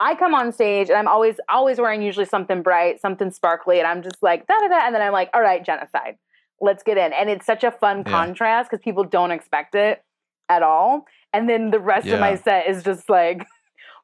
[0.00, 3.86] I come on stage and I'm always always wearing usually something bright, something sparkly, and
[3.86, 6.16] I'm just like da da da, and then I'm like, all right, genocide,
[6.60, 8.12] let's get in, and it's such a fun Yeah.
[8.12, 10.02] contrast because people don't expect it
[10.48, 13.46] at all, and then the rest of my set is just like,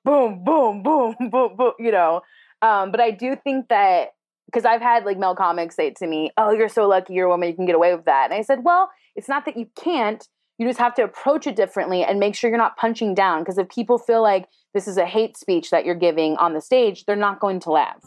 [0.04, 2.22] boom, boom, boom, boom, boom, you know.
[2.62, 4.14] Um, but I do think that
[4.46, 7.30] because I've had like Mel Comics say to me, "Oh, you're so lucky, you're a
[7.30, 9.68] woman, you can get away with that," and I said, "Well, it's not that you
[9.76, 10.26] can't."
[10.56, 13.40] You just have to approach it differently and make sure you're not punching down.
[13.40, 16.60] Because if people feel like this is a hate speech that you're giving on the
[16.60, 18.04] stage, they're not going to laugh.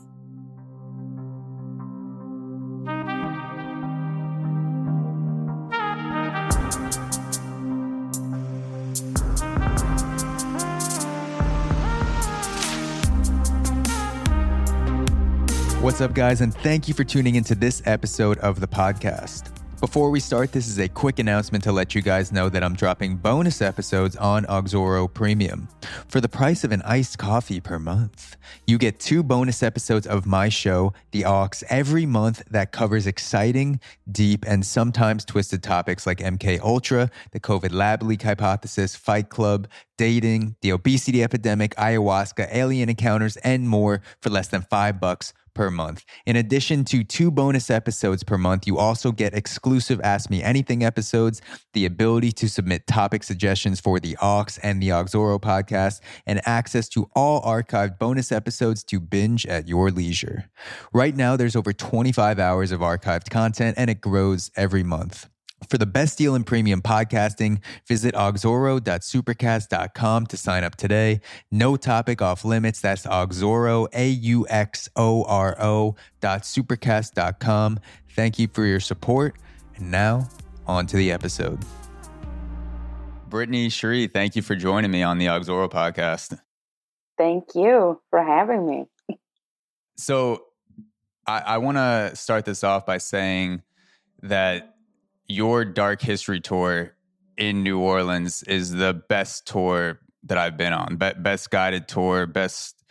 [15.82, 19.57] What's up, guys, and thank you for tuning into this episode of the podcast.
[19.80, 22.74] Before we start, this is a quick announcement to let you guys know that I'm
[22.74, 25.68] dropping bonus episodes on Auxoro Premium.
[26.08, 30.26] For the price of an iced coffee per month, you get two bonus episodes of
[30.26, 33.80] my show, The Aux, every month that covers exciting,
[34.12, 39.68] deep, and sometimes twisted topics like MK Ultra, the COVID lab leak hypothesis, Fight Club,
[39.96, 45.72] dating, the obesity epidemic, ayahuasca, alien encounters, and more for less than five bucks per
[45.72, 46.06] month.
[46.28, 50.84] In addition to two bonus episodes per month, you also get exclusive Ask Me Anything
[50.84, 51.42] episodes,
[51.74, 56.88] the ability to submit topic suggestions for the Aux and the Auxoro podcast, and access
[56.90, 60.50] to all archived bonus episodes to binge at your leisure.
[60.94, 65.28] Right now, there's over 25 hours of archived content, and it grows every month.
[65.70, 71.20] For the best deal in premium podcasting, visit auxoro.supercast.com to sign up today.
[71.52, 72.80] No topic off limits.
[72.80, 77.80] That's auxoro, A-U-X-O-R-O dot supercast.com.
[78.12, 79.36] Thank you for your support.
[79.76, 80.30] And now,
[80.68, 81.60] on to the episode.
[83.30, 86.40] Brittanie Sheree, thank you for joining me on the Auxoro podcast.
[87.18, 88.86] Thank you for having me.
[89.98, 90.44] So
[91.26, 93.64] I, I want to start this off by saying
[94.22, 94.77] that
[95.28, 96.96] your Dark History tour
[97.38, 100.96] in New Orleans is the best tour that I've been on.
[100.98, 102.84] Be- best guided tour, best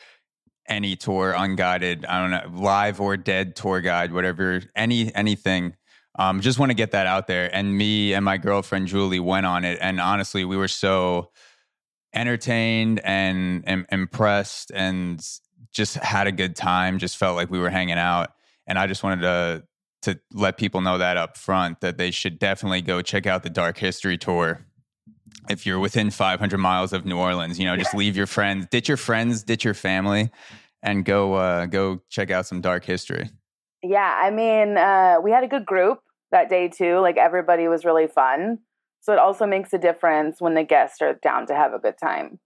[0.68, 5.74] any tour, unguided, I don't know, live or dead tour guide, whatever, any anything.
[6.18, 7.54] Um, just want to get that out there.
[7.54, 11.30] And me and my girlfriend Julie went on it, and honestly, we were so
[12.14, 15.24] entertained and, and impressed, and
[15.72, 16.98] just had a good time.
[16.98, 18.32] Just felt like we were hanging out,
[18.66, 19.64] and I just wanted to
[20.06, 23.50] to let people know that up front that they should definitely go check out the
[23.50, 24.64] Dark History tour.
[25.50, 28.88] If you're within 500 miles of New Orleans, you know, just leave your friends, ditch
[28.88, 30.30] your friends, ditch your family,
[30.82, 33.30] and go uh, go check out some Dark History.
[33.82, 36.00] Yeah, I mean, uh, we had a good group
[36.32, 36.98] that day too.
[37.00, 38.58] Like everybody was really fun.
[39.00, 41.98] So it also makes a difference when the guests are down to have a good
[42.02, 42.40] time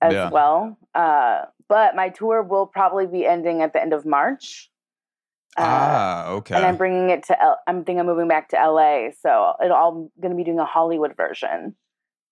[0.00, 0.30] as Yeah.
[0.30, 0.76] well.
[0.94, 4.69] Uh, but my tour will probably be ending at the end of March.
[5.56, 6.54] Uh, ah, okay.
[6.54, 7.42] and I'm bringing it to.
[7.42, 10.60] L- I'm thinking I'm moving back to LA, so it all going to be doing
[10.60, 11.74] a Hollywood version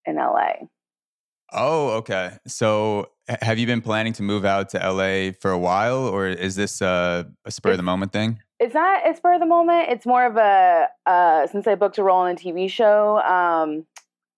[0.06, 0.52] in LA.
[1.52, 2.32] Oh, okay.
[2.46, 6.56] So, have you been planning to move out to LA for a while, or is
[6.56, 8.38] this uh, a spur of the moment thing?
[8.60, 9.88] It's not a spur of the moment.
[9.88, 13.18] It's more of a uh, since I booked a role in a TV show.
[13.20, 13.86] Um,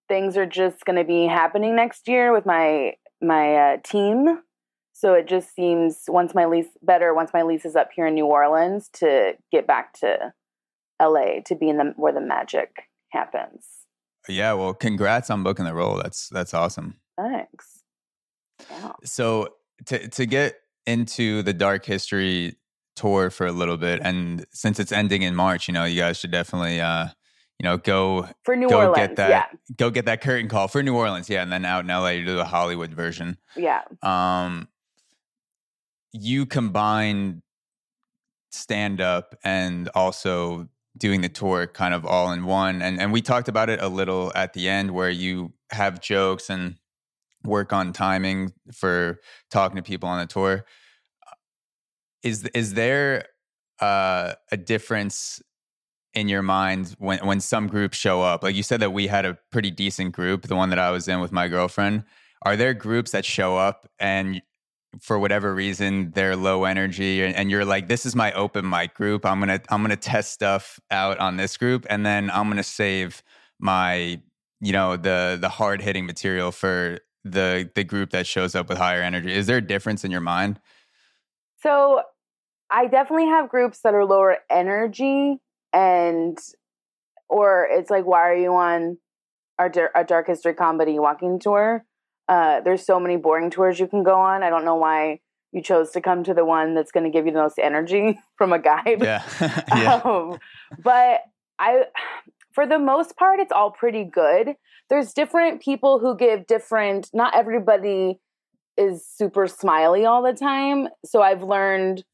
[0.09, 4.41] things are just going to be happening next year with my my uh, team.
[5.01, 8.15] So it just seems once my lease better once my lease is up here in
[8.15, 10.35] New Orleans to get back to
[11.01, 13.67] LA to be in the where the magic happens.
[14.29, 14.53] Yeah.
[14.53, 15.97] Well, congrats on booking the role.
[15.97, 16.97] That's that's awesome.
[17.19, 17.83] Thanks.
[18.71, 18.93] Yeah.
[19.05, 19.55] So,
[19.87, 22.57] to to get into the Dark History
[22.95, 26.19] tour for a little bit, and since it's ending in March, you know, you guys
[26.19, 27.07] should definitely, uh,
[27.59, 30.69] you know, go For New go Orleans, get that yeah, go get that curtain call
[30.69, 33.39] for New Orleans, yeah, and then out in LA you do the Hollywood version.
[33.57, 33.81] yeah.
[34.03, 34.69] um
[36.13, 37.43] you combine
[38.51, 43.23] stand up and also doing the tour kind of all in one and and we
[43.23, 46.77] talked about it a little at the end where you have jokes and
[47.45, 50.65] work on timing for talking to people on the tour.
[52.23, 53.25] Is is there
[53.81, 55.41] uh, a difference
[56.13, 58.43] in your mind when when some groups show up?
[58.43, 61.09] Like you said that we had a pretty decent group the one that I was
[61.09, 62.05] in with my girlfriend.
[62.43, 64.43] Are there groups that show up and
[65.01, 68.95] for whatever reason they're low energy and, and you're like this is my open mic
[68.95, 69.25] group.
[69.25, 73.23] I'm gonna i'm gonna test stuff out on this group and then i'm gonna save
[73.61, 74.21] my
[74.61, 78.79] you know the the hard hitting material for the the group that shows up with
[78.79, 79.33] higher energy.
[79.33, 80.61] Is there a difference in your mind?
[81.59, 82.03] So
[82.71, 85.39] I definitely have groups that are lower energy
[85.73, 86.39] and
[87.29, 88.99] or it's like why are you on
[89.59, 91.85] our a dark history comedy walking tour
[92.31, 94.43] Uh, there's so many boring tours you can go on.
[94.45, 95.19] I don't know why
[95.53, 98.21] you chose to come to the one that's going to give you the most energy
[98.39, 99.03] from a guide.
[99.03, 99.23] Yeah.
[99.77, 100.01] yeah.
[100.05, 100.39] Um,
[100.83, 101.23] but
[101.59, 101.85] I,
[102.53, 104.55] for the most part, it's all pretty good.
[104.89, 108.21] There's different people who give different, not everybody
[108.77, 110.89] is super smiley all the time.
[111.05, 112.05] So I've learned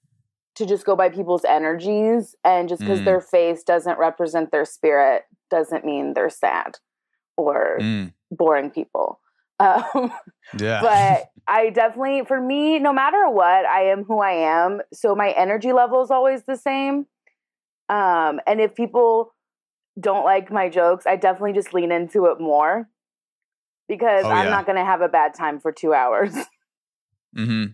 [0.56, 3.04] to just go by people's energies and just because Mm.
[3.04, 6.78] their face doesn't represent their spirit doesn't mean they're sad
[7.36, 9.20] or Mm, boring people.
[9.58, 10.12] Um,
[10.58, 10.80] yeah.
[10.80, 14.80] but I definitely, for me, no matter what, I am who I am.
[14.92, 17.06] So my energy level is always the same.
[17.88, 19.32] Um, and if people
[19.98, 22.88] don't like my jokes, I definitely just lean into it more
[23.88, 24.50] because Oh, I'm yeah.
[24.50, 26.34] not going to have a bad time for two hours.
[27.36, 27.64] mm-hmm.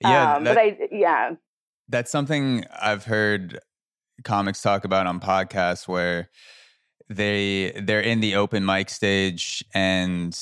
[0.00, 0.34] Yeah.
[0.36, 1.30] um, that- but I, yeah,
[1.88, 3.58] That's something I've heard
[4.24, 6.28] comics talk about on podcasts where
[7.08, 10.38] they they're in the open mic stage and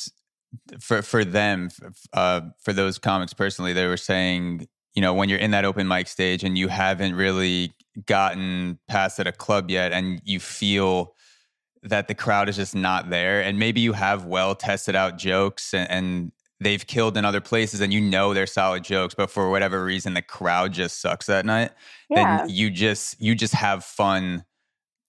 [0.81, 1.69] for for them
[2.13, 5.87] uh for those comics personally they were saying you know when you're in that open
[5.87, 7.73] mic stage and you haven't really
[8.07, 11.15] gotten past at a club yet and you feel
[11.83, 15.73] that the crowd is just not there and maybe you have well tested out jokes
[15.73, 19.51] and, and they've killed in other places and you know they're solid jokes but for
[19.51, 21.71] whatever reason the crowd just sucks that night
[22.11, 24.45] yeah, then you just you just have fun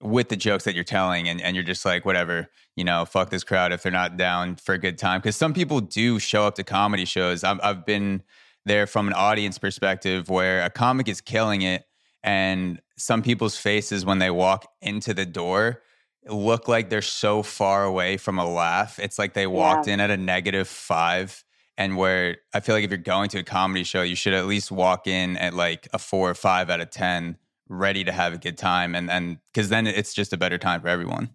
[0.02, 3.30] with the jokes that you're telling and, and you're just like whatever you know fuck
[3.30, 5.20] this crowd if they're not down for a good time.
[5.20, 7.44] Because some people do show up to comedy shows.
[7.44, 8.24] I've, I've been
[8.66, 11.84] there from an audience perspective where a comic is killing it
[12.24, 15.82] and some people's faces when they walk into the door
[16.30, 19.00] look like they're so far away from a laugh.
[19.00, 21.44] It's like they walked in at a negative five
[21.78, 24.48] and where I feel like if you're going to a comedy show, you should at
[24.48, 27.38] least walk in at like a four or five out of ten,
[27.70, 30.82] ready to have a good time, and and because then it's just a better time
[30.82, 31.30] for everyone.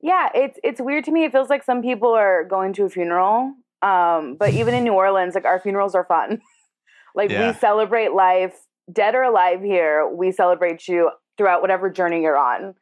[0.00, 0.28] Yeah.
[0.34, 1.24] It's it's weird to me.
[1.24, 3.54] It feels like some people are going to a funeral.
[3.82, 6.40] Um, but even in New Orleans, like our funerals are fun.
[7.14, 7.48] like Yeah.
[7.52, 8.54] we celebrate life,
[8.92, 9.62] dead or alive.
[9.62, 12.74] Here, we celebrate you throughout whatever journey you're on.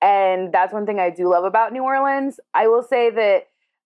[0.00, 2.40] And that's one thing I do love about New Orleans.
[2.52, 3.42] I will say that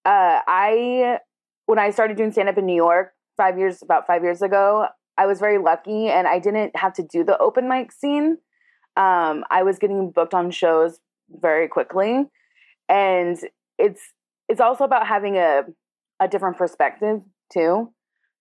[0.07, 1.19] uh, I,
[1.67, 4.87] when I started doing stand up in New York five years, about five years ago,
[5.19, 8.39] I was very lucky and I didn't have to do the open mic scene.
[8.97, 11.01] Um, I was getting booked on shows
[11.31, 12.25] very quickly.
[12.89, 13.39] And
[13.79, 14.01] it's,
[14.49, 15.63] it's also about having a,
[16.21, 17.21] a different perspective
[17.53, 17.93] too.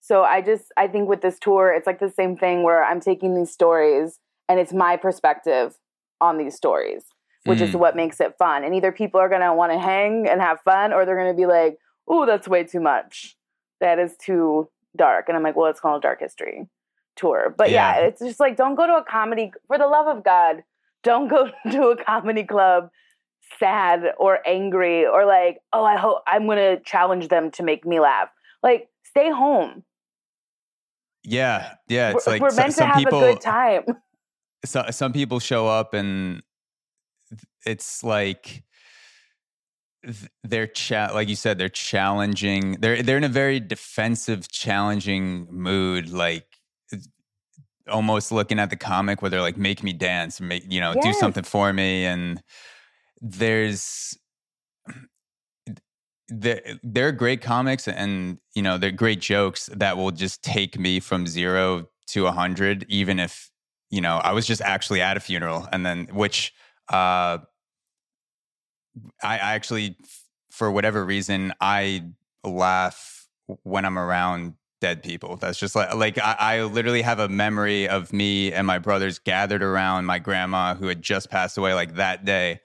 [0.02, 3.00] So I just, I think with this tour, it's like the same thing where I'm
[3.00, 5.78] taking these stories and it's my perspective
[6.22, 7.04] on these stories
[7.46, 7.80] which is Mm.
[7.80, 8.64] what makes it fun.
[8.64, 11.32] And either people are going to want to hang and have fun, or they're going
[11.32, 11.78] to be like,
[12.08, 13.38] "Oh, that's way too much.
[13.82, 16.68] That is too dark." And I'm like, "Well, it's called a Dark History
[17.16, 18.00] Tour." But yeah.
[18.00, 18.06] Yeah.
[18.08, 19.52] it's just like, don't go to a comedy.
[19.68, 20.64] For the love of God,
[21.04, 22.90] don't go to a comedy club
[23.60, 27.86] sad or angry or like, "Oh, I hope I'm going to challenge them to make
[27.86, 28.30] me laugh."
[28.64, 29.84] Like, stay home.
[31.24, 32.12] Yeah, yeah.
[32.12, 33.84] It's we're like we're so- meant to some have people, a good time.
[34.66, 36.42] so, some people show up and
[37.66, 38.64] it's like
[40.44, 46.10] they're cha- like you said they're challenging they're they're in a very defensive challenging mood
[46.10, 46.46] like
[47.90, 51.14] almost looking at the comic where they're like make me dance make you know do
[51.14, 52.42] something for me and
[53.26, 54.16] there's
[56.28, 61.00] they're, they're great comics and you know they're great jokes that will just take me
[61.00, 63.50] from zero to a hundred even if
[63.90, 66.54] you know i was just actually at a funeral and then which
[66.94, 67.38] uh
[69.24, 69.98] i, I actually
[70.52, 72.04] for whatever reason i
[72.44, 73.28] laugh
[73.64, 75.38] when i'm around dead people.
[75.38, 79.18] That's just like like I, I literally have a memory of me and my brothers
[79.18, 82.60] gathered around my grandma who had just passed away like that day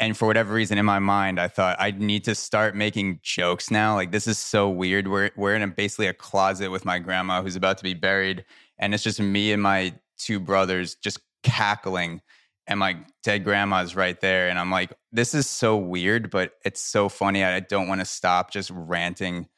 [0.00, 3.70] and for whatever reason in my mind i thought i need to start making jokes
[3.70, 3.94] now.
[3.94, 5.08] Like this is so weird.
[5.08, 8.44] We're, we're in a, basically a closet with my grandma who's about to be buried
[8.78, 12.20] and it's just me and my two brothers just cackling
[12.66, 16.80] and my dead grandma's right there and i'm like this is so weird but it's
[16.80, 17.44] so funny.
[17.44, 19.48] I don't want to stop just ranting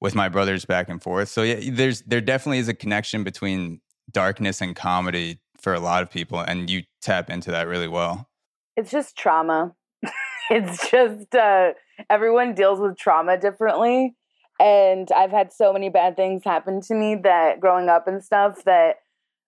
[0.00, 1.28] with my brothers back and forth.
[1.28, 3.80] So yeah there's there definitely is a connection between
[4.10, 8.28] darkness and comedy for a lot of people and you tap into that really well.
[8.76, 9.74] It's just trauma.
[10.50, 11.72] it's just uh,
[12.08, 14.16] everyone deals with trauma differently.
[14.58, 18.64] And I've had so many bad things happen to me that growing up and stuff
[18.64, 18.96] that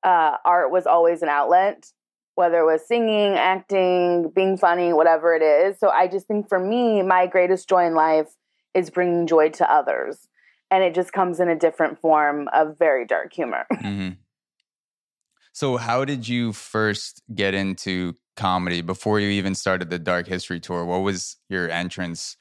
[0.02, 1.87] uh, art was always an outlet,
[2.35, 5.78] whether it was singing, acting, being funny, whatever it is.
[5.78, 8.28] So I just think for me, my greatest joy in life
[8.75, 10.28] is bringing joy to others.
[10.71, 13.66] And it just comes in a different form of very dark humor.
[13.71, 14.11] hmm
[15.52, 20.60] So, how did you first get into comedy before you even started the Dark History
[20.60, 20.84] Tour?
[20.84, 22.36] What was your entrance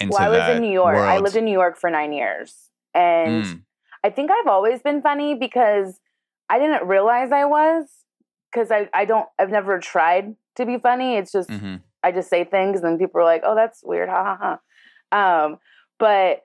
[0.00, 0.96] into well, I that was in New York.
[0.96, 2.70] I lived in New York for nine years.
[2.94, 3.62] And Mm.
[4.02, 5.98] I think I've always been funny because
[6.48, 7.88] I didn't realize I was
[8.52, 11.16] because I, I don't I've never tried to be funny.
[11.16, 11.82] It's just Mhm.
[12.02, 14.58] I just say things and people are like, oh, that's weird, ha ha
[15.12, 15.44] ha.
[15.44, 15.58] Um,
[15.98, 16.42] but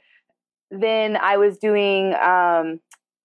[0.71, 2.79] then I was doing um,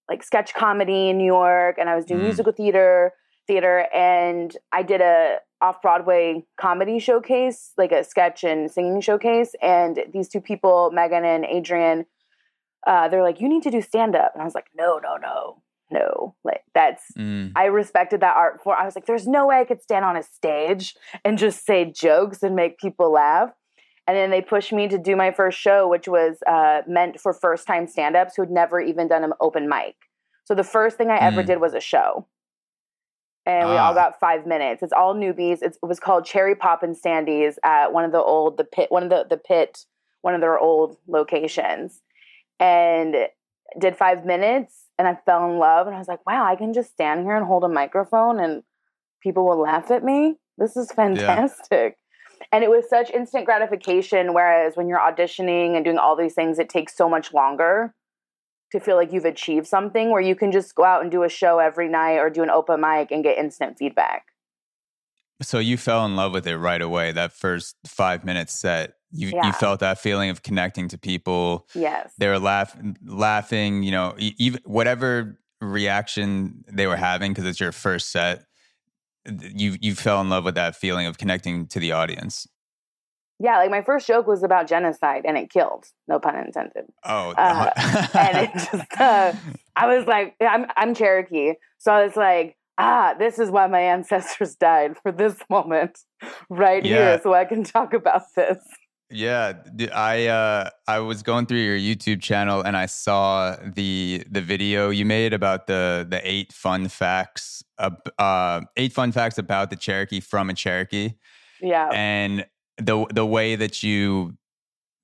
[0.09, 2.25] like sketch comedy in New York, and I was doing Mm.
[2.25, 3.13] musical theater,
[3.47, 9.55] theater, and I did a off Broadway comedy showcase, like a sketch and singing showcase.
[9.63, 12.07] And these two people, Megan and Adrian,
[12.87, 15.17] uh, they're like, you need to do stand up, and I was like, no, no,
[15.17, 17.53] no, no, like that's Mm.
[17.57, 18.77] I respected that art form.
[18.79, 20.95] I was like, there's no way I could stand on a stage
[21.25, 23.51] and just say jokes and make people laugh.
[24.07, 27.33] And then they pushed me to do my first show, which was uh, meant for
[27.33, 29.95] first time stand ups who had never even done an open mic.
[30.45, 31.47] So the first thing I ever Mm.
[31.47, 32.27] did was a show.
[33.47, 33.95] And we all Ah.
[33.95, 34.83] got five minutes.
[34.83, 35.59] It's all newbies.
[35.61, 38.91] It's, it was called Cherry Pop and Standys at one of the old, the pit,
[38.91, 39.85] one of the, the pit,
[40.23, 42.01] one of their old locations.
[42.59, 43.15] And
[43.79, 46.73] did five minutes and I fell in love and I was like, wow, I can
[46.73, 48.63] just stand here and hold a microphone and
[49.23, 50.37] people will laugh at me.
[50.57, 51.97] This is fantastic.
[52.53, 54.33] And it was such instant gratification.
[54.35, 57.95] Whereas when you're auditioning and doing all these things, it takes so much longer
[58.75, 61.29] to feel like you've achieved something where you can just go out and do a
[61.29, 64.27] show every night or do an open mic and get instant feedback.
[65.43, 67.13] So you fell in love with it right away.
[67.13, 69.47] That first five minutes set, you Yeah.
[69.47, 71.69] you felt that feeling of connecting to people.
[71.75, 72.13] Yes.
[72.19, 73.85] They were laugh, laughing.
[73.85, 78.45] You know, even whatever reaction they were having because it's your first set.
[79.27, 82.47] You you fell in love with that feeling of connecting to the audience.
[83.41, 83.59] Yeah.
[83.59, 85.87] Like my first joke was about genocide and it killed.
[86.09, 86.85] No pun intended.
[87.05, 87.71] Oh, Uh,
[88.15, 89.33] and it just, uh,
[89.77, 93.81] I was like, I'm I'm Cherokee, so I was like, ah, this is why my
[93.81, 95.99] ancestors died for this moment
[96.51, 96.97] right Yeah.
[96.97, 98.59] here, so I can talk about this.
[99.11, 99.53] Yeah,
[99.95, 104.91] I uh, I was going through your YouTube channel and I saw the the video
[104.91, 109.77] you made about the the eight fun facts ab- uh, eight fun facts about the
[109.77, 111.11] Cherokee from a Cherokee
[111.61, 112.47] Yeah, and
[112.79, 114.37] the the way that you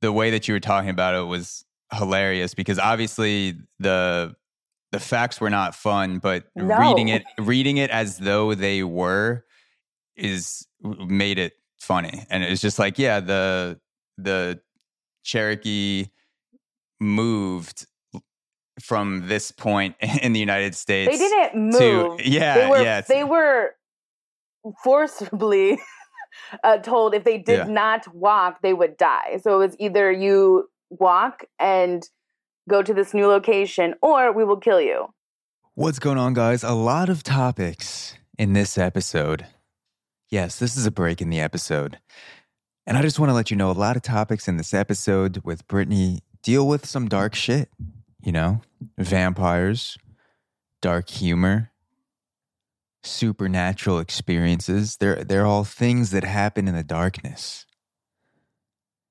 [0.01, 4.35] the way that you were talking about it was hilarious because obviously the
[4.93, 9.45] the facts were not fun but reading it reading it as though they were
[10.17, 13.79] is made it funny and it's just like yeah the
[14.19, 14.61] the
[15.23, 16.07] Cherokee
[16.99, 17.87] moved
[18.81, 22.21] from this point in the United States they didn't to move.
[22.21, 23.75] yeah they were yeah they were
[24.83, 25.79] forcibly
[26.65, 27.65] uh, told if they did Yeah.
[27.73, 29.39] not walk, they would die.
[29.43, 32.03] So it was either you walk and
[32.69, 35.09] go to this new location, or we will kill you.
[35.75, 36.63] What's going on, guys?
[36.63, 39.47] A lot of topics in this episode.
[40.31, 41.99] Yes, this is a break in the episode.
[42.87, 45.41] And I just want to let you know a lot of topics in this episode
[45.45, 47.69] with Brittanie deal with some dark shit,
[48.23, 48.61] you know,
[48.99, 49.97] vampires,
[50.83, 51.70] dark humor,
[53.03, 54.97] supernatural experiences.
[54.97, 57.67] They're, they're all things that happen in the darkness.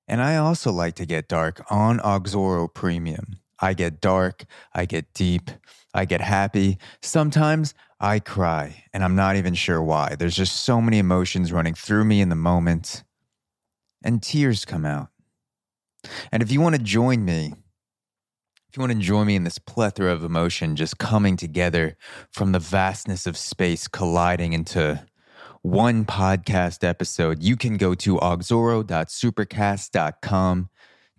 [0.08, 3.39] And I also like to get dark on Auxoro Premium.
[3.60, 5.51] I get dark, I get deep,
[5.93, 6.77] I get happy.
[7.01, 10.15] Sometimes I cry, and I'm not even sure why.
[10.15, 13.03] There's just so many emotions running through me in the moment,
[14.03, 15.10] and tears come out.
[16.31, 17.53] And if you want to join me,
[18.69, 21.97] if you want to join me in this plethora of emotion just coming together
[22.29, 25.03] from the vastness of space colliding into
[25.63, 30.69] one podcast episode, you can go to auxoro.supercast.com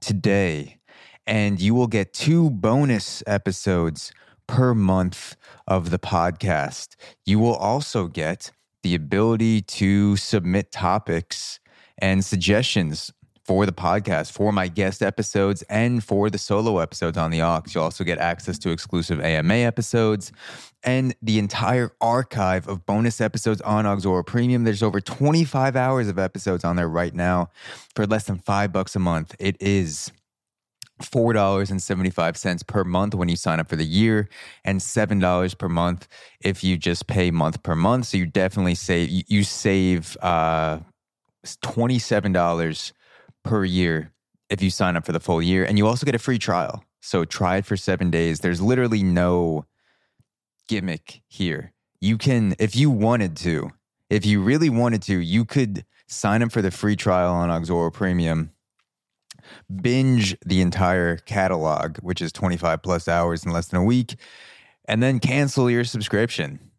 [0.01, 0.79] today
[1.27, 4.13] and you will get two bonus episodes
[4.47, 5.35] per month
[5.67, 6.95] of the podcast.
[7.27, 8.53] You will also get
[8.85, 11.59] the ability to submit topics
[11.99, 13.11] and suggestions
[13.51, 17.65] for the podcast, for my guest episodes, and for the solo episodes on the Aux.
[17.71, 20.31] You'll also get access to exclusive AMA episodes
[20.85, 24.63] and the entire archive of bonus episodes on Auxoro Premium.
[24.63, 27.51] There's over 25 hours of episodes on there right now
[27.93, 29.35] for less than five bucks a month.
[29.41, 30.13] It is
[31.03, 34.29] $4.75 per month when you sign up for the year
[34.65, 36.07] and $7 per month
[36.41, 38.07] if you just pay month per month.
[38.07, 40.79] So you definitely save, you, you save uh,
[41.45, 42.93] $27
[43.45, 44.13] per year
[44.49, 45.65] if you sign up for the full year.
[45.65, 46.85] And you also get a free trial.
[47.01, 48.41] So try it for seven days.
[48.41, 49.65] There's literally no
[50.69, 51.73] gimmick here.
[52.01, 53.71] You can, if you wanted to,
[54.09, 57.93] if you really wanted to, you could sign up for the free trial on Auxoro
[57.93, 58.51] Premium
[59.83, 64.17] binge the entire catalog, which is 25 plus hours in less than a week,
[64.87, 66.70] and then cancel your subscription.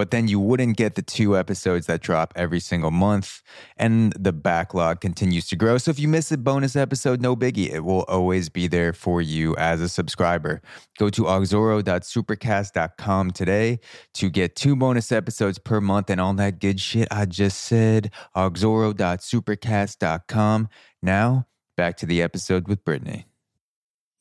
[0.00, 3.42] But then you wouldn't get the two episodes that drop every single month.
[3.76, 5.76] And the backlog continues to grow.
[5.76, 7.70] So if you miss a bonus episode, no biggie.
[7.70, 10.62] It will always be there for you as a subscriber.
[10.98, 13.78] Go to auxoro.supercast.com today
[14.14, 18.10] to get two bonus episodes per month and all that good shit I just said.
[18.34, 20.68] auxoro.supercast.com.
[21.02, 23.24] Now, back to the episode with Brittanie.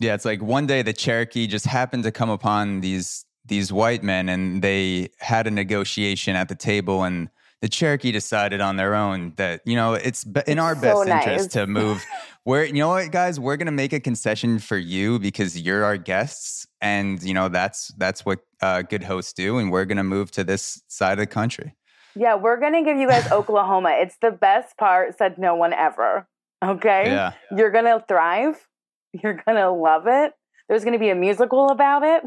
[0.02, 4.04] Yeah, it's like one day the Cherokee just happened to come upon these these white
[4.04, 7.30] men and they had a negotiation at the table and
[7.62, 11.52] the Cherokee decided on their own that you know it's in our best so interest
[11.52, 12.06] to move.
[12.46, 15.98] We're you know what guys, we're gonna make a concession for you because you're our
[15.98, 20.32] guests, and you know that's that's what uh, good hosts do, and we're gonna move
[20.32, 21.76] to this side of the country.
[22.16, 23.92] Yeah, we're gonna give you guys Oklahoma.
[24.00, 26.28] It's the best part, said no one ever.
[26.64, 27.06] Okay?
[27.08, 28.68] Yeah, You're gonna thrive.
[29.14, 30.34] You're gonna love it.
[30.68, 32.24] There's gonna be a musical about it.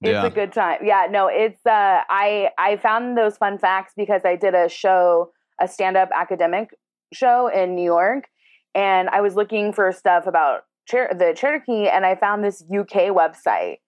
[0.00, 0.26] It's Yeah.
[0.26, 0.78] a good time.
[0.84, 5.32] Yeah, no, it's uh I I found those fun facts because I did a show,
[5.60, 6.70] a stand-up academic
[7.12, 8.28] show in New York,
[8.74, 13.10] and I was looking for stuff about Cher- the Cherokee and I found this UK
[13.10, 13.78] website.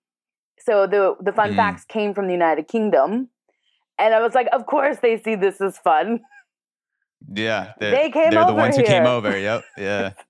[0.59, 1.57] So the the fun Mm.
[1.57, 3.31] facts came from the United Kingdom.
[3.99, 6.21] And I was like, of course they see this as fun.
[7.33, 7.73] yeah.
[7.79, 9.37] They're, They came they're the ones who came over.
[9.39, 9.63] Yep.
[9.79, 10.11] Yeah.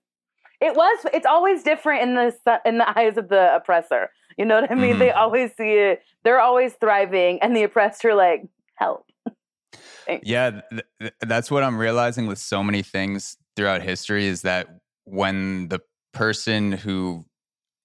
[0.63, 1.07] It was.
[1.11, 4.11] It's always different in the in the eyes of the oppressor.
[4.41, 4.95] You know what I mean?
[4.95, 4.99] Mhm.
[4.99, 6.01] They always see it.
[6.23, 8.41] They're always thriving, and the oppressed are like,
[8.73, 9.05] help.
[10.23, 14.67] Yeah, th- th- that's what I'm realizing with so many things throughout history is that
[15.05, 15.79] when the
[16.11, 17.23] person who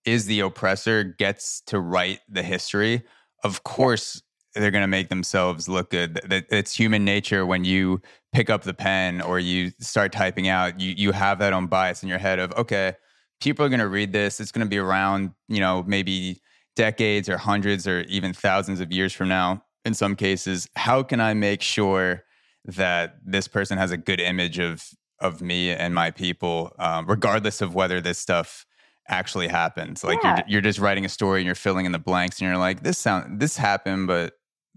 [0.06, 3.02] is the oppressor gets to write the history,
[3.44, 4.22] of course
[4.54, 6.18] they're going to make themselves look good.
[6.50, 8.00] It's human nature when you
[8.32, 12.02] pick up the pen or you start typing out, you you have that own bias
[12.02, 12.94] in your head of okay,
[13.42, 14.40] people are going to read this.
[14.40, 16.40] It's going to be around, you know, maybe
[16.76, 21.20] decades or hundreds or even thousands of years from now in some cases how can
[21.20, 22.22] i make sure
[22.64, 24.84] that this person has a good image of
[25.20, 28.66] of me and my people um, regardless of whether this stuff
[29.08, 30.36] actually happens like Yeah.
[30.36, 32.82] you're, you're just writing a story and you're filling in the blanks and you're like
[32.82, 34.34] this sound this happened but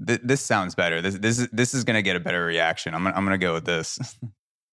[0.07, 2.93] th- this sounds better this this is this is going to get a better reaction
[2.93, 3.99] i'm gonna, I'm going to go with this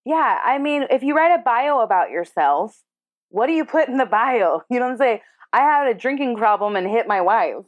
[0.08, 2.80] Yeah, I mean, if you write a bio about yourself,
[3.30, 4.60] what do you put in the bio?
[4.70, 5.18] You know what I'm saying?
[5.52, 7.64] I had a drinking problem and hit my wife.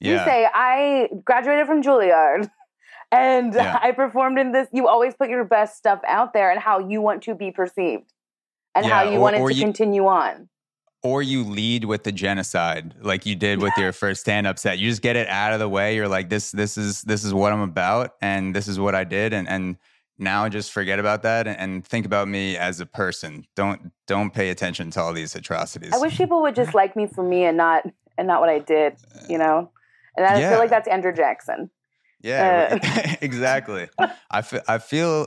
[0.00, 2.50] You say I graduated from Juilliard.
[3.12, 3.78] And Yeah.
[3.80, 4.66] I performed in this.
[4.72, 8.12] You always put your best stuff out there and how you want to be perceived
[8.74, 10.48] and how you or- want it to you- continue on.
[11.04, 14.90] or you lead with the genocide like you did with your first stand-up set you
[14.90, 17.52] just get it out of the way you're like this this is this is what
[17.52, 19.76] i'm about and this is what i did and and
[20.18, 24.50] now just forget about that and, think about me as a person don't don't pay
[24.50, 27.56] attention to all these atrocities I wish people would just like me for me and
[27.56, 27.84] not
[28.18, 28.96] and not what I did,
[29.28, 29.70] you know.
[30.16, 30.50] And I Yeah.
[30.50, 31.70] feel like that's Andrew Jackson.
[32.22, 33.88] yeah uh, exactly
[34.30, 35.26] i feel i feel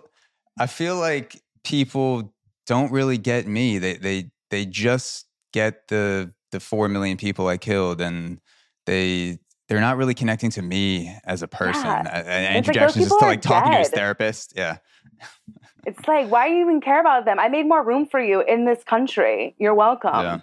[0.60, 2.34] i feel like people
[2.66, 7.58] don't really get me they they they just get the the 4 million people i
[7.58, 8.40] killed and
[8.88, 9.38] they
[9.70, 12.02] they're not really connecting to me as a person Yeah.
[12.14, 14.80] And andrew like, jackson's just like talking to his therapist yeah
[15.86, 17.40] It's like, why do you even care about them?
[17.40, 19.56] I made more room for you in this country.
[19.58, 20.12] You're welcome.
[20.14, 20.40] yeah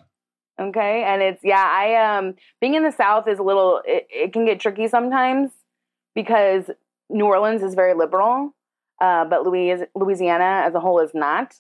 [0.59, 1.05] Okay.
[1.05, 4.47] And it's, yeah, I, um, being in the South is a little, it, it can
[4.47, 5.51] get tricky sometimes
[6.15, 6.71] because
[7.11, 8.55] New Orleans is very liberal,
[9.01, 11.55] uh, but Louis, Louisiana as a whole is not.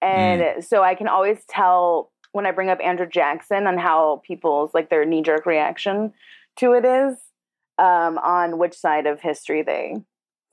[0.00, 4.72] And so I can always tell when I bring up Andrew Jackson on how people's,
[4.74, 6.12] like, their knee jerk reaction
[6.56, 7.18] to it is,
[7.78, 9.96] um, on which side of history they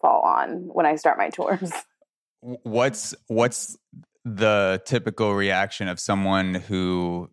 [0.01, 1.71] fall on when I start my tours.
[2.63, 3.77] What's what's
[4.25, 7.29] the typical reaction of someone who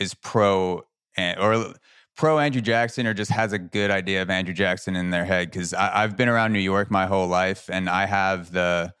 [0.00, 0.82] is pro
[1.18, 1.74] or
[2.16, 5.50] pro Andrew Jackson or just has a good idea of Andrew Jackson in their head?
[5.50, 8.94] Because I've been around New York my whole life, and I have the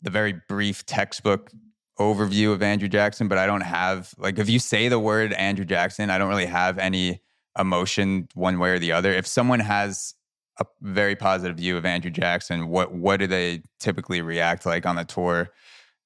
[0.00, 1.50] the very brief textbook
[1.98, 5.64] overview of Andrew Jackson, but I don't have like if you say the word Andrew
[5.64, 7.20] Jackson, I don't really have any
[7.58, 9.12] emotion one way or the other.
[9.12, 10.14] If someone has
[10.58, 14.96] a very positive view of Andrew Jackson, what what do they typically react like on
[14.96, 15.50] the tour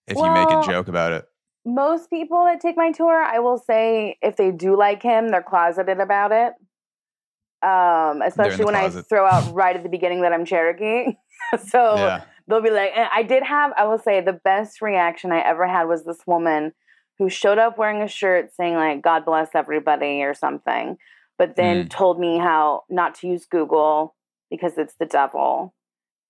[0.06, 1.26] if you make a joke about it?
[1.64, 5.42] most people that take my tour, I will say if they do like him, they're
[5.42, 6.52] closeted about it.
[7.66, 11.16] Um, especially when I throw out right at the beginning that I'm Cherokee.
[11.66, 12.24] so yeah.
[12.46, 15.84] they'll be like, I did have, I will say, the best reaction I ever had
[15.84, 16.74] was this woman
[17.18, 20.98] who showed up wearing a shirt saying, like, God bless everybody or something,
[21.38, 21.90] but then Mm.
[21.90, 24.14] told me how not to use Google
[24.50, 25.74] because it's the devil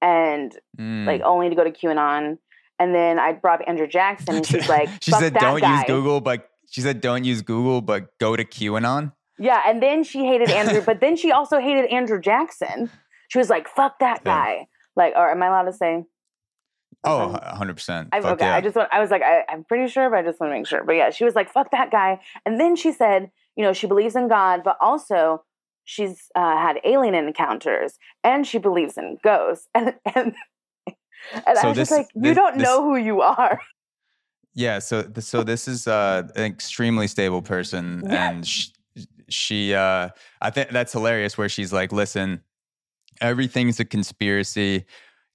[0.02, 1.06] and Mm.
[1.06, 2.38] like only to go to QAnon.
[2.78, 5.74] And then I brought up Andrew Jackson and she's like, she "Fuck said, "Don't guy."
[5.76, 10.04] use Google," but she said, "Don't use Google, but go to QAnon." Yeah, and then
[10.04, 12.90] she hated Andrew, but then she also hated Andrew Jackson.
[13.28, 14.32] She was like, "Fuck that Yeah.
[14.32, 16.04] guy." Like, or am I allowed to say?
[17.06, 18.08] Oh, Um, 100%.
[18.12, 18.54] I, okay, yeah.
[18.54, 18.88] I just want.
[18.92, 20.82] I was like, I, I'm pretty sure, but I just want to make sure.
[20.84, 23.86] But yeah, she was like, "Fuck that guy," and then she said, you know, she
[23.86, 25.44] believes in God, but also
[25.84, 30.34] she's uh, had alien encounters, and she believes in ghosts, and and.
[31.46, 33.60] And So I was this- just like, you this- don't this- know who you are.
[34.56, 38.30] Yeah, so so this is uh, an extremely stable person, Yeah.
[38.30, 38.68] and she,
[39.28, 41.36] she uh, I think that's hilarious.
[41.36, 42.40] Where she's like, "Listen,
[43.20, 44.84] everything's a conspiracy.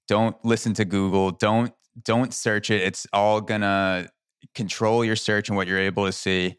[0.08, 1.32] Don't listen to Google.
[1.32, 2.82] Don't don't search it.
[2.82, 4.08] It's all gonna
[4.56, 6.56] control your search and what you're able to see."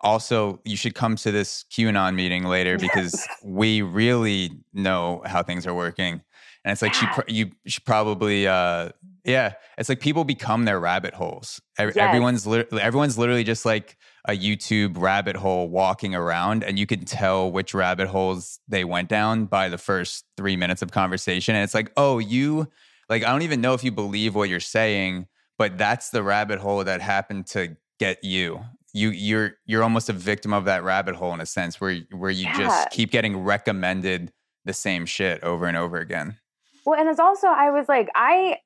[0.00, 5.66] Also, you should come to this QAnon meeting later because we really know how things
[5.66, 6.22] are working.
[6.64, 8.90] And it's like she pr- you should probably uh
[9.24, 11.60] yeah, it's like people become their rabbit holes.
[11.78, 11.96] Yes.
[11.96, 17.04] Everyone's lit- everyone's literally just like a YouTube rabbit hole walking around, and you can
[17.04, 21.54] tell which rabbit holes they went down by the first three minutes of conversation.
[21.54, 22.68] And it's like, oh, you
[23.08, 25.26] like I don't even know if you believe what you're saying,
[25.58, 28.60] but that's the rabbit hole that happened to get you.
[28.94, 32.30] You you're you're almost a victim of that rabbit hole in a sense where where
[32.30, 32.56] you Yeah.
[32.56, 34.32] just keep getting recommended
[34.64, 36.38] the same shit over and over again.
[36.86, 38.58] Well, and it's also I was like I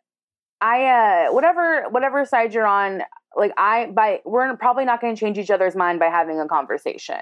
[0.60, 0.84] I
[1.28, 3.02] uh whatever whatever side you're on,
[3.36, 6.46] like I by we're probably not going to change each other's mind by having a
[6.46, 7.16] conversation.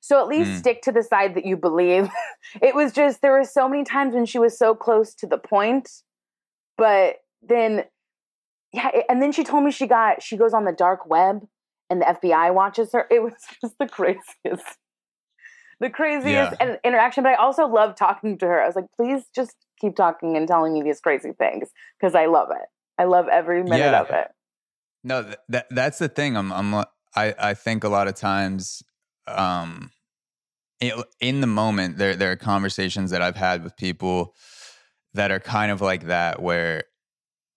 [0.00, 0.58] So at least Mm.
[0.58, 2.10] stick to the side that you believe.
[2.60, 5.38] it was just there were so many times when she was so close to the
[5.38, 5.88] point,
[6.76, 7.84] but then
[8.72, 11.46] yeah, it- and then she told me she got she goes on the dark web
[11.92, 13.06] and the FBI watches her.
[13.10, 14.78] It was just the craziest.
[15.80, 16.76] The craziest Yeah.
[16.84, 18.62] interaction, but I also love talking to her.
[18.62, 21.68] I was like, please just keep talking and telling me these crazy things
[22.00, 22.68] because I love it.
[22.98, 24.00] I love every minute Yeah.
[24.00, 24.28] of it.
[25.04, 26.36] No, th- that that's the thing.
[26.36, 26.74] I'm I'm
[27.16, 28.82] I I think a lot of times
[29.26, 29.90] um
[31.20, 34.34] in the moment there there are conversations that I've had with people
[35.14, 36.84] that are kind of like that where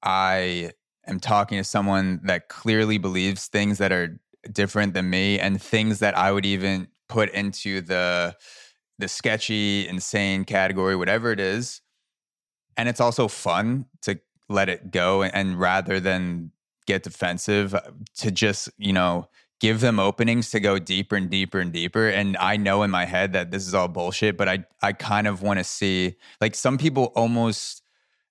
[0.02, 0.72] I
[1.08, 4.20] am talking to someone that clearly believes things that are
[4.52, 8.36] different than me and things that I would even put into the
[8.98, 11.82] the sketchy insane category whatever it is
[12.78, 16.52] and it's also fun to let it go and, rather than
[16.86, 17.82] get defensive uh,
[18.16, 19.28] to just you know
[19.60, 23.06] give them openings to go deeper and deeper and deeper and i know in my
[23.06, 26.56] head that this is all bullshit but i i kind of want to see like
[26.56, 27.82] some people almost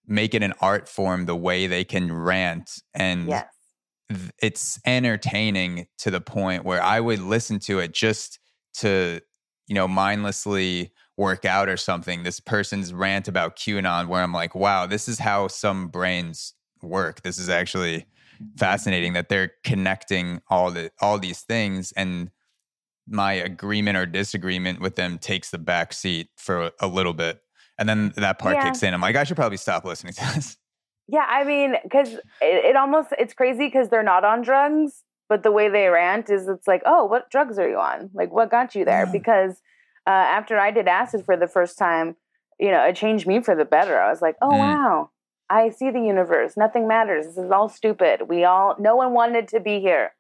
[0.07, 3.47] make it an art form the way they can rant and Yes.
[4.43, 8.39] It's entertaining to the point where I would listen to it just
[8.75, 9.21] to,
[9.67, 12.23] you know, mindlessly work out or something.
[12.23, 17.23] This person's rant about QAnon, where I'm like, wow, this is how some brains work.
[17.23, 18.07] This is actually
[18.59, 22.31] fascinating that they're connecting all the all these things and
[23.07, 27.41] my agreement or disagreement with them takes the back seat for a, a little bit.
[27.79, 28.65] And then that part Yeah.
[28.65, 28.95] kicks in.
[28.95, 30.57] I'm like, I should probably stop listening to this.
[31.07, 35.43] Yeah, I mean, because it, it almost it's crazy because they're not on drugs, but
[35.43, 38.11] the way they rant is it's like, oh, what drugs are you on?
[38.15, 39.05] Like, what got you there?
[39.07, 39.13] Yeah.
[39.13, 39.53] Because
[40.07, 42.17] uh, after I did acid for the first time,
[42.59, 44.01] you know, it changed me for the better.
[44.01, 44.59] I was like, oh Mm.
[44.59, 45.11] wow,
[45.51, 46.57] I see the universe.
[46.57, 47.27] Nothing matters.
[47.27, 48.29] This is all stupid.
[48.29, 50.13] We all, no one wanted to be here.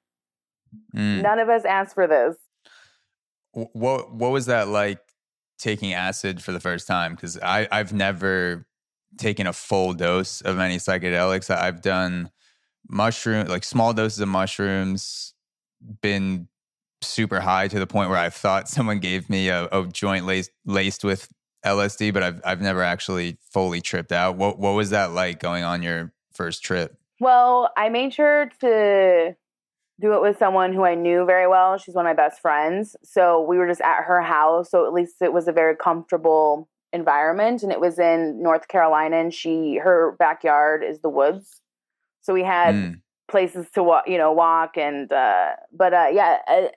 [0.94, 1.22] Mm.
[1.22, 2.36] None of us asked for this.
[3.52, 4.98] What what was that like
[5.58, 8.66] taking acid for the first time because i i've never
[9.18, 12.30] taken a full dose of any psychedelics I- i've done
[12.88, 15.34] mushroom like small doses of mushrooms
[16.00, 16.48] been
[17.02, 20.50] super high to the point where i've thought someone gave me a, a joint laced,
[20.64, 21.28] laced with
[21.64, 25.64] lsd but i've i've never actually fully tripped out what what was that like going
[25.64, 29.36] on your first trip Well, I made sure to
[30.00, 31.78] do it with someone who I knew very well.
[31.78, 32.96] She's one of my best friends.
[33.04, 34.72] So we were just at her house.
[34.72, 37.62] So at least it was a very comfortable environment.
[37.62, 39.16] And it was in North Carolina.
[39.16, 41.60] And she, her backyard is the woods.
[42.22, 43.00] So we had Mm.
[43.28, 44.78] places to walk, you know, walk.
[44.78, 46.68] And, uh, but uh, yeah, uh,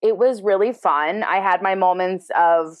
[0.00, 1.22] it was really fun.
[1.22, 2.78] I had my moments of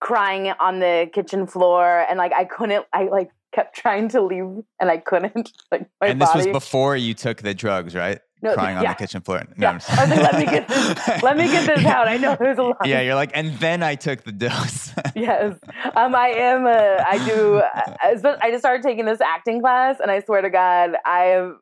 [0.00, 2.06] crying on the kitchen floor.
[2.08, 6.08] And like, I couldn't, I like, kept trying to leave and I couldn't like my
[6.08, 6.50] and this body.
[6.50, 8.92] was before you took the drugs right No, crying on yeah.
[8.92, 9.70] the kitchen floor no, Yeah.
[9.70, 12.06] I'm I was like, let me get this- let me get this out.
[12.06, 12.86] I know there's a lot.
[12.86, 14.92] yeah, you're like, and then I took the dose.
[15.14, 15.58] Yes.
[15.94, 16.66] Um, I am.
[16.66, 17.62] Uh, I do.
[17.62, 21.54] I, I just started taking this acting class, and I swear to God, I have.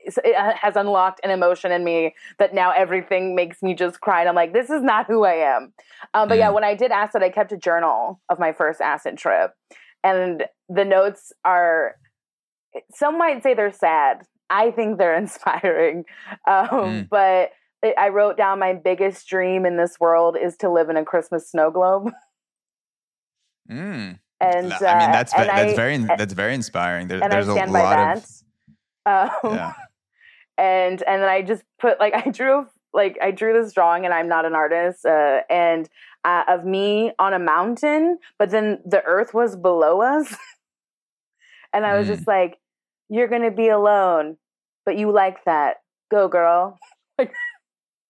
[0.00, 4.20] It has unlocked an emotion in me that now everything makes me just cry.
[4.20, 5.72] And I'm like, this is not who I am.
[6.14, 6.54] Um, but yeah, Mm.
[6.54, 9.52] when I did acid, I kept a journal of my first acid trip,
[10.02, 11.94] and the notes are.
[12.94, 14.22] Some might say they're sad.
[14.50, 16.04] I think they're inspiring.
[16.46, 17.08] Um, Mm.
[17.08, 17.50] But
[17.82, 21.04] it- I wrote down my biggest dream in this world is to live in a
[21.04, 22.12] Christmas snow globe.
[23.70, 24.18] mm.
[24.40, 27.08] And I mean, uh, that's and that's I- very that's very inspiring.
[27.08, 28.18] There, and I there's a lot that.
[29.06, 29.72] of Um, yeah.
[30.58, 34.14] and and then I just put like I drew like I drew this drawing, and
[34.14, 35.88] I'm not an artist, uh, and
[36.24, 40.34] uh, of me on a mountain, but then the earth was below us,
[41.72, 42.14] and I was Mm.
[42.14, 42.58] just like,
[43.08, 44.36] "You're gonna be alone,
[44.86, 45.76] but you like that.
[46.10, 46.78] Go, girl."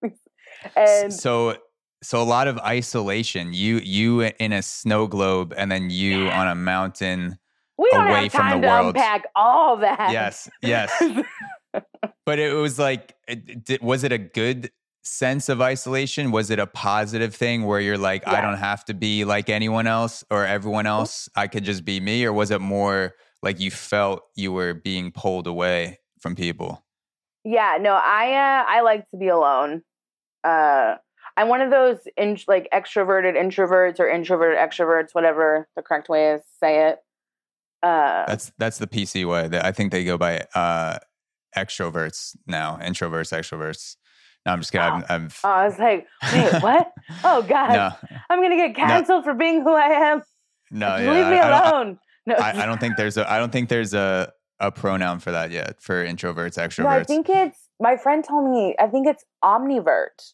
[0.76, 1.56] and so
[2.02, 3.52] so a lot of isolation.
[3.52, 6.40] You you in a snow globe, and then you Yeah.
[6.40, 7.38] on a mountain.
[7.76, 8.87] we don't away have from the time to world.
[8.96, 10.11] unpack all that.
[10.12, 10.90] Yes, yes.
[12.26, 14.70] But it was like, eh, did, was it a good
[15.02, 16.30] sense of isolation?
[16.32, 19.87] Was it a positive thing where you're like, I don't have to be like anyone
[19.87, 21.28] else or everyone else?
[21.37, 25.12] I could just be me, or was it more like you felt you were being
[25.12, 26.85] pulled away from people?
[27.44, 29.83] Yeah, no, I uh, I like to be alone.
[30.44, 30.96] Uh,
[31.37, 36.33] I'm one of those in, like extroverted introverts or introverted extroverts, whatever the correct way
[36.33, 36.98] is say it.
[37.83, 39.46] Uh, That's that's the PC way.
[39.48, 40.98] That I think they go by uh,
[41.57, 43.96] extroverts now, introverts, extroverts.
[44.44, 44.87] No, I'm just kidding.
[44.87, 46.92] I'm, I'm oh, I was like, wait, what?
[47.24, 50.22] Oh God, no, I'm gonna get canceled for being who I am.
[50.70, 51.98] no, yeah, Leave me I- alone.
[52.29, 55.31] No, I, I don't think there's a I don't think there's a a pronoun for
[55.33, 56.85] that yet for introverts, extroverts.
[56.85, 58.75] no, I think it's my friend told me.
[58.79, 60.33] I think it's omnivert.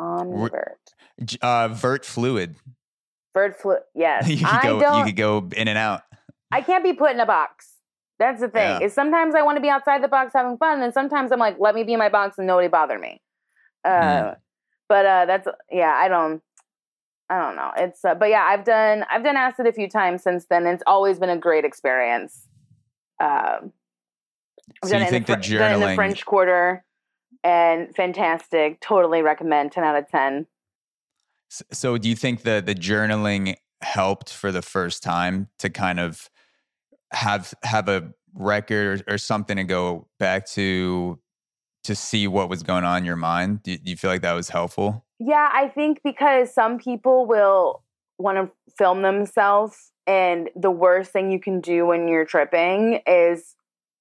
[0.00, 0.76] Omnivert.
[1.40, 2.56] Uh, vert fluid.
[3.32, 3.76] Bird flu.
[3.94, 4.98] Yes, you could go don't.
[4.98, 6.02] you could go in and out.
[6.52, 7.72] I can't be put in a box.
[8.18, 8.62] That's the thing.
[8.80, 8.86] Yeah.
[8.86, 11.56] Is sometimes I want to be outside the box having fun, and sometimes I'm like,
[11.58, 13.20] let me be in my box and nobody bother me.
[13.84, 14.36] Uh, Mm.
[14.88, 15.92] But uh, that's yeah.
[15.96, 16.40] I don't.
[17.28, 17.70] I don't know.
[17.76, 18.42] It's uh, but yeah.
[18.48, 20.66] I've done I've done acid a few times since then.
[20.66, 22.46] It's always been a great experience.
[23.20, 23.72] Um,
[24.82, 26.84] I've So done you it think in the Fr- done in the French Quarter,
[27.42, 28.80] and fantastic.
[28.80, 29.72] Totally recommend.
[29.72, 30.46] Ten out of ten.
[31.50, 35.98] S- So do you think the the journaling helped for the first time to kind
[36.00, 36.30] of
[37.12, 41.18] have have a record or, or something to go back to
[41.84, 43.62] to see what was going on in your mind?
[43.62, 45.05] Do do you feel like that was helpful?
[45.18, 47.82] Yeah, I think because some people will
[48.18, 53.56] want to film themselves, and the worst thing you can do when you're tripping is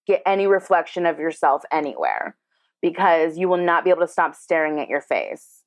[0.08, 2.36] get any reflection of yourself anywhere
[2.82, 5.63] because you will not be able to stop staring at your face.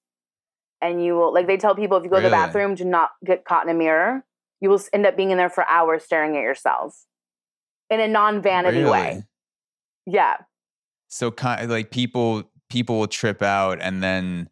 [0.81, 3.11] And you will, like they tell people, if you go to the bathroom, do not
[3.25, 4.25] get caught in a mirror.
[4.61, 7.07] You will end up being in there for hours staring at yourself
[7.91, 9.25] in a non vanity way.
[10.07, 10.37] Yeah.
[11.09, 14.49] So kind like people people will trip out and then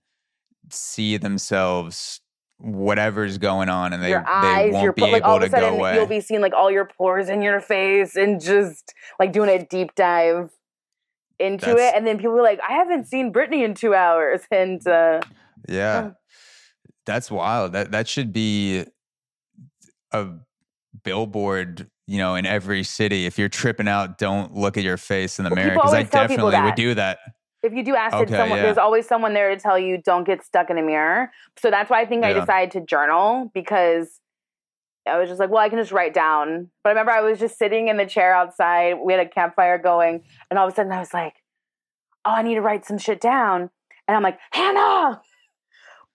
[0.71, 2.21] see themselves
[2.59, 5.57] whatever's going on and they, your they won't your be like all able of to
[5.57, 5.95] a go sudden away.
[5.95, 9.63] you'll be seeing like all your pores in your face and just like doing a
[9.63, 10.51] deep dive
[11.39, 11.97] into That's- it.
[11.97, 14.41] And then people were like, I haven't seen Britney in two hours.
[14.51, 15.21] And uh,
[15.69, 16.13] Yeah.
[16.13, 16.15] Oh.
[17.05, 17.73] That's wild.
[17.75, 18.85] That that should be
[20.13, 20.27] a
[21.05, 23.27] billboard, you know, in every city.
[23.27, 25.99] If you're tripping out, don't look at your face in the Well, mirror because I
[25.99, 27.19] always tell people definitely would do that.
[27.67, 28.65] If you do acid, Okay, someone, yeah.
[28.65, 31.31] there's always someone there to tell you don't get stuck in a mirror.
[31.59, 34.21] So that's why I think I decided to journal because
[35.07, 36.71] I was just like, well, I can just write down.
[36.83, 38.95] But I remember I was just sitting in the chair outside.
[39.05, 40.23] We had a campfire going.
[40.51, 41.35] And all of a sudden I was like,
[42.25, 43.71] oh, I need to write some shit down.
[44.09, 45.21] And I'm like, Hannah,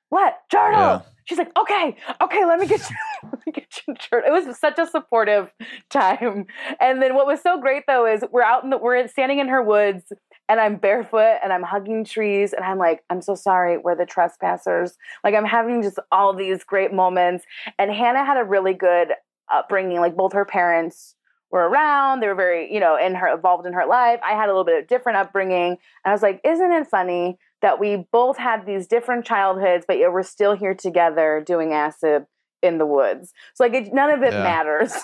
[0.09, 0.37] what?
[0.51, 0.79] Journal.
[0.79, 1.01] Yeah.
[1.25, 2.95] She's like, okay, okay, let me get you,
[3.31, 4.27] let me get you journal.
[4.27, 5.51] It was such a supportive
[5.89, 6.47] time.
[6.79, 9.47] And then what was so great though is we're out in the, we're standing in
[9.47, 10.11] her woods
[10.51, 14.05] and I'm barefoot and I'm hugging trees and I'm like, I'm so sorry, we're the
[14.05, 14.97] trespassers.
[15.23, 17.45] Like I'm having just all these great moments.
[17.79, 19.13] And Hannah had a really good
[19.49, 20.01] upbringing.
[20.01, 21.15] Like both her parents
[21.51, 22.19] were around.
[22.19, 24.19] They were very, you know, in her involved in her life.
[24.25, 25.69] I had a little bit of different upbringing.
[25.71, 29.99] And I was like, isn't it funny that we both had these different childhoods, but
[29.99, 32.25] yet we're still here together doing acid
[32.61, 33.31] in the woods.
[33.53, 34.43] So like it, none of it Yeah.
[34.43, 34.93] matters.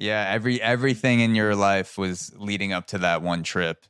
[0.00, 3.84] Yeah, every everything in your life was leading up to that one trip.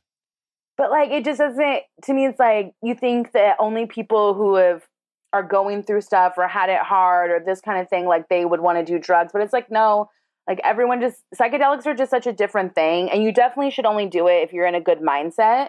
[0.79, 4.55] But like it just doesn't to me it's like you think that only people who
[4.55, 4.87] have
[5.33, 8.45] are going through stuff or had it hard or this kind of thing like they
[8.45, 9.31] would want to do drugs.
[9.31, 10.09] But it's like no
[10.47, 14.07] like everyone just psychedelics are just such a different thing and you definitely should only
[14.07, 15.67] do it if you're in a good mindset.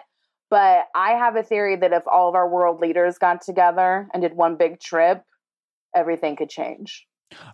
[0.49, 4.23] But i have a theory that if all of our world leaders got together and
[4.23, 5.23] did one big trip
[5.93, 7.05] everything could change.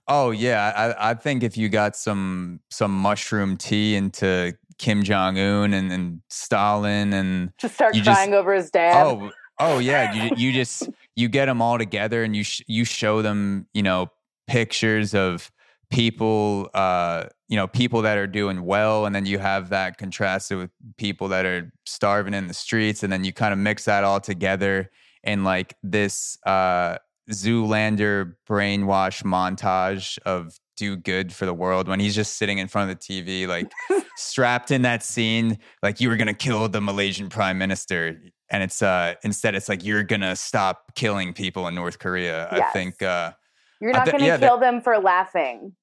[0.08, 5.38] Oh yeah, I, I think if you got some some mushroom tea into Kim Jong
[5.40, 9.06] Un and, and Stalin and just start You just- crying over his dad.
[9.06, 12.86] Oh oh yeah, you you just you get them all together and you sh- you
[12.86, 14.12] show them you know
[14.48, 15.52] pictures of
[15.90, 20.58] people uh you know people that are doing well and then you have that contrasted
[20.58, 24.04] with people that are starving in the streets and then you kind of mix that
[24.04, 24.92] all together
[25.24, 26.98] in like this uh
[27.32, 32.90] Zoolander brainwash montage of do good for the world when he's just sitting in front
[32.90, 33.72] of the TV, like
[34.16, 38.22] strapped in that scene, like you were gonna kill the Malaysian prime minister.
[38.50, 42.48] And it's uh instead it's like you're gonna stop killing people in North Korea.
[42.52, 42.62] Yes.
[42.62, 43.34] I think uh
[43.82, 45.76] You're not going to yeah, that- kill them for laughing.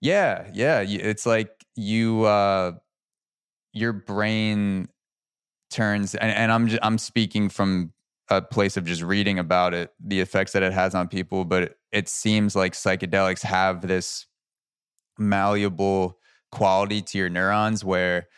[0.00, 0.80] Yeah, yeah.
[0.80, 2.72] It's like you, uh,
[3.72, 4.88] your brain
[5.70, 7.92] turns, and, and I'm just, I'm speaking from
[8.28, 11.44] a place of just reading about it, the effects that it has on people.
[11.44, 14.26] But it, it seems like psychedelics have this
[15.18, 16.18] malleable
[16.50, 18.28] quality to your neurons where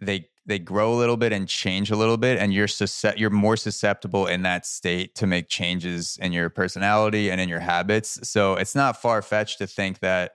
[0.00, 3.30] they they grow a little bit and change a little bit and you're susce- you're
[3.30, 8.18] more susceptible in that state to make changes in your personality and in your habits.
[8.28, 10.32] So it's not far fetched to think that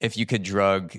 [0.00, 0.96] if you could drug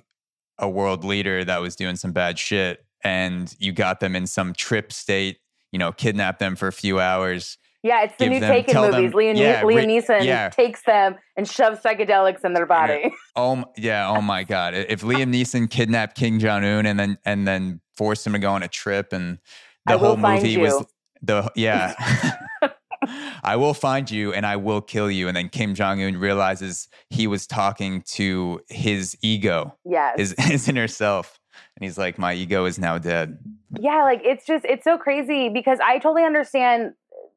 [0.60, 4.54] a world leader that was doing some bad shit and you got them in some
[4.54, 5.40] trip state
[5.72, 7.58] you know kidnap them for a few hours
[7.88, 9.14] Yeah, it's the new them- Taken tell them- movies.
[9.14, 10.50] Liam, yeah, Liam Neeson yeah.
[10.50, 13.12] takes them and shoves psychedelics in their body.
[13.36, 14.10] Oh yeah!
[14.10, 14.74] Oh my God!
[14.74, 18.52] If Liam Neeson kidnapped Kim Jong Un and then and then forced him to go
[18.52, 19.38] on a trip, and
[19.86, 20.86] the I whole movie was
[21.22, 21.94] the yeah.
[23.44, 25.28] I will find you and I will kill you.
[25.28, 30.18] And then Kim Jong Un realizes he was talking to his ego, yes.
[30.18, 31.40] his his inner self,
[31.76, 33.38] and he's like, "My ego is now dead."
[33.80, 36.94] Yeah, like it's just it's so crazy because I totally understand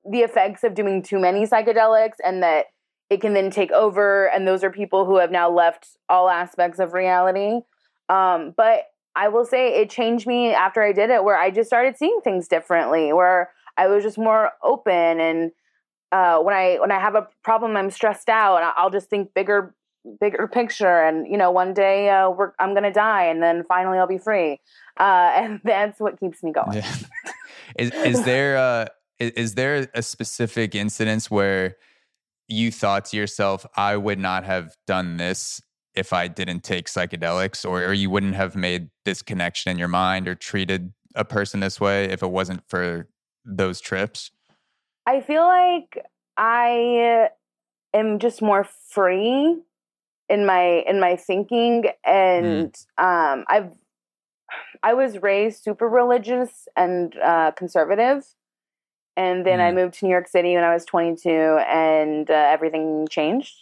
[0.08, 2.66] the effects of doing too many psychedelics and that
[3.08, 6.78] it can then take over and those are people who have now left all aspects
[6.78, 7.60] of reality.
[8.08, 8.84] Um, but
[9.16, 12.20] I will say it changed me after I did it where I just started seeing
[12.22, 15.52] things differently, where I was just more open and
[16.12, 19.32] uh, when I when I have a problem, I'm stressed out, and I'll just think
[19.34, 19.74] bigger,
[20.20, 21.02] bigger picture.
[21.02, 24.60] And you know, one day uh, I'm gonna die, and then finally I'll be free.
[24.98, 26.78] Uh, and that's what keeps me going.
[26.78, 26.94] Yeah.
[27.78, 28.86] is is there uh
[29.20, 31.76] is, is there a specific incidence where
[32.48, 35.62] you thought to yourself, I would not have done this
[35.94, 39.88] if I didn't take psychedelics, or, or you wouldn't have made this connection in your
[39.88, 43.08] mind or treated a person this way if it wasn't for
[43.44, 44.30] those trips?
[45.06, 46.04] I feel like
[46.36, 47.28] I
[47.94, 49.56] am just more free
[50.28, 53.70] in my in my thinking, and um, I've
[54.82, 58.24] I was raised super religious and uh, conservative,
[59.20, 59.74] and then I Mm.
[59.74, 63.54] moved to New York City when I was 22, and uh, everything changed.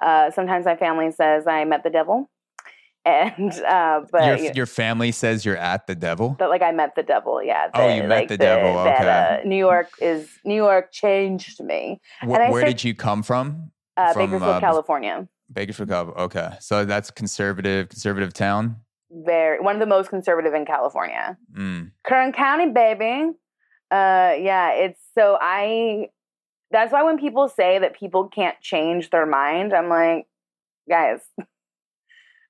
[0.00, 2.28] Uh, sometimes my family says I met the devil,
[3.04, 6.36] and uh, but your, you- your family says you're at the devil.
[6.38, 7.70] But like I met the devil, yeah.
[7.74, 9.40] Oh, you met like, the devil, That okay.
[9.42, 12.00] uh, New York is New York changed me.
[12.20, 13.70] Wh- and where said- did you come from?
[13.96, 15.28] Uh, From, Bakersfield, uh, California.
[15.52, 15.88] Bakersfield.
[15.88, 16.22] California.
[16.26, 18.76] Okay, so that's conservative, conservative town.
[19.10, 21.36] Very one of the most conservative in California.
[21.52, 21.90] Mm.
[22.04, 23.32] Kern County, baby.
[23.90, 26.08] Uh, yeah, it's so I.
[26.70, 30.26] That's why when people say that people can't change their mind, I'm like,
[30.88, 31.20] guys,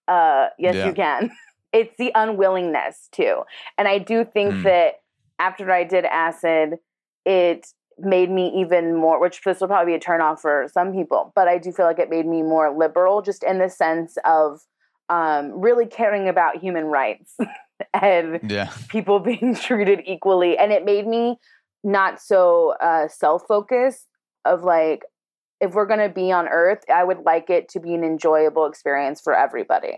[0.08, 0.86] uh, yes, Yeah.
[0.86, 1.30] you can.
[1.70, 3.42] It's the unwillingness too,
[3.76, 4.62] and I do think Mm.
[4.64, 4.94] that
[5.38, 6.78] after I did acid,
[7.26, 7.66] it
[7.98, 9.20] made me even more.
[9.20, 11.98] Which this will probably be a turnoff for some people, but I do feel like
[11.98, 14.62] it made me more liberal, just in the sense of
[15.10, 17.36] um, really caring about human rights
[17.94, 18.70] and Yeah.
[18.88, 21.38] people being treated equally and it made me
[21.84, 24.06] not so uh, self-focused
[24.44, 25.04] of like
[25.60, 28.66] if we're going to be on earth i would like it to be an enjoyable
[28.66, 29.96] experience for everybody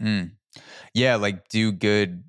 [0.00, 0.30] Mm.
[0.94, 2.24] Yeah, like do good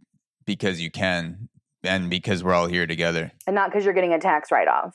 [0.45, 1.47] because you can
[1.83, 3.31] and because we're all here together.
[3.47, 4.93] and not because you're getting a tax write-off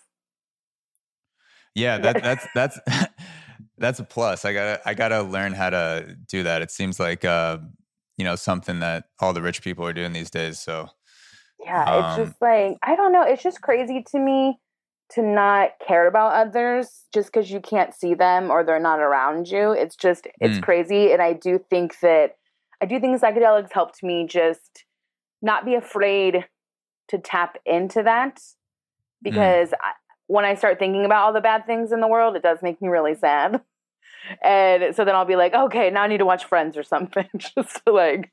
[1.75, 2.79] Yeah, that that's that's
[3.79, 4.45] that's a plus.
[4.45, 6.63] I gotta I gotta learn how to do that.
[6.63, 7.59] It seems like uh,
[8.17, 10.59] you know, something that all the rich people are doing these days.
[10.59, 10.89] So
[11.65, 14.59] yeah it's Um, just like i don't know it's just crazy to me
[15.09, 19.49] to not care about others just because you can't see them or they're not around
[19.49, 20.63] you it's just it's Mm.
[20.63, 22.37] crazy and i do think that
[22.81, 24.85] i do think psychedelics helped me just
[25.43, 26.45] not be afraid
[27.09, 28.41] to tap into that
[29.23, 29.93] because I,
[30.27, 32.83] when i start thinking about all the bad things in the world it does make
[32.83, 33.61] me really sad
[34.43, 37.29] and so then i'll be like okay now i need to watch friends or something
[37.37, 38.33] just to like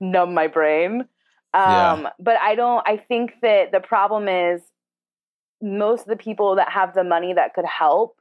[0.00, 1.04] numb my brain
[1.54, 1.92] Yeah.
[1.92, 4.62] um but i don't i think that the problem is
[5.62, 8.16] most of the people that have the money that could help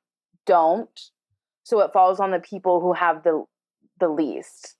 [0.45, 0.99] don't
[1.63, 3.43] so it falls on the people who have the
[3.99, 4.75] the least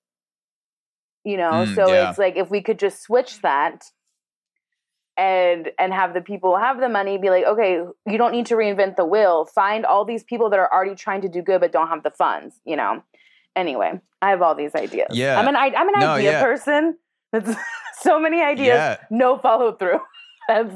[1.24, 2.10] you know Mm, so yeah.
[2.10, 3.84] it's like if we could just switch that
[5.18, 8.54] and and have the people have the money be like okay you don't need to
[8.56, 11.72] reinvent the wheel find all these people that are already trying to do good but
[11.72, 13.02] don't have the funds you know
[13.56, 15.40] anyway i have all these ideas Yeah.
[15.40, 16.42] i'm an i- i'm an No, idea yeah.
[16.44, 16.98] person
[17.34, 17.50] that's
[18.02, 18.98] so many ideas yeah.
[19.10, 20.00] no follow through
[20.48, 20.76] that's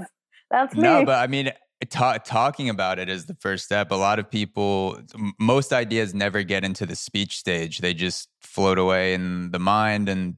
[0.50, 1.52] that's me No, but I mean
[1.90, 3.90] ta- talking about it is the first step.
[3.92, 7.78] A lot of people, m- most ideas never get into the speech stage.
[7.80, 10.36] They just float away in the mind, and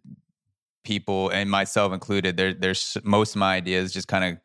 [0.84, 4.38] people, and myself included, there, there's most of my ideas just kind of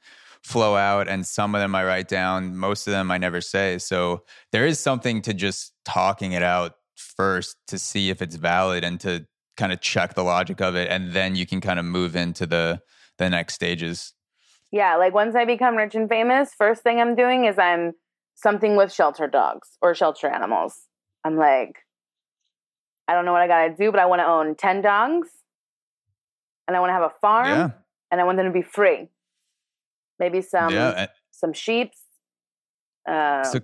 [0.42, 2.56] flow out, and some of them I write down.
[2.56, 3.78] Most of them I never say.
[3.78, 4.22] So
[4.52, 8.98] there is something to just talking it out first to see if it's valid and
[9.00, 9.26] to
[9.56, 12.46] kind of check the logic of it, and then you can kind of move into
[12.46, 12.80] the
[13.18, 14.14] the next stages.
[14.70, 17.92] Yeah, like once I become rich and famous, first thing I'm doing is I'm
[18.34, 20.74] something with shelter dogs or shelter animals.
[21.24, 21.78] I'm like,
[23.08, 25.28] I don't know what I gotta do, but I want to own 10 dogs
[26.68, 27.70] and I want to have a farm Yeah,
[28.12, 29.08] and I want them to be free.
[30.20, 31.08] Maybe some yeah.
[31.32, 31.98] some sheeps.
[33.08, 33.58] Uh, so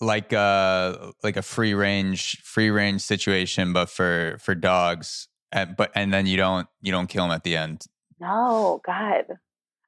[0.00, 5.92] like uh like a free range free range situation but for for dogs and, but
[5.94, 7.86] and then you don't you don't kill them at the end
[8.22, 9.24] no, God.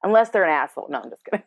[0.03, 0.87] Unless they're an asshole.
[0.89, 1.43] No, I'm just kidding.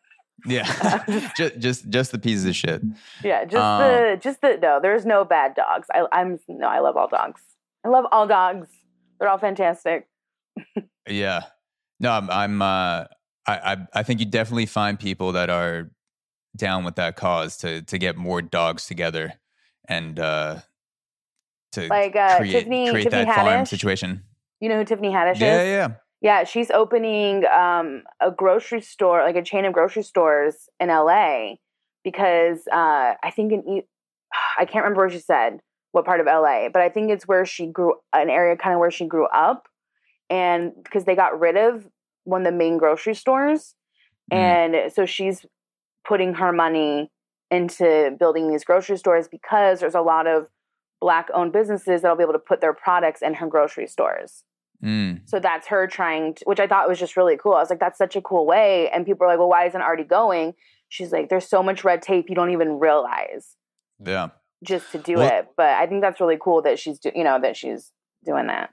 [0.46, 1.04] yeah
[1.36, 2.80] just just just the pieces of shit
[3.22, 4.80] Yeah, just Um, the just the no.
[4.80, 5.86] There's no bad dogs.
[5.92, 6.66] I, I'm no.
[6.66, 7.42] I love all dogs.
[7.84, 8.68] I love all dogs.
[9.18, 10.08] They're all fantastic.
[11.08, 11.42] yeah.
[12.00, 13.04] No i'm i'm uh
[13.46, 15.90] I, I i think you definitely find people that are
[16.56, 19.32] down with that cause to to get more dogs together
[19.88, 20.60] and uh
[21.72, 24.22] to Like, uh, create, Tiffany- create Tiffany that farm situation.
[24.60, 25.66] You know who Tiffany Haddish yeah is?
[25.66, 25.88] yeah.
[25.88, 25.88] Yeah,
[26.20, 31.54] Yeah, she's opening um, a grocery store, like a chain of grocery stores in LA,
[32.04, 33.82] because uh, I think in E-
[34.58, 35.60] I can't remember where she said
[35.92, 38.80] what part of LA, but I think it's where she grew, an area kind of
[38.80, 39.68] where she grew up,
[40.30, 41.88] and because they got rid of
[42.24, 43.74] one of the main grocery stores,
[44.32, 44.36] Mm.
[44.36, 45.46] and so she's
[46.04, 47.10] putting her money
[47.50, 50.48] into building these grocery stores because there's a lot of
[51.00, 54.44] black owned businesses that'll be able to put their products in her grocery stores.
[54.84, 55.22] Mm.
[55.26, 57.54] So that's her trying, to, which I thought was just really cool.
[57.54, 58.90] I was like, that's such a cool way.
[58.90, 60.54] And people are like, well, why isn't it already going?
[60.90, 63.56] She's like, there's so much red tape you don't even realize
[64.04, 64.28] yeah
[64.64, 65.48] just to do Well- it.
[65.56, 67.92] But I think that's really cool that she's, do, you know, that she's
[68.26, 68.70] doing that.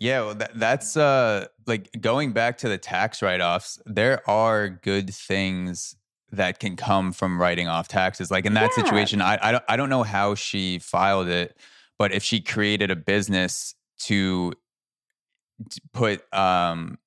[0.00, 3.78] Yeah, well, that, that's uh like going back to the tax write-offs.
[3.84, 5.94] There are good things
[6.32, 8.30] that can come from writing off taxes.
[8.30, 8.82] Like in that Yeah.
[8.82, 11.56] situation, I I don't I don't know how she filed it,
[11.98, 13.74] but if she created a business
[14.06, 14.54] to,
[15.68, 16.98] to put um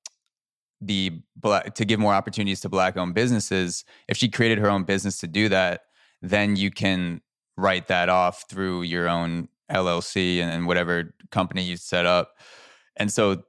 [0.80, 5.18] the black to give more opportunities to black-owned businesses, if she created her own business
[5.22, 5.86] to do that,
[6.22, 7.22] then you can
[7.58, 12.36] write that off through your own LLC and, and whatever company you set up.
[12.96, 13.44] And so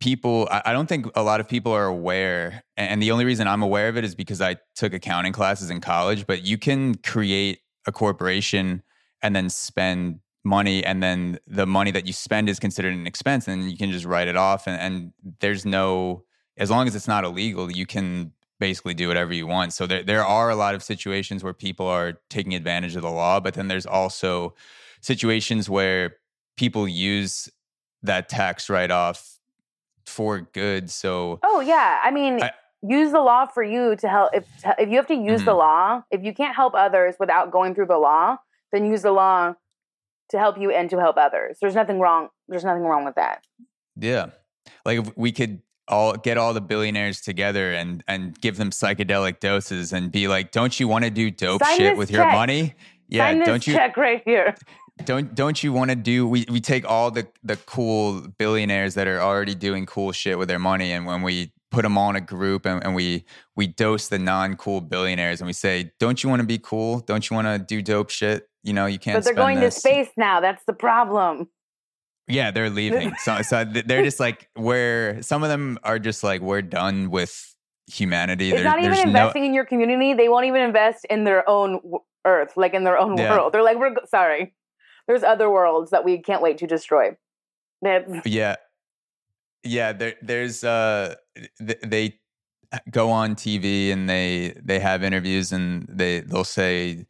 [0.00, 2.62] people, I, I don't think a lot of people are aware.
[2.76, 5.80] And the only reason I'm aware of it is because I took accounting classes in
[5.80, 8.82] college, but you can create a corporation
[9.22, 13.48] and then spend money and then the money that you spend is considered an expense
[13.48, 16.22] and you can just write it off and, and there's no
[16.58, 20.02] as long as it's not illegal you can basically do whatever you want so there,
[20.02, 23.54] there are a lot of situations where people are taking advantage of the law but
[23.54, 24.54] then there's also
[25.00, 26.16] situations where
[26.58, 27.48] people use
[28.04, 29.38] that tax write-off
[30.06, 32.00] for good so Oh, yeah.
[32.02, 32.52] I mean, I-
[32.82, 34.30] use the law for you to help.
[34.34, 34.44] If,
[34.78, 35.58] if you have to use the Mhm.
[35.58, 38.36] law, if you can't help others without going through the law,
[38.72, 39.54] then use the law
[40.30, 41.56] to help you and to help others.
[41.60, 42.28] There's nothing wrong.
[42.48, 43.42] There's nothing wrong with that.
[43.96, 44.26] Yeah.
[44.84, 49.38] Like if we could all get all the billionaires together and and give them psychedelic
[49.40, 52.74] doses and be like, "Don't you want to do dope Sign shit with your money?"
[53.08, 54.54] Yeah, Sign don't you check right here.
[55.04, 59.08] Don't don't you want to do we we take all the the cool billionaires that
[59.08, 62.14] are already doing cool shit with their money and when we put them all in
[62.16, 63.24] a group and, and we
[63.56, 67.00] we dose the non-cool billionaires and we say, "Don't you want to be cool?
[67.00, 69.74] Don't you want to do dope shit?" You know, you can't But they're going this.
[69.74, 70.40] to space now.
[70.40, 71.48] That's the problem.
[72.28, 73.12] Yeah, they're leaving.
[73.18, 75.20] so, so they're just like we're.
[75.22, 77.54] Some of them are just like we're done with
[77.90, 78.50] humanity.
[78.50, 80.14] It's There- not even investing in your community.
[80.14, 83.30] They won't even invest in their own w- Earth, like in their own Yeah.
[83.36, 83.52] world.
[83.52, 84.54] They're like, we're go- sorry.
[85.06, 87.16] There's other worlds that we can't wait to destroy.
[88.24, 88.56] Yeah,
[89.62, 89.92] yeah.
[89.92, 91.16] There, there's uh,
[91.58, 92.18] th- they
[92.90, 97.06] go on TV and they they have interviews and they they'll say.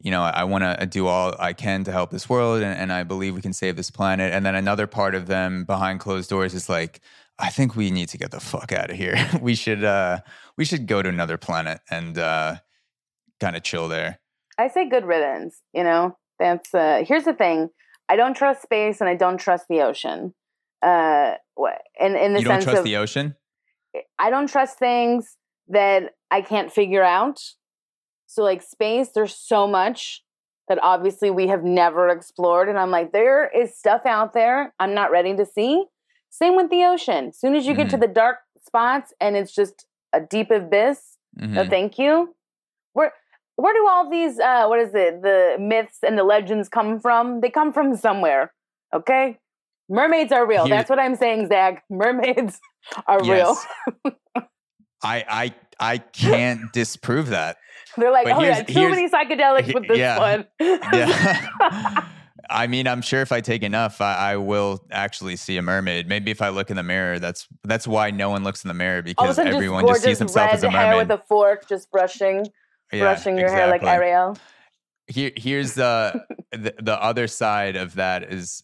[0.00, 2.92] You know, I want to do all I can to help this world, and, and
[2.92, 4.32] I believe we can save this planet.
[4.32, 7.00] And then another part of them behind closed doors is like,
[7.38, 9.16] I think we need to get the fuck out of here.
[9.40, 10.20] we should uh
[10.56, 12.56] we should go to another planet and uh
[13.40, 14.18] kind of chill there.
[14.56, 15.62] I say good riddance.
[15.72, 17.70] You know, that's uh, here's the thing.
[18.08, 20.34] I don't trust space and I don't trust the ocean.
[20.82, 21.34] Uh,
[22.00, 23.34] in in the you don't sense trust of the ocean?
[24.18, 25.36] I don't trust things
[25.68, 27.40] that I can't figure out.
[28.26, 30.22] So, like space, there's so much
[30.68, 32.68] that obviously we have never explored.
[32.68, 35.86] And I'm like, there is stuff out there I'm not ready to see.
[36.30, 37.28] Same with the ocean.
[37.28, 38.00] As soon as you get to Mhm.
[38.00, 41.70] the dark spots and it's just a deep abyss, no Mhm.
[41.70, 42.34] thank you.
[43.58, 47.40] Where do all these uh what is it the myths and the legends come from
[47.40, 48.52] they come from somewhere
[48.94, 49.38] okay
[49.88, 52.60] mermaids are real Here- that's what i'm saying zach mermaids
[53.06, 53.66] are Yes.
[54.04, 54.14] real
[55.02, 57.56] I I I can't disprove that.
[57.96, 60.18] they're like But oh yeah too many psychedelics with this yeah.
[60.18, 62.04] one Yeah.
[62.50, 66.08] I mean, I'm sure if I take enough, I, I will actually see a mermaid.
[66.08, 68.74] Maybe if I look in the mirror, that's that's why no one looks in the
[68.74, 71.08] mirror all of a because everyone just just sees red as a mermaid.
[71.08, 72.46] with a fork just brushing
[72.92, 74.36] Yeah, brushing your hair like ariel.
[75.06, 78.62] Here, here's the, the the other side of that is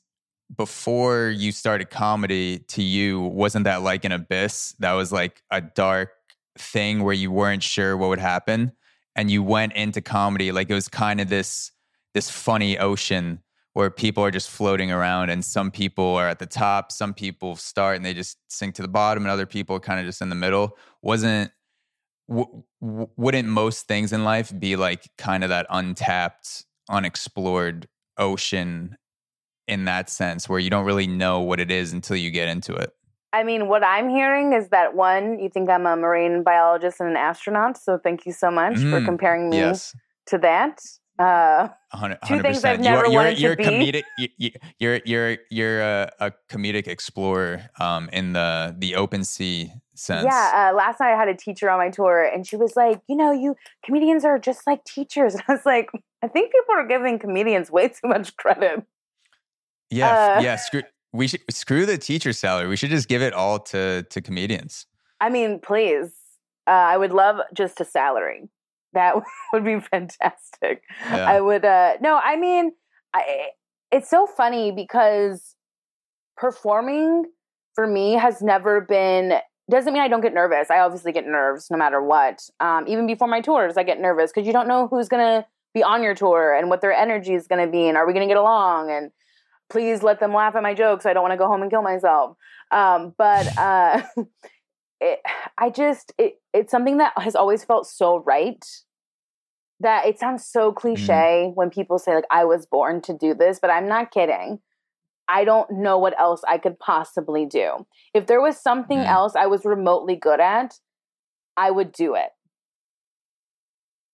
[0.55, 4.75] before you started comedy to you wasn't that like an abyss?
[4.79, 6.11] That was like a dark
[6.59, 8.73] thing where you weren't sure what would happen
[9.17, 11.73] and you went into comedy like it was kind of this
[12.15, 13.41] this funny ocean
[13.73, 17.57] where people are just floating around and some people are at the top some people
[17.57, 20.29] start and they just sink to the bottom and other people kind of just in
[20.29, 20.77] the middle.
[21.03, 21.51] Wasn't
[22.29, 28.97] w- w- wouldn't most things in life be like kind of that untapped unexplored ocean
[29.67, 32.75] in that sense where you don't really know what it is until you get into
[32.75, 32.91] it
[33.33, 37.09] I mean, what I'm hearing is that one, you think I'm a marine biologist and
[37.11, 39.93] an astronaut, so thank you so much for Mm, comparing me yes
[40.27, 40.81] to that.
[41.19, 43.65] Uh, 100 Two things I've You are- never you're, wanted to you're a be.
[43.65, 44.03] comedic
[44.39, 50.25] you- you're you're you're a, a comedic explorer um in the the open sea sense
[50.25, 53.01] yeah, uh, last night I had a teacher on my tour, and she was like,
[53.09, 55.91] "You know, you comedians are just like teachers." And I was like,
[56.23, 58.83] "I think people are giving comedians way too much credit."
[59.91, 60.83] yeah uh, yeah screw
[61.13, 64.87] we should screw the teacher salary we should just give it all to to comedians
[65.21, 66.13] I mean, please,
[66.67, 68.49] uh, I would love just a salary.
[68.93, 69.17] That
[69.53, 70.83] would be fantastic.
[71.07, 71.25] Yeah.
[71.27, 71.65] I would.
[71.65, 72.73] uh No, I mean,
[73.15, 73.49] I.
[73.91, 75.55] It's so funny because
[76.37, 77.25] performing
[77.75, 79.35] for me has never been.
[79.71, 80.71] Doesn't mean I don't get nervous.
[80.71, 82.41] I obviously get nerves no matter what.
[82.61, 85.83] Um, even before my tours, I get nervous because you don't know who's gonna be
[85.83, 88.37] on your tour and what their energy is gonna be, and are we gonna get
[88.37, 88.91] along?
[88.91, 89.11] And
[89.71, 91.07] please let them laugh at my jokes.
[91.07, 92.37] I don't want to go home and kill myself.
[92.71, 94.03] Um, but uh,
[95.01, 95.21] it,
[95.59, 98.65] I just it, it's something that has always felt so right
[99.81, 103.59] that it sounds so cliche when people say like I was born to do this,
[103.61, 104.61] but I'm not kidding.
[105.29, 107.87] I don't know what else I could possibly do.
[108.13, 109.07] If there was something Mm.
[109.07, 110.79] else I was remotely good at,
[111.57, 112.31] I would do it.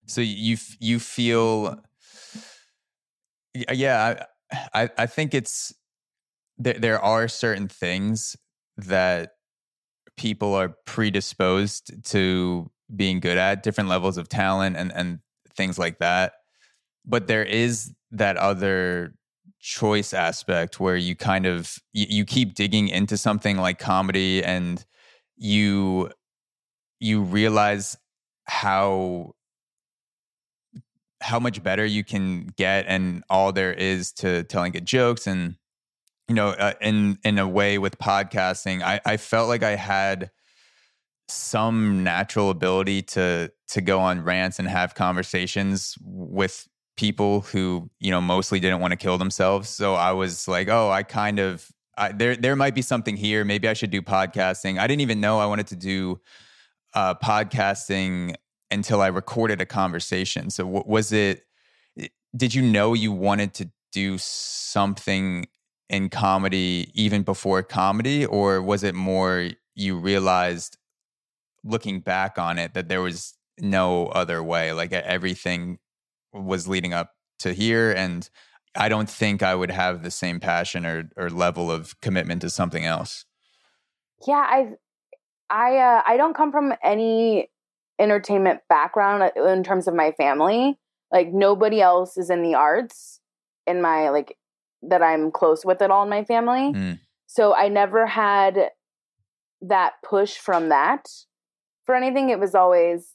[0.06, 1.80] So you you feel,
[3.54, 4.24] yeah.
[4.52, 5.72] I I, I think it's
[6.58, 6.74] there.
[6.74, 8.36] There are certain things
[8.76, 9.32] that
[10.16, 15.20] people are predisposed to being good at, different levels of talent and and
[15.56, 16.32] things like that.
[17.04, 19.14] But there is that other
[19.60, 24.84] choice aspect where you kind of you, you keep digging into something like comedy and
[25.36, 26.10] you
[26.98, 27.96] you realize
[28.44, 29.32] how
[31.22, 35.56] how much better you can get and all there is to telling good jokes and
[36.28, 40.30] you know uh, in in a way with podcasting i i felt like i had
[41.28, 46.66] some natural ability to to go on rants and have conversations with
[47.00, 50.90] people who you know mostly didn't want to kill themselves so i was like oh
[50.90, 54.78] i kind of I, there there might be something here maybe i should do podcasting
[54.78, 56.20] i didn't even know i wanted to do
[56.94, 58.34] uh, podcasting
[58.70, 60.50] until I recorded a conversation.
[60.50, 61.44] So, was it?
[62.36, 65.48] Did you know you wanted to do something
[65.88, 70.76] in comedy even before comedy, or was it more you realized
[71.64, 74.72] looking back on it that there was no other way?
[74.72, 75.78] Like everything
[76.32, 78.28] was leading up to here, and
[78.74, 82.50] I don't think I would have the same passion or or level of commitment to
[82.50, 83.24] something else.
[84.26, 84.72] Yeah, I
[85.48, 87.50] I uh, I don't come from any
[87.98, 90.78] entertainment background uh, in terms of my family.
[91.12, 93.20] Like nobody else is in the arts
[93.66, 94.36] in my like
[94.82, 96.72] that I'm close with at all in my family.
[96.72, 96.98] Mm.
[97.26, 98.70] So I never had
[99.62, 101.08] that push from that
[101.84, 102.30] for anything.
[102.30, 103.14] It was always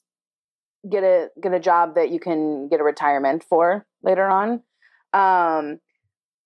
[0.90, 4.62] get a get a job that you can get a retirement for later on.
[5.14, 5.80] Um,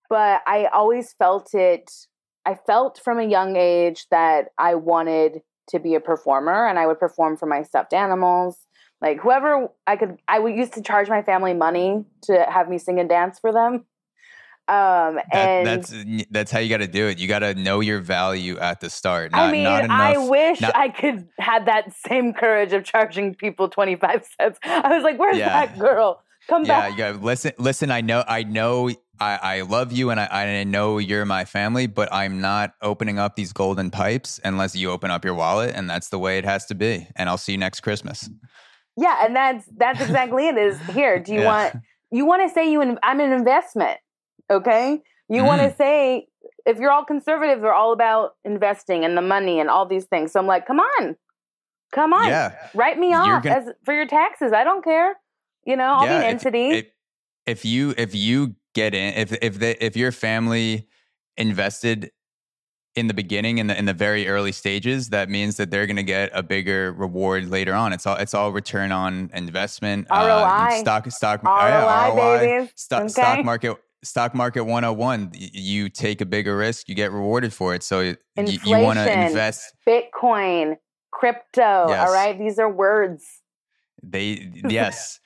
[0.09, 1.91] but I always felt it.
[2.45, 6.87] I felt from a young age that I wanted to be a performer, and I
[6.87, 8.57] would perform for my stuffed animals.
[9.01, 12.77] Like whoever I could, I would used to charge my family money to have me
[12.77, 13.85] sing and dance for them.
[14.69, 15.93] Um, That, and that's
[16.29, 17.17] that's how you got to do it.
[17.17, 19.31] You got to know your value at the start.
[19.31, 19.99] Not, I mean, not enough.
[19.99, 24.59] I wish not- I could have that same courage of charging people 25 cents.
[24.63, 25.65] I was like, where's Yeah.
[25.65, 26.21] that girl?
[26.47, 26.97] Come yeah, back.
[26.97, 27.51] got listen.
[27.59, 28.89] Listen, I know, I know,
[29.19, 33.19] I, I love you, and I, I know you're my family, but I'm not opening
[33.19, 36.45] up these golden pipes unless you open up your wallet, and that's the way it
[36.45, 37.07] has to be.
[37.15, 38.29] And I'll see you next Christmas.
[38.97, 40.57] Yeah, and that's that's exactly it.
[40.57, 41.19] Is here?
[41.19, 41.45] Do you Yeah.
[41.45, 41.75] want
[42.11, 42.81] you want to say you?
[42.81, 43.99] In, I'm an investment.
[44.49, 45.69] Okay, you want Mm.
[45.71, 46.27] to say
[46.65, 50.31] if you're all conservatives, we're all about investing and the money and all these things.
[50.31, 51.15] So I'm like, come on,
[51.91, 52.53] come on, Yeah.
[52.73, 54.51] write me off gonna- as for your taxes.
[54.53, 55.15] I don't care.
[55.65, 56.69] You know, I'll Yeah, be an if- entity.
[56.71, 56.85] If,
[57.45, 60.87] if you if you get in if if the, if your family
[61.37, 62.11] invested
[62.95, 65.95] in the beginning in the in the very early stages, that means that they're going
[65.95, 67.93] to get a bigger reward later on.
[67.93, 70.07] It's all it's all return on investment.
[70.09, 72.71] uh, stock stock ROI, ROI, baby.
[72.75, 73.09] Stock, Okay.
[73.09, 77.83] stock market stock market 101 you take a bigger risk you get rewarded for it
[77.83, 78.15] so y-
[78.63, 80.75] you, want to invest Bitcoin,
[81.11, 81.89] crypto.
[81.89, 82.07] Yes.
[82.07, 83.25] All right, these are words.
[84.03, 85.19] They yes.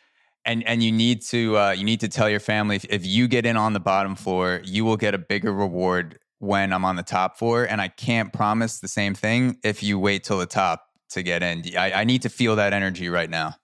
[0.46, 3.28] And and you need to uh, you need to tell your family if, if you
[3.28, 6.98] get in on the bottom floor, you will get a bigger reward when I'm on
[6.98, 7.64] the top floor.
[7.64, 11.44] And I can't promise the same thing if you wait till the top to get
[11.44, 11.64] in.
[11.78, 13.56] I, I need to feel that energy right now.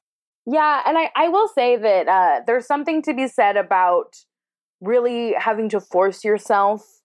[0.45, 4.16] Yeah, and I, I will say that uh, there's something to be said about
[4.82, 7.01] really having to force yourself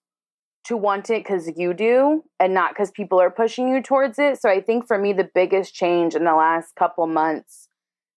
[0.65, 4.41] to want it because you do and not because people are pushing you towards it.
[4.41, 7.69] So I think for me, the biggest change in the last couple months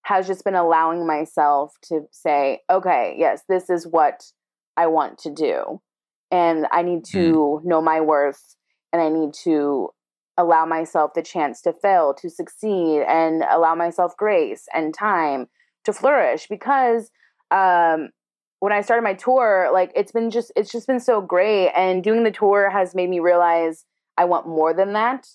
[0.03, 4.23] has just been allowing myself to say, okay, yes, this is what
[4.77, 5.81] I want to do.
[6.31, 8.55] And I need to know my worth
[8.93, 9.89] and I need to
[10.37, 15.47] allow myself the chance to fail, to succeed, and allow myself grace and time
[15.83, 16.47] to flourish.
[16.49, 17.09] Because
[17.51, 18.09] um,
[18.59, 22.03] when I started my tour, like it's been just it's just been so great, and
[22.03, 23.85] doing the tour has made me realize
[24.17, 25.27] I want more than that.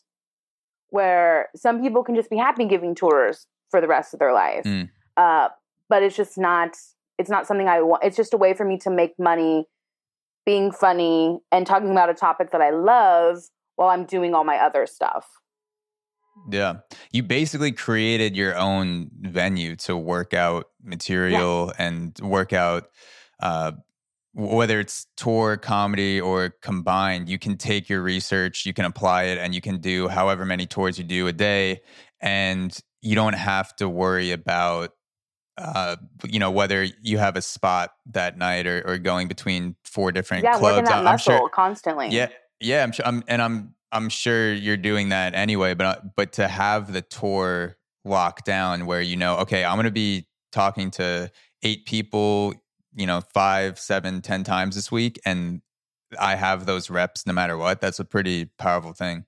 [0.91, 4.65] Where some people can just be happy giving tours for the rest of their life,
[4.65, 4.91] Mm.
[5.17, 5.49] uh,
[5.89, 6.77] but it's just not
[7.19, 8.05] it's not something I want.
[8.05, 9.67] It's just a way for me to make money,
[10.45, 13.39] being funny and talking about a topic that I love
[13.77, 15.29] while I'm doing all my other stuff.
[16.51, 16.79] Yeah.
[17.13, 22.89] You basically created your own venue to work out material and work out
[23.41, 23.73] uh,
[24.35, 27.29] whether it's tour, comedy, or combined.
[27.29, 30.67] You can take your research, you can apply it, and you can do however many
[30.67, 31.83] tours you do a day.
[32.21, 34.93] And you don't have to worry about
[35.59, 40.11] uh, you know whether you have a spot that night or, or going between four
[40.11, 40.77] different yeah, clubs.
[40.77, 42.09] working that I'm muscle sure, constantly.
[42.09, 42.29] yeah,
[42.61, 43.07] yeah, I'm sure.
[43.07, 45.75] I'm, and I'm I'm sure you're doing that anyway.
[45.75, 49.85] But uh, but to have the tour locked down, where you know, okay, I'm going
[49.85, 51.31] to be talking to
[51.63, 52.55] eight people,
[52.95, 55.63] you know, five, seven, ten times this week, and
[56.19, 57.81] I have those reps no matter what.
[57.81, 59.25] That's a pretty powerful thing.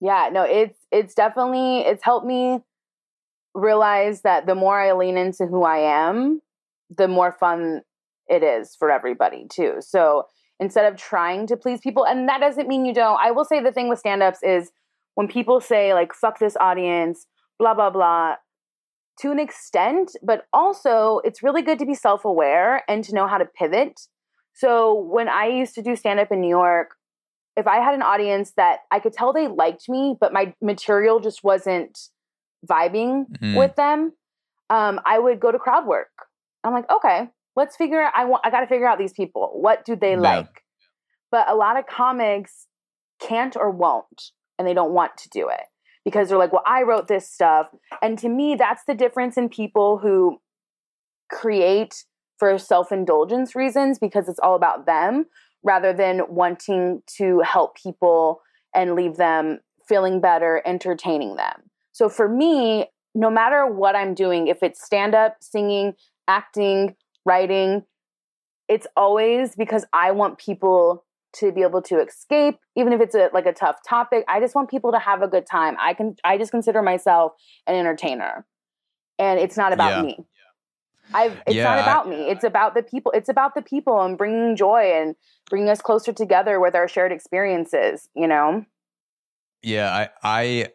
[0.00, 2.60] yeah no it's it's definitely it's helped me
[3.54, 6.40] realize that the more i lean into who i am
[6.90, 7.82] the more fun
[8.28, 10.26] it is for everybody too so
[10.60, 13.60] instead of trying to please people and that doesn't mean you don't i will say
[13.60, 14.70] the thing with stand-ups is
[15.14, 17.26] when people say like fuck this audience
[17.58, 18.34] blah blah blah
[19.20, 23.38] to an extent but also it's really good to be self-aware and to know how
[23.38, 24.00] to pivot
[24.52, 26.94] so when i used to do stand-up in new york
[27.56, 31.20] if I had an audience that I could tell they liked me, but my material
[31.20, 31.96] just wasn't
[32.68, 33.56] vibing Mhm.
[33.56, 34.12] with them,
[34.70, 36.10] um, I would go to crowd work.
[36.64, 38.12] I'm like, okay, let's figure out.
[38.16, 38.42] I want.
[38.44, 39.50] I got to figure out these people.
[39.54, 40.20] What do they Yeah.
[40.20, 40.62] like?
[41.30, 42.66] But a lot of comics
[43.20, 45.66] can't or won't, and they don't want to do it
[46.04, 47.68] because they're like, well, I wrote this stuff,
[48.02, 50.40] and to me, that's the difference in people who
[51.30, 52.04] create
[52.38, 55.26] for self indulgence reasons because it's all about them
[55.62, 58.42] rather than wanting to help people
[58.74, 61.62] and leave them feeling better, entertaining them.
[61.92, 65.94] So for me, no matter what I'm doing, if it's stand up, singing,
[66.28, 67.84] acting, writing,
[68.68, 71.04] it's always because I want people
[71.34, 74.24] to be able to escape even if it's a, like a tough topic.
[74.28, 75.76] I just want people to have a good time.
[75.80, 77.32] I can i just consider myself
[77.66, 78.46] an entertainer.
[79.18, 80.02] And it's not about Yeah.
[80.02, 80.18] me.
[81.12, 82.28] I've, it's Yeah, not I- about me.
[82.28, 85.14] It's about the people it's about the people and bringing joy and
[85.50, 88.64] bringing us closer together with our shared experiences you know?
[89.62, 90.68] Yeah, I I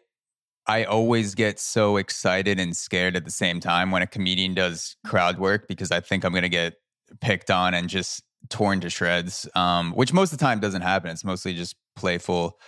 [0.66, 4.96] I always get so excited and scared at the same time when a comedian does
[5.06, 6.74] crowd work because I think I'm going to get
[7.20, 9.48] picked on and just torn to shreds.
[9.54, 11.10] Um, which most of the time doesn't happen.
[11.10, 12.58] It's mostly just playful.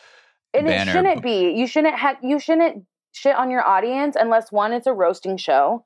[0.54, 4.72] and banner, it shouldn't be you shouldn't you shouldn't shit on your audience unless one
[4.72, 5.84] it's a roasting show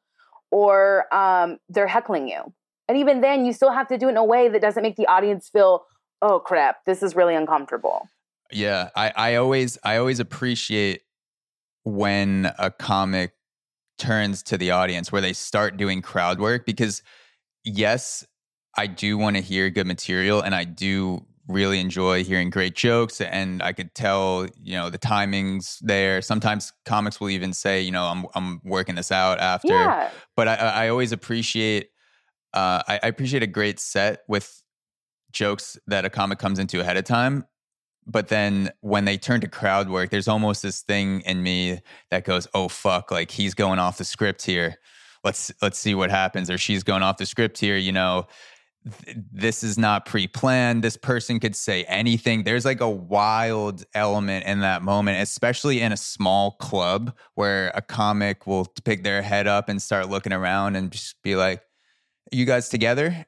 [0.51, 2.53] or um, they're heckling you
[2.89, 4.97] and even then you still have to do it in a way that doesn't make
[4.97, 5.85] the audience feel
[6.23, 8.09] oh crap this is really uncomfortable
[8.53, 11.03] Yeah, I I always I always appreciate
[11.87, 13.33] when a comic
[13.97, 17.01] turns to the audience where they start doing crowd work because
[17.65, 18.27] yes,
[18.77, 23.21] I do want to hear good material and I do really enjoy hearing great jokes
[23.21, 26.21] and I could tell, you know, the timings there.
[26.23, 29.69] Sometimes comics will even say, you know, I'm I'm working this out after.
[29.69, 30.11] Yeah.
[30.35, 31.91] But I I always appreciate
[32.53, 34.61] uh I, I appreciate a great set with
[35.31, 37.45] jokes that a comic comes into ahead of time.
[38.07, 41.81] But then when they turn to crowd work, there's almost this thing in me
[42.11, 44.77] that goes, "Oh fuck!" Like he's going off the script here.
[45.25, 47.77] Let's let's see what happens, or she's going off the script here.
[47.77, 48.27] You know,
[49.33, 54.61] this is not pre-planned this person could say anything there's like a wild element in
[54.61, 59.69] that moment especially in a small club where a comic will pick their head up
[59.69, 61.63] and start looking around and just be like
[62.31, 63.27] you guys together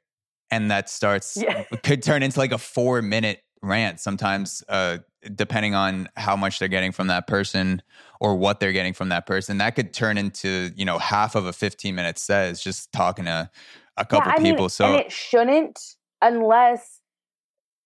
[0.51, 1.65] and that starts Yeah.
[1.83, 4.99] could turn into like a four minute rant sometimes uh
[5.35, 7.83] depending on how much they're getting from that person
[8.21, 11.47] or what they're getting from that person that could turn into you know half of
[11.47, 13.51] a 15 minute set is just talking to
[13.97, 15.81] a couple yeah, I mean, people so and it shouldn't
[16.23, 17.01] unless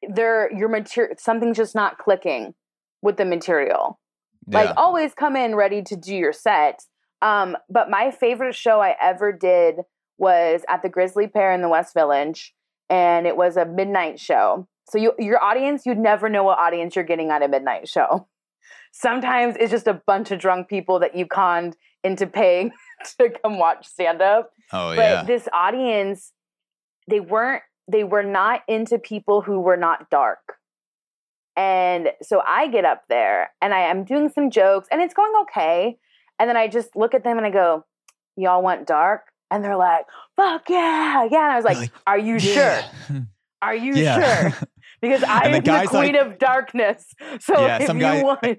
[0.08, 2.54] there your material something's just not clicking
[3.02, 3.98] with the material.
[4.48, 6.82] Like always come in ready to do your set.
[7.20, 9.76] Um, but my favorite show I ever did
[10.18, 12.52] was at the Grisly Pear in the West Village,
[12.90, 14.66] and it was a midnight show.
[14.92, 18.28] So you, your audience, you'd never know what audience you're getting on a midnight show.
[18.92, 22.72] Sometimes it's just a bunch of drunk people that you conned into paying
[23.18, 25.14] to come watch stand up oh but yeah.
[25.20, 26.32] But this audience
[27.08, 30.56] they weren't they were not into people who were not dark.
[31.56, 35.32] And so i get up there and i am doing some jokes and it's going
[35.42, 35.96] okay.
[36.38, 37.84] And then i just look at them and i go
[38.36, 39.22] y'all want dark?
[39.50, 40.04] And they're like
[40.36, 41.44] fuck yeah yeah.
[41.44, 42.80] And i was like, Like, are you sure?
[43.62, 44.50] Are you Yeah.
[44.50, 44.68] sure
[45.02, 47.04] because i the am the guy's queen like- of darkness
[47.40, 48.40] so Yeah, if you guy- want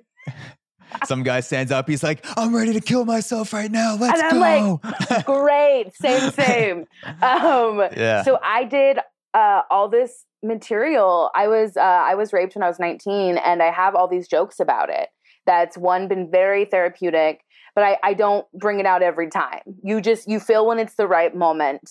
[1.05, 1.89] Some guy stands up.
[1.89, 3.95] He's like, "I'm ready to kill myself right now.
[3.95, 4.81] Let's And I'm go."
[5.25, 6.85] great same same
[7.23, 8.21] um yeah.
[8.21, 8.99] So I did
[9.33, 11.31] uh, all this material.
[11.33, 14.27] I was uh, I was raped when I was 19, and I have all these
[14.27, 15.09] jokes about it.
[15.47, 17.41] That's one been very therapeutic,
[17.73, 19.61] but I, I don't bring it out every time.
[19.83, 21.89] You just you feel when it's the right moment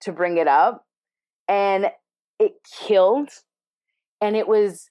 [0.00, 0.84] to bring it up,
[1.46, 1.92] and
[2.40, 3.28] it killed.
[4.22, 4.88] And it was,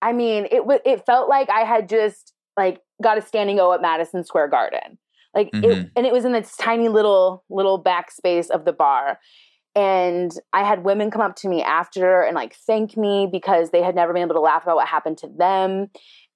[0.00, 3.72] I mean, it was it felt like I had just like got a standing O
[3.72, 4.98] at Madison Square Garden.
[5.34, 5.90] Like it, Mhm.
[5.94, 9.18] and it was in this tiny little little backspace of the bar
[9.74, 13.82] and I had women come up to me after and like thank me because they
[13.82, 15.90] had never been able to laugh about what happened to them.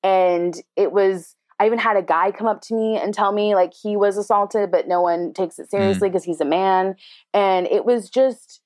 [0.05, 3.55] And it was, I even had a guy come up to me and tell me
[3.57, 6.95] like he was assaulted, but no one takes it seriously because he's a man.
[7.34, 8.61] And it was just,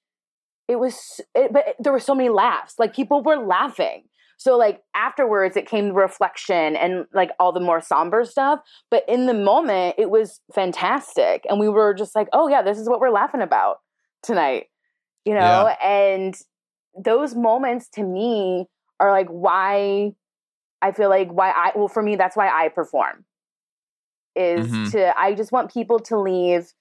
[0.68, 2.74] it was, it, but there were so many laughs.
[2.78, 4.04] Like people were laughing.
[4.38, 8.60] So like afterwards, it came the reflection and like all the more somber stuff.
[8.90, 12.78] But in the moment, it was fantastic, and we were just like, "Oh yeah, this
[12.78, 13.78] is what we're laughing about
[14.22, 14.66] tonight,"
[15.24, 15.68] you know.
[15.82, 16.34] And
[17.02, 18.66] those moments to me
[19.00, 20.12] are like why
[20.82, 23.24] I feel like why I well for me that's why I perform
[24.34, 24.90] is Mhm.
[24.92, 26.72] to I just want people to leave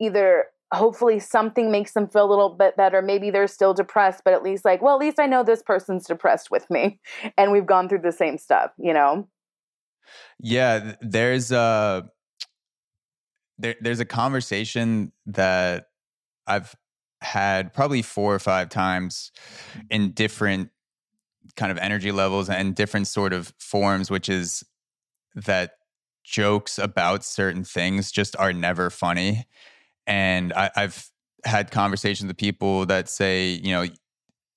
[0.00, 4.32] either hopefully something makes them feel a little bit better maybe they're still depressed but
[4.32, 7.00] at least like well at least I know this person's depressed with me
[7.36, 9.28] and we've gone through the same stuff you know
[10.38, 12.08] Yeah, there's a
[13.58, 15.86] there, there's a conversation that
[16.46, 16.74] I've
[17.20, 19.30] had probably four or five times
[19.90, 20.70] in different
[21.56, 24.64] kind of energy levels and different sort of forms, which is
[25.34, 25.72] that
[26.24, 29.46] jokes about certain things just are never funny.
[30.06, 31.10] And I, I've
[31.44, 33.86] had conversations with people that say, you know,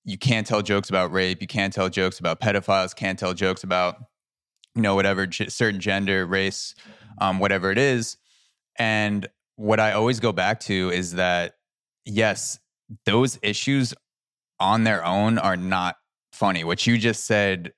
[0.04, 3.64] you can't tell jokes about rape, you can't tell jokes about pedophiles, can't tell jokes
[3.64, 3.98] about
[4.76, 6.76] you know whatever g- certain gender race
[7.20, 8.18] um, whatever it is.
[8.78, 9.28] And
[9.58, 11.54] what i always go back to is that
[12.04, 12.60] yes
[13.06, 13.94] those issues
[14.60, 15.96] on their own are not
[16.34, 16.64] funny.
[16.64, 17.72] What you just said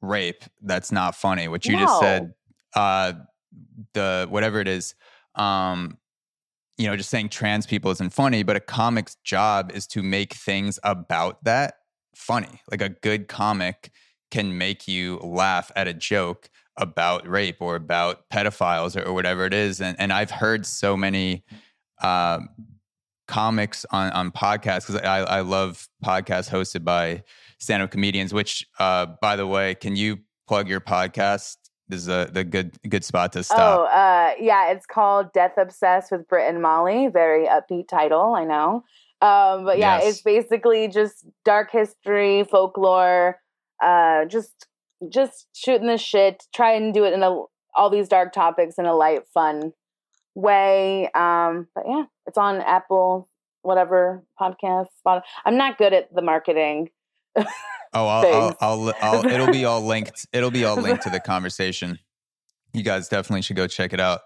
[0.00, 1.48] rape that's not funny.
[1.48, 2.32] What you just said
[2.74, 3.12] uh
[3.94, 4.94] the whatever it is
[5.34, 5.98] um
[6.78, 10.32] you know just saying trans people isn't funny but a comic's job is to make
[10.34, 11.74] things about that
[12.14, 13.90] funny like a good comic
[14.30, 19.44] can make you laugh at a joke about rape or about pedophiles or, or whatever
[19.44, 19.80] it is.
[19.80, 21.44] And and I've heard so many
[22.02, 22.48] um,
[23.26, 27.24] comics on on podcasts because I, I love podcasts hosted by
[27.58, 28.32] stand up comedians.
[28.32, 31.56] Which, uh, by the way, can you plug your podcast?
[31.88, 33.90] This is a the good good spot to Oh, stop.
[33.92, 37.08] uh, yeah, it's called Death Obsessed with Brit and Molly.
[37.08, 38.84] Very upbeat title, I know.
[39.20, 40.06] Um, but yeah, Yes.
[40.06, 43.40] it's basically just dark history, folklore,
[43.82, 44.66] uh, just
[45.08, 46.44] just shooting the shit.
[46.54, 47.42] Try and do it in a
[47.74, 49.72] all these dark topics in a light, fun
[50.34, 51.10] way.
[51.14, 53.28] Um, but yeah, it's on Apple,
[53.62, 54.88] whatever podcast.
[54.98, 55.24] Spot.
[55.44, 56.90] I'm not good at the marketing.
[57.94, 60.26] Oh, I'll, I'll, I'll, I'll, it'll be all linked.
[60.32, 61.98] It'll be all linked to the conversation.
[62.74, 64.20] You guys definitely should go check it out.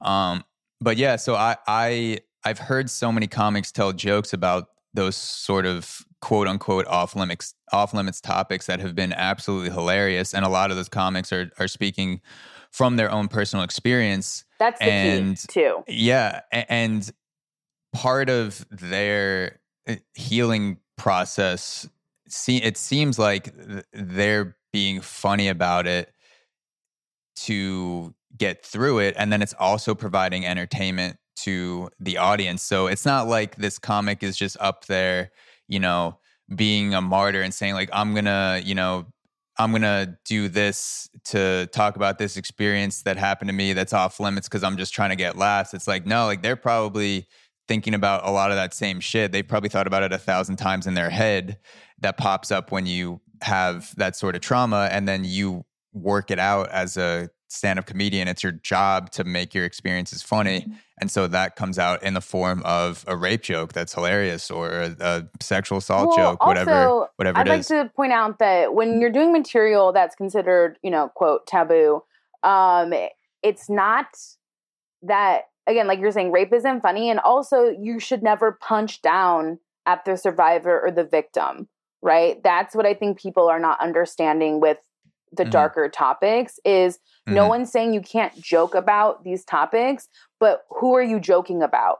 [0.00, 0.44] Um,
[0.80, 5.66] but yeah, so I, I, I've heard so many comics tell jokes about those sort
[5.66, 10.48] of quote unquote off limits, off limits topics that have been absolutely hilarious, and a
[10.48, 12.20] lot of those comics are are speaking
[12.70, 14.44] from their own personal experience.
[14.58, 15.84] That's the and, key too.
[15.88, 17.10] Yeah, and
[17.92, 21.88] part of their uh, healing process
[22.28, 23.54] see it seems like
[23.92, 26.12] they're being funny about it
[27.36, 32.62] to get through it and then it's also providing entertainment to the audience.
[32.62, 35.30] So it's not like this comic is just up there
[35.68, 36.18] you know
[36.54, 39.06] being a martyr and saying like i'm gonna you know
[39.58, 44.18] i'm gonna do this to talk about this experience that happened to me that's off
[44.18, 45.74] limits because i'm just trying to get laughs.
[45.74, 47.26] It's like no like they're probably
[47.68, 50.56] thinking about a lot of that same shit they probably thought about it a thousand
[50.56, 51.58] times in their head
[52.00, 56.38] that pops up when you have that sort of trauma and then you work it
[56.38, 60.72] out as a stand-up comedian it's your job to make your experiences funny mm-hmm.
[61.00, 64.68] and so that comes out in the form of a rape joke that's hilarious or
[64.70, 68.74] a, a sexual assault well, joke whatever also, whatever I'd like to point out that
[68.74, 72.02] when you're doing material that's considered you know quote taboo
[72.42, 72.92] um
[73.42, 74.06] it's not
[75.02, 79.58] that again like you're saying rape isn't funny and also you should never punch down
[79.86, 81.68] at the survivor or the victim
[82.02, 82.42] right?
[82.42, 84.78] That's what I think people are not understanding with
[85.32, 85.50] the mm-hmm.
[85.50, 87.34] darker topics is mm-hmm.
[87.34, 90.08] no one's saying you can't joke about these topics,
[90.40, 91.98] but who are you joking about?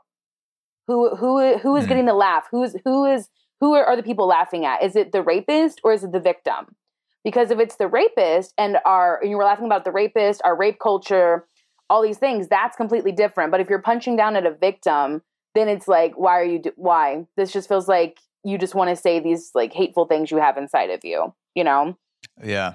[0.87, 1.89] Who who who is mm-hmm.
[1.89, 2.47] getting the laugh?
[2.51, 3.29] Who's who is
[3.61, 4.83] who are, are the people laughing at?
[4.83, 6.77] Is it the rapist or is it the victim?
[7.25, 10.57] Because if it's the rapist and our and you were laughing about the rapist, our
[10.57, 11.47] rape culture,
[11.91, 13.51] all these things, that's completely different.
[13.51, 15.23] But if you're punching down at a victim,
[15.55, 16.59] then it's like, why are you?
[16.61, 17.27] Do- why?
[17.37, 20.57] This just feels like you just want to say these like hateful things you have
[20.57, 21.97] inside of you, you know?
[22.43, 22.75] Yeah.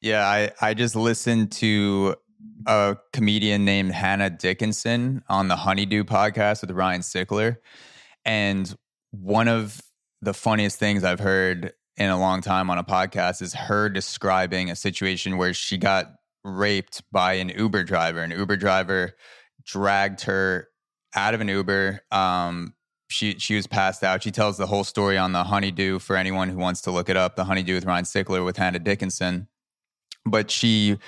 [0.00, 0.26] Yeah.
[0.26, 2.16] I, I just listened to
[2.66, 7.56] a comedian named Hannah Dickinson on the Honeydew podcast with Ryan Sickler.
[8.24, 8.74] And
[9.10, 9.80] one of
[10.20, 14.70] the funniest things I've heard in a long time on a podcast is her describing
[14.70, 16.06] a situation where she got
[16.44, 18.20] raped by an Uber driver.
[18.20, 19.14] An Uber driver
[19.64, 20.68] dragged her
[21.14, 22.74] out of an Uber, um,
[23.12, 24.22] she she was passed out.
[24.22, 27.16] She tells the whole story on the Honeydew for anyone who wants to look it
[27.16, 27.36] up.
[27.36, 29.48] The Honeydew with Ryan Sickler with Hannah Dickinson.
[30.24, 30.98] But she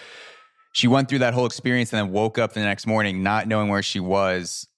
[0.72, 3.68] she went through that whole experience and then woke up the next morning not knowing
[3.68, 4.68] where she was,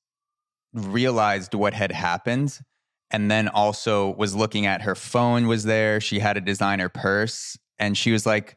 [0.72, 2.58] realized what had happened,
[3.10, 6.00] and then also was looking at her phone was there.
[6.00, 8.56] She had a designer purse, and she was like,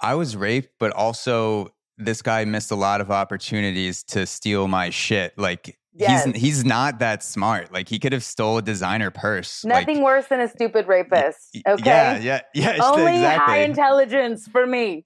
[0.00, 4.90] "I was raped, but also." This guy missed a lot of opportunities to steal my
[4.90, 5.36] shit.
[5.36, 6.26] Like Yes.
[6.26, 7.72] He's he's not that smart.
[7.72, 9.64] Like he could have stole a designer purse.
[9.64, 11.58] Nothing like, worse than a stupid rapist.
[11.66, 11.84] Okay.
[11.84, 12.78] Yeah, yeah, yeah.
[12.80, 13.54] Only exactly.
[13.54, 15.04] high intelligence for me.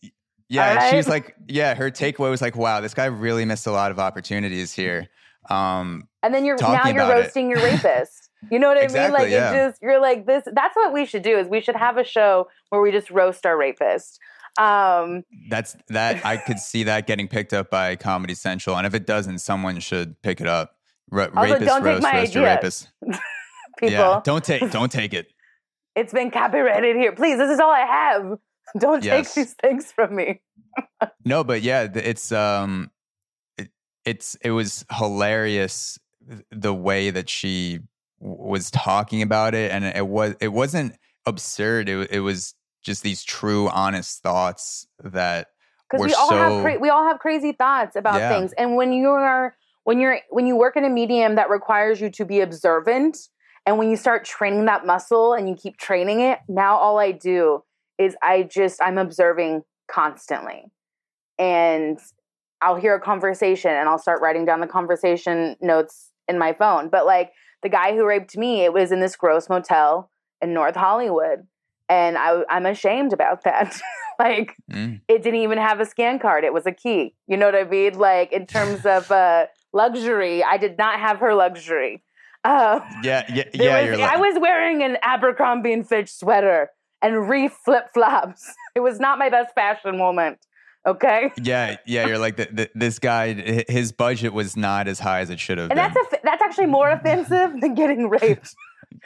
[0.49, 0.91] Yeah, right?
[0.91, 1.75] she's like, yeah.
[1.75, 5.09] Her takeaway was like, wow, this guy really missed a lot of opportunities here.
[5.49, 7.57] Um, and then you're now you're roasting it.
[7.57, 8.29] your rapist.
[8.51, 9.23] You know what I exactly, mean?
[9.23, 9.51] Like yeah.
[9.51, 10.45] it just you're like this.
[10.53, 11.39] That's what we should do.
[11.39, 14.19] Is we should have a show where we just roast our rapist.
[14.59, 18.95] Um, That's that I could see that getting picked up by Comedy Central, and if
[18.95, 20.77] it doesn't, someone should pick it up.
[21.11, 22.89] R- also, rapist, don't roast, take my rapist.
[23.79, 25.33] People, yeah, don't take don't take it.
[25.95, 27.13] It's been copyrighted here.
[27.13, 28.39] Please, this is all I have.
[28.79, 29.35] Don't yes.
[29.35, 30.41] take these things from me.
[31.25, 32.91] no, but yeah, it's um,
[33.59, 33.69] it,
[34.07, 35.99] it's it was hilarious
[36.51, 37.81] the way that she
[38.21, 40.95] was talking about it, and it was it wasn't
[41.27, 41.89] absurd.
[41.89, 45.49] It it was just these true, honest thoughts that
[45.91, 48.29] because we all so, have cra- we all have crazy thoughts about yeah.
[48.29, 52.01] things, and when you are when you're when you work in a medium that requires
[52.01, 53.29] you to be observant
[53.67, 57.13] and when you start training that muscle and you keep training it now all i
[57.13, 57.63] do
[57.99, 60.65] is i just i'm observing constantly
[61.39, 61.99] and
[62.61, 66.89] i'll hear a conversation and i'll start writing down the conversation notes in my phone
[66.89, 70.11] but like the guy who raped me it was in this gross motel
[70.41, 71.47] in north hollywood
[71.89, 73.81] and I, i'm ashamed about that
[74.19, 75.01] like mm.
[75.09, 77.65] it didn't even have a scan card it was a key you know what i
[77.65, 80.45] mean like in terms of uh luxury.
[80.45, 82.03] I did not have her luxury.
[82.45, 83.91] Uh, yeah, yeah, yeah.
[83.91, 86.71] Was, I was wearing an Abercrombie and Fitch sweater
[87.01, 88.53] and Reef flip flops.
[88.75, 90.39] It was not my best fashion moment.
[90.85, 91.31] Okay.
[91.41, 92.09] Yeah, yeah.
[92.09, 93.65] You're like the, the, this guy.
[93.69, 95.71] His budget was not as high as it should have.
[95.71, 95.93] And been.
[95.95, 98.55] that's a, that's actually more offensive than getting raped.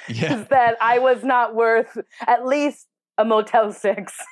[0.08, 0.40] Yeah.
[0.40, 2.86] Is that I was not worth at least
[3.18, 4.16] a Motel Six.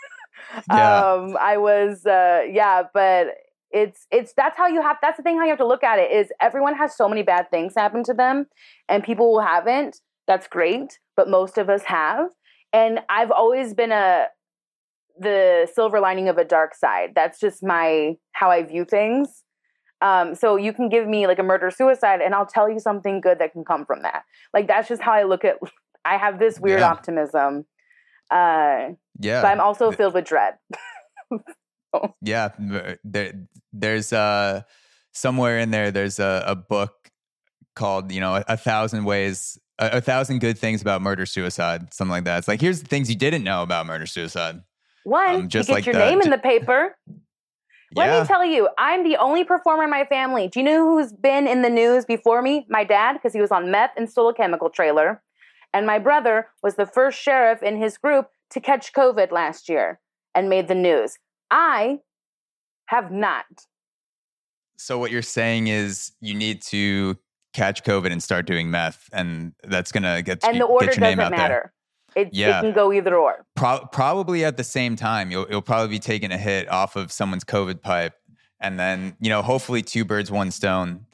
[0.71, 1.01] Yeah.
[1.01, 3.29] Um, I was, uh, yeah, but
[3.71, 5.99] it's it's that's how you have that's the thing how you have to look at
[5.99, 8.47] it is everyone has so many bad things happen to them
[8.89, 12.29] and people who haven't that's great but most of us have
[12.75, 14.27] and I've always been a
[15.19, 17.13] the silver lining of a dark side.
[17.15, 19.44] That's just my how I view things.
[20.05, 23.21] Um, so you can give me like a murder suicide, and I'll tell you something
[23.23, 24.25] good that can come from that.
[24.53, 25.57] Like that's just how I look at.
[26.05, 26.91] I have this weird Yeah.
[26.91, 27.65] optimism,
[28.31, 29.41] uh, Yeah.
[29.41, 30.55] but I'm also filled with dread.
[32.21, 32.49] Yeah,
[33.05, 33.35] there,
[33.73, 34.63] there's uh
[35.13, 35.93] somewhere in there.
[35.93, 36.93] There's a, a book
[37.77, 41.95] called you know a, a thousand ways, a, a thousand good things about murder suicide,
[41.95, 42.39] something like that.
[42.39, 44.61] It's like here's the things you didn't know about murder suicide.
[45.05, 46.11] One, Um, just you get like your that.
[46.11, 46.97] name in the paper.
[47.97, 50.49] Let yeah, me tell you, I'm the only performer in my family.
[50.49, 52.67] Do you know who's been in the news before me?
[52.69, 55.23] My dad, because he was on meth and stole a chemical trailer.
[55.73, 60.01] And my brother was the first sheriff in his group to catch COVID last year
[60.35, 61.19] and made the news.
[61.51, 62.01] I
[62.87, 63.47] have not.
[64.77, 67.17] so what you're saying is you need to
[67.55, 70.97] catch COVID and start doing meth, and that's gonna get And you, the order get
[70.97, 71.73] your name doesn't matter.
[72.17, 72.59] It, Yeah.
[72.59, 73.45] it can go either or.
[73.57, 77.11] Pro- probably at the same time, you'll you'll probably be taking a hit off of
[77.13, 78.15] someone's COVID pipe,
[78.61, 81.07] and then you know hopefully two birds, one stone,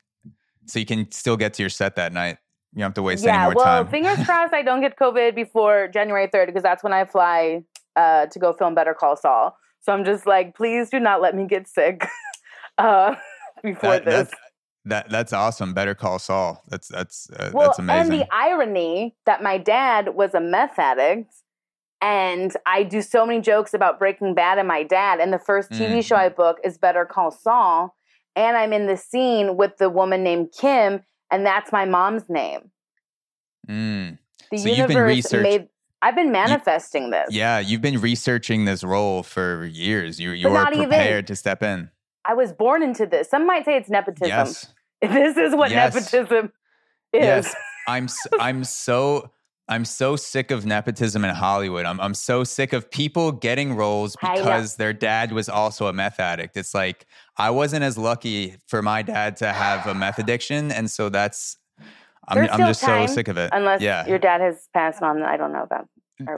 [0.66, 2.38] so you can still get to your set that night.
[2.72, 3.88] You don't have to waste any yeah, more well, time.
[3.90, 7.64] fingers crossed I don't get COVID before January 3rd because that's when I fly
[7.96, 9.56] uh, to go film Better Call Saul.
[9.80, 12.06] So I'm just like, please do not let me get sick
[12.78, 13.16] uh,
[13.62, 14.30] before that, this.
[14.84, 15.74] That, that that's awesome.
[15.74, 16.62] Better call Saul.
[16.68, 18.12] That's that's uh, well, that's amazing.
[18.12, 21.34] and the irony that my dad was a meth addict.
[22.02, 25.20] And I do so many jokes about Breaking Bad and my dad.
[25.20, 26.04] And the first TV Mm.
[26.06, 27.94] show I book is Better Call Saul.
[28.34, 32.70] And I'm in the scene with the woman named Kim, and that's my mom's name.
[33.68, 34.18] Mm.
[34.50, 35.68] The So you've been universe research- made.
[36.02, 37.28] I've been manifesting this.
[37.30, 40.18] Yeah, you've been researching this role for years.
[40.18, 41.90] You you were not even- prepared to step in.
[42.30, 43.28] I was born into this.
[43.28, 44.28] Some might say it's nepotism.
[44.28, 44.66] Yes.
[45.02, 45.94] This is what Yes.
[45.94, 46.52] nepotism
[47.12, 47.24] is.
[47.24, 47.54] Yes,
[47.88, 48.06] I'm
[48.38, 49.30] I'm so
[49.66, 51.86] I'm so sick of nepotism in Hollywood.
[51.86, 56.20] I'm I'm so sick of people getting roles because their dad was also a meth
[56.20, 56.56] addict.
[56.56, 57.06] It's like
[57.38, 61.56] I wasn't as lucky for my dad to have a meth addiction, and so that's
[62.28, 63.50] I'm I'm just time, so sick of it.
[63.54, 65.22] Unless yeah, your dad has passed on.
[65.22, 65.88] I don't know about.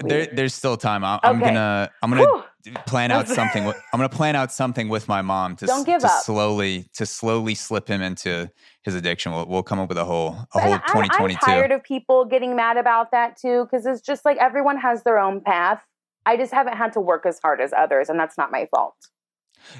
[0.05, 1.05] There, there's still time.
[1.05, 1.47] I, I'm Okay.
[1.47, 2.45] gonna I'm gonna Whew.
[2.87, 3.65] Plan out something.
[3.65, 6.23] with- I'm gonna plan out something with my mom to Don't give to up.
[6.23, 8.51] slowly to slowly slip him into
[8.83, 9.33] his addiction.
[9.33, 11.39] We'll we'll come up with a whole a But whole I'm- 2022.
[11.43, 15.03] I'm tired of people getting mad about that too, because it's just like everyone has
[15.03, 15.83] their own path.
[16.25, 18.95] I just haven't had to work as hard as others, and that's not my fault.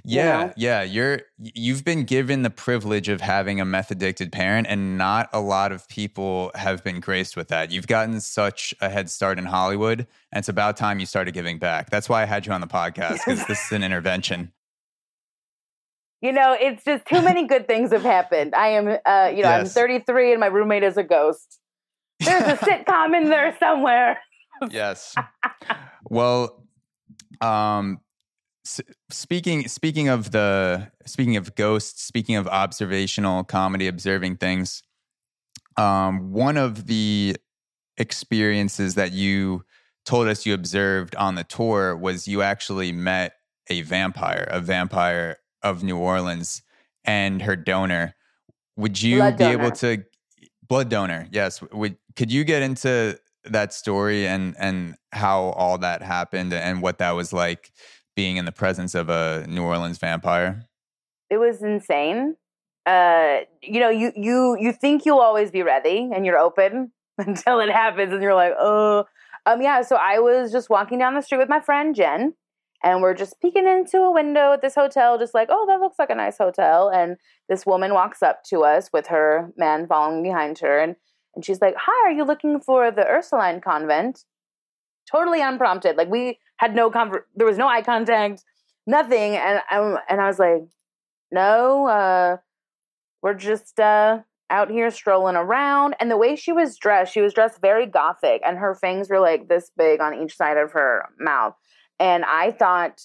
[0.05, 0.53] You Yeah, know?
[0.57, 0.83] yeah.
[0.83, 5.41] You're you've been given the privilege of having a meth addicted parent, and not a
[5.41, 7.71] lot of people have been graced with that.
[7.71, 10.01] You've gotten such a head start in Hollywood,
[10.33, 11.91] and it's about time you started giving back.
[11.91, 14.53] That's why I had you on the podcast because this is an intervention.
[16.25, 18.55] You know, it's just too many good things have happened.
[18.55, 21.59] I am, uh, you know, I'm 33 and my roommate is a ghost.
[22.21, 24.21] There's a sitcom in there somewhere.
[24.71, 25.17] yes.
[26.05, 26.63] Well,
[27.41, 27.99] um,
[28.65, 34.83] speaking speaking of the speaking of ghosts, speaking of observational comedy, observing things.
[35.77, 37.37] Um, one of the
[37.97, 39.65] experiences that you
[40.05, 43.35] told us you observed on the tour was you actually met
[43.69, 46.63] a vampire, a vampire of New Orleans,
[47.05, 48.15] and her donor.
[48.77, 50.05] Would you Blood be able to
[50.67, 51.29] blood donor?
[51.31, 51.63] Yes.
[51.73, 56.99] Would could you get into that story and and how all that happened and what
[56.99, 57.73] that was like
[58.15, 60.67] being in the presence of a New Orleans vampire?
[61.31, 62.37] It was insane.
[62.85, 67.61] Uh, you know, you you you think you'll always be ready and you're open until
[67.61, 69.05] it happens, and you're like, oh,
[69.47, 69.83] um, yeah.
[69.83, 72.35] So I was just walking down the street with my friend Jen,
[72.83, 75.99] and we're just peeking into a window at this hotel, just like, oh, that looks
[75.99, 76.89] like a nice hotel.
[76.89, 77.17] And
[77.49, 80.97] this woman walks up to us with her man following behind her, and
[81.35, 84.25] and she's like, hi, are you looking for the Ursuline convent?
[85.11, 85.97] Totally unprompted.
[85.97, 88.45] Like we had no conver- there was no eye contact,
[88.87, 90.63] nothing, and um, and I was like,
[91.33, 92.37] no, uh,
[93.21, 95.97] we're just uh, out here strolling around.
[95.99, 99.19] And the way she was dressed, she was dressed very gothic, and her fangs were
[99.19, 101.55] like this big on each side of her mouth.
[101.99, 103.01] And I thought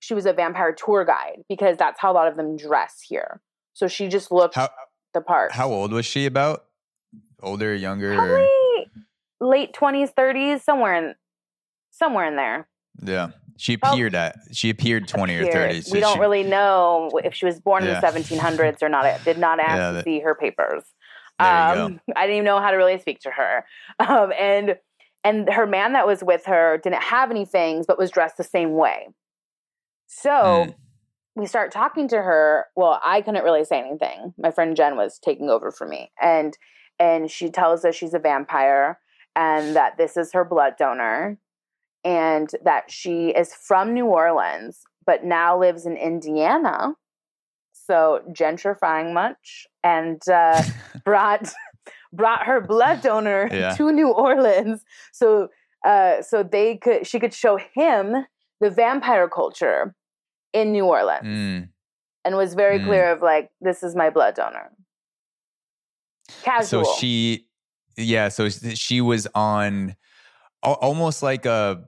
[0.00, 3.42] she was a vampire tour guide because that's how a lot of them dress here.
[3.74, 4.70] So she just looked How
[5.12, 5.52] the part.
[5.52, 6.24] how old was she?
[6.24, 6.64] About
[7.42, 8.14] older, younger?
[8.14, 8.48] Probably
[9.40, 11.14] late twenties, thirties, somewhere in
[11.90, 12.66] somewhere in there.
[13.02, 15.80] Yeah, she Well, appeared at she appeared twenty or Here, thirty.
[15.82, 17.96] so we don't she- really know if she was born Yeah.
[17.96, 19.04] in the 1700s or not.
[19.04, 20.84] I did not ask Yeah, to see her papers.
[21.38, 21.84] There you go.
[21.86, 23.64] Um, I didn't even know how to really speak to her.
[23.98, 24.76] Um, and
[25.24, 28.44] and her man that was with her didn't have any things but was dressed the
[28.44, 29.08] same way.
[30.06, 30.74] So Mm.
[31.34, 32.66] we start talking to her.
[32.76, 34.34] Well, I couldn't really say anything.
[34.38, 36.56] My friend Jen was taking over for me, and
[36.98, 39.00] and she tells us she's a vampire
[39.34, 41.38] and that this is her blood donor.
[42.04, 46.94] And that she is from New Orleans, but now lives in Indiana.
[47.72, 50.62] So gentrifying much, and uh,
[51.04, 51.52] brought
[52.12, 53.74] brought her blood donor Yeah.
[53.76, 55.48] to New Orleans, so
[55.84, 58.26] uh, so they could she could show him
[58.60, 59.94] the vampire culture
[60.52, 61.68] in New Orleans, Mm.
[62.24, 62.84] and was very Mm.
[62.84, 64.70] clear of like, this is my blood donor.
[66.42, 66.84] Casual.
[66.84, 67.46] So she,
[67.96, 69.96] yeah, so she was on
[70.62, 71.84] almost like a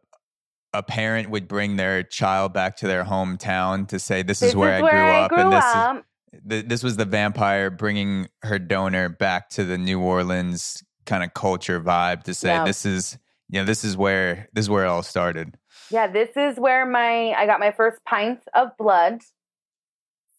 [0.72, 4.56] a parent would bring their child back to their hometown to say, "This, this is
[4.56, 6.04] where I grew up," grew and this is up.
[6.48, 11.32] th- this was the vampire bringing her donor back to the New Orleans kind of
[11.34, 12.64] culture vibe to say, Yeah.
[12.64, 15.56] "This is." You know, this is where this is where it all started.
[15.88, 19.22] Yeah, this is where my I got my first pint of blood.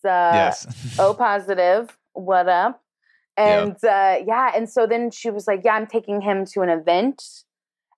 [0.03, 0.95] Uh, yes.
[0.99, 1.97] O positive.
[2.11, 2.81] What up?
[3.37, 3.61] Yeah.
[3.61, 6.69] And uh, yeah, and so then she was like, "Yeah, I'm taking him to an
[6.69, 7.23] event."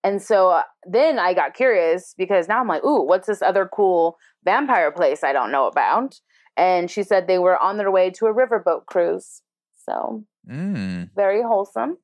[0.03, 3.69] And so uh, then I got curious because now I'm like, "Ooh, what's this other
[3.73, 6.19] cool vampire place I don't know about?"
[6.55, 9.41] And she said they were on their way to a riverboat cruise.
[9.85, 11.09] So Mm.
[11.15, 11.97] very wholesome.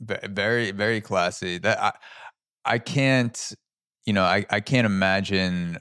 [0.00, 1.92] Ve- very very classy that i
[2.64, 3.52] i can't
[4.06, 5.76] you know i i can't imagine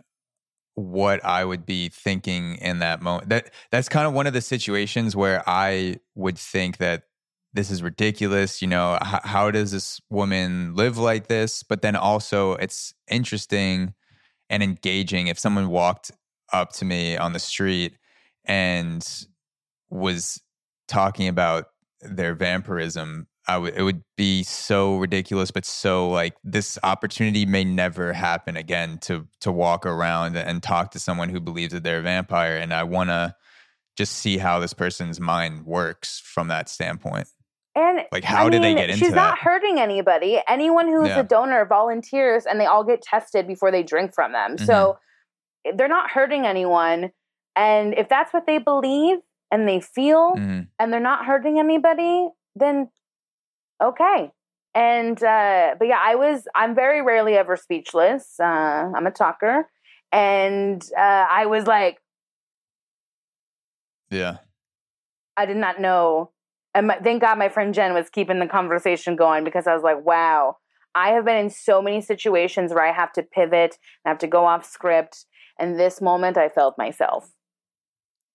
[0.74, 4.41] what i would be thinking in that moment that that's kind of one of the
[4.41, 7.04] situations where i would think that
[7.54, 11.64] this is ridiculous you know h- how does this woman live like this?
[11.64, 13.93] But then also it's interesting
[14.50, 16.12] and engaging if someone walked
[16.54, 17.98] up to me on the street
[18.45, 19.06] and
[19.89, 20.41] was
[20.88, 21.66] talking about
[22.02, 27.64] their vampirism I would it would be so ridiculous but so like this opportunity may
[27.64, 32.00] never happen again to to walk around and talk to someone who believes that they're
[32.00, 33.34] a vampire and I want to
[33.98, 37.28] just see how this person's mind works from that standpoint
[37.78, 40.41] And Like, how I did they get into She's not hurting anybody.
[40.47, 41.19] Anyone who's Yeah.
[41.19, 44.57] a donor volunteers, and they all get tested before they drink from them.
[44.57, 44.97] So
[45.67, 45.78] Mm-hmm.
[45.78, 47.11] they're not hurting anyone.
[47.55, 49.19] And if that's what they believe
[49.51, 50.67] and they feel, Mhm.
[50.80, 52.89] and they're not hurting anybody, then
[53.82, 54.32] okay.
[54.73, 56.47] And uh, but yeah, I was.
[56.55, 58.39] I'm very rarely ever speechless.
[58.39, 59.67] Uh, I'm a talker,
[60.11, 61.99] and uh, I was like,
[64.09, 64.38] yeah
[65.36, 66.32] I did not know.
[66.74, 69.84] And my, thank God my friend Jen was keeping the conversation going because I was
[69.84, 70.57] like, wow,
[70.93, 74.28] I have been in so many situations where I have to pivot I have to
[74.28, 75.26] go off script.
[75.59, 77.32] And this moment, I felt myself.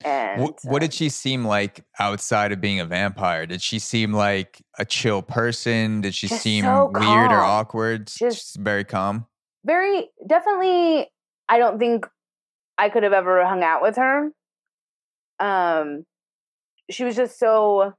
[0.05, 3.79] And what, what uh, did she seem like outside of being a vampire did she
[3.79, 8.83] seem like a chill person did she seem so weird or awkward Just- just very
[8.83, 9.27] calm
[9.65, 11.09] very definitely?
[11.49, 12.07] I don't think
[12.79, 14.31] I could have ever hung out with her.
[15.39, 16.05] Um,
[16.91, 17.93] she was just so.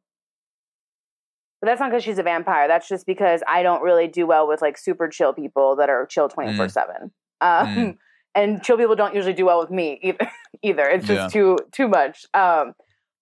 [1.63, 2.67] But that's not because she's a vampire.
[2.67, 6.05] That's just because I don't really do well with like super chill people that are
[6.05, 7.11] chill twenty four seven.
[7.39, 7.97] Um, Mm.
[8.35, 10.29] and chill people don't usually do well with me either.
[10.61, 11.27] either it's just Yeah.
[11.29, 12.25] too too much.
[12.33, 12.73] Um,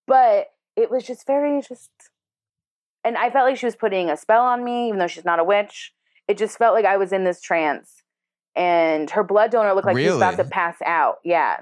[0.07, 1.91] but it was just very just,
[3.03, 5.37] and I felt like she was putting a spell on me, even though she's not
[5.37, 5.93] a witch.
[6.27, 8.01] It just felt like I was in this trance,
[8.55, 11.17] and her blood donor looked like he was about to pass out.
[11.23, 11.57] Yeah,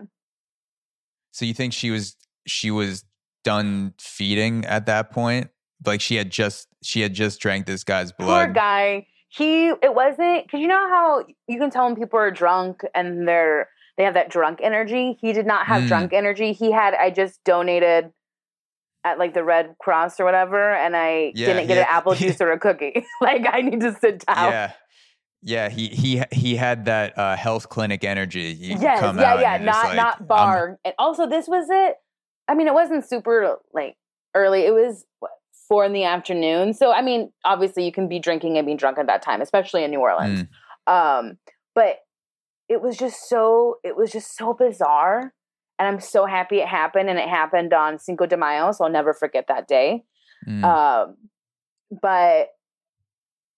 [1.31, 2.15] So you think she was
[2.47, 3.03] she was
[3.43, 5.49] done feeding at that point?
[5.85, 8.45] Like she had just she had just drank this guy's blood.
[8.45, 9.07] poor guy.
[9.29, 13.27] He it wasn't because you know how you can tell when people are drunk and
[13.27, 15.17] they're they have that drunk energy.
[15.21, 15.87] He did not have Mm.
[15.87, 16.53] drunk energy.
[16.53, 18.11] He had I just donated
[19.03, 22.13] at like the Red Cross or whatever, and I Yeah, didn't get he an apple
[22.15, 23.05] juice or a cookie.
[23.21, 24.51] like I need to sit down.
[24.51, 24.71] Yeah.
[25.41, 28.41] Yeah, he he he had that uh, health clinic energy.
[28.59, 30.77] You yes, come yeah, yeah, and you're just not like, not bar.
[30.83, 31.95] and also, this was it.
[32.49, 33.95] I mean, it wasn't super like
[34.35, 34.65] early.
[34.65, 35.31] It was what,
[35.69, 36.73] four in the afternoon.
[36.73, 39.85] So, I mean, obviously, you can be drinking and be drunk at that time, especially
[39.85, 40.43] in New Orleans.
[40.87, 40.91] Mm.
[40.93, 41.37] Um,
[41.73, 41.99] but
[42.67, 45.33] it was just so it was just so bizarre,
[45.77, 47.09] and I'm so happy it happened.
[47.09, 50.03] And it happened on Cinco de Mayo, so I'll never forget that day.
[50.45, 50.63] Mm.
[50.63, 51.15] Um,
[52.01, 52.49] but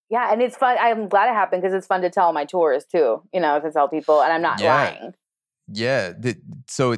[0.10, 0.78] yeah, and it's fun.
[0.80, 3.24] I'm glad it happened because it's fun to tell my tours too.
[3.34, 4.76] You know, to tell people, and I'm not Yeah.
[4.76, 5.14] lying.
[5.74, 6.12] Yeah.
[6.12, 6.98] Did, so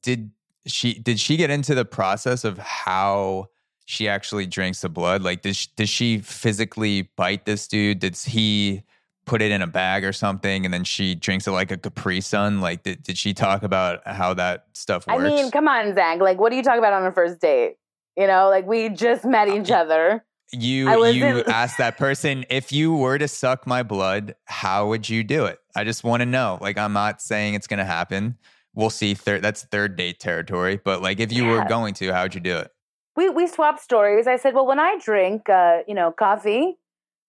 [0.00, 0.30] did
[0.66, 3.48] she did she get into the process of how
[3.84, 5.22] she actually drinks the blood?
[5.22, 8.00] Like does she, does she physically bite this dude?
[8.00, 8.82] Did he
[9.26, 12.20] put it in a bag or something and then she drinks it like a Capri
[12.20, 12.60] Sun?
[12.60, 16.20] Like did, did she talk about how that stuff I mean, come on, Zach.
[16.20, 17.76] Like, what do you talk about on a first date?
[18.16, 20.24] You know, like we just met uh, each other.
[20.52, 25.24] you you asked that person if you were to suck my blood, how would you
[25.24, 25.58] do it?
[25.76, 26.58] I just want to know.
[26.60, 28.38] Like I'm not saying it's going to happen.
[28.74, 29.14] We'll see.
[29.14, 30.80] Third, that's third date territory.
[30.82, 32.70] But like, if you were going to, how'd you do it?
[33.16, 34.26] We we swapped stories.
[34.26, 36.76] I said, well, when I drink, uh, you know, coffee,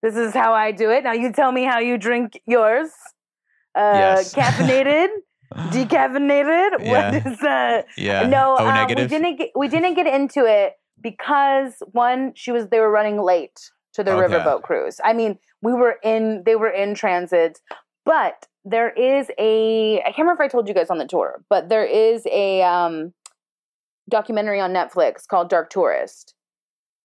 [0.01, 1.03] this is how I do it.
[1.03, 2.91] Now you tell me how you drink yours.
[3.75, 4.33] uh, Yes.
[4.35, 5.07] caffeinated,
[5.67, 6.69] decaffeinated.
[6.79, 6.89] Yeah.
[6.89, 7.85] What is that?
[7.97, 8.27] yeah.
[8.27, 12.67] No, O um, we didn't get we didn't get into it because one, she was
[12.69, 13.59] they were running late
[13.93, 14.27] to the Okay.
[14.33, 14.99] riverboat cruise.
[15.03, 17.59] I mean, we were in they were in transit,
[18.05, 21.43] but there is a I can't remember if I told you guys on the tour,
[21.49, 23.13] but there is a um
[24.09, 26.33] documentary on Netflix called Dark Tourist.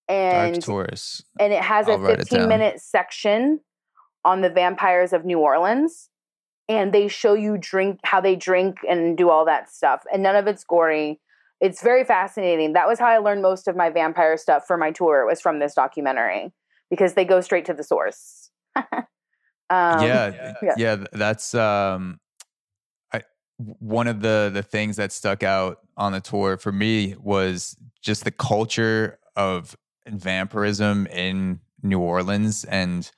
[0.08, 1.24] And Dark Tourist.
[1.38, 3.60] and it has I'll a 15 minute section
[4.24, 6.08] on the vampires of New Orleans
[6.68, 10.36] and they show you drink how they drink and do all that stuff and none
[10.36, 11.20] of it's gory
[11.60, 14.90] it's very fascinating that was how I learned most of my vampire stuff for my
[14.90, 16.52] tour It was from this documentary
[16.90, 18.86] because they go straight to the source um,
[19.70, 20.74] yeah, yeah.
[20.76, 22.20] yeah, that's um
[23.12, 23.22] I
[23.56, 28.24] one of the the things that stuck out on the tour for me was just
[28.24, 29.76] the culture of
[30.08, 33.10] vampirism in New Orleans and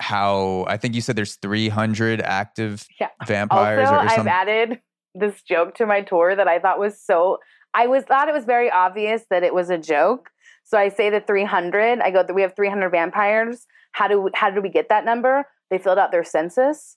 [0.00, 3.08] how I think you said there's 300 active Yeah.
[3.26, 4.80] vampires also or, or I've added
[5.14, 7.38] this joke to my tour that I thought was so
[7.74, 10.30] I was thought it was very obvious that it was a joke.
[10.64, 12.00] So I say the 300.
[12.00, 13.66] I go we have 300 vampires.
[13.92, 15.46] How do how did we get that number?
[15.70, 16.96] They filled out their census,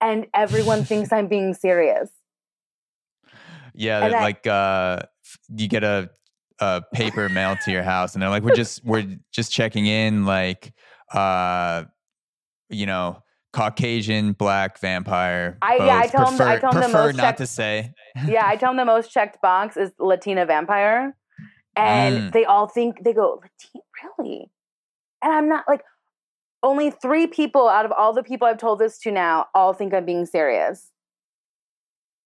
[0.00, 2.10] and everyone thinks I'm being serious.
[3.74, 5.00] Yeah, that, I- like uh
[5.56, 6.10] you get a
[6.60, 10.24] a paper mailed to your house and they're like we're just we're just checking in
[10.26, 10.72] like
[11.12, 11.84] uh
[12.68, 13.22] you know
[13.52, 15.58] Caucasian black vampire.
[15.60, 16.12] I- yeah, I both.
[16.12, 17.92] them I prefer, tell 'em the most not checked- to say.
[18.26, 21.14] Yeah, I tell them the most checked box is Latina vampire,
[21.76, 22.32] and Mm.
[22.32, 23.84] they all think they go Latina
[24.18, 24.50] really,
[25.22, 25.82] and I'm not like
[26.62, 29.92] only three people out of all the people I've told this to now all think
[29.92, 30.91] I'm being serious.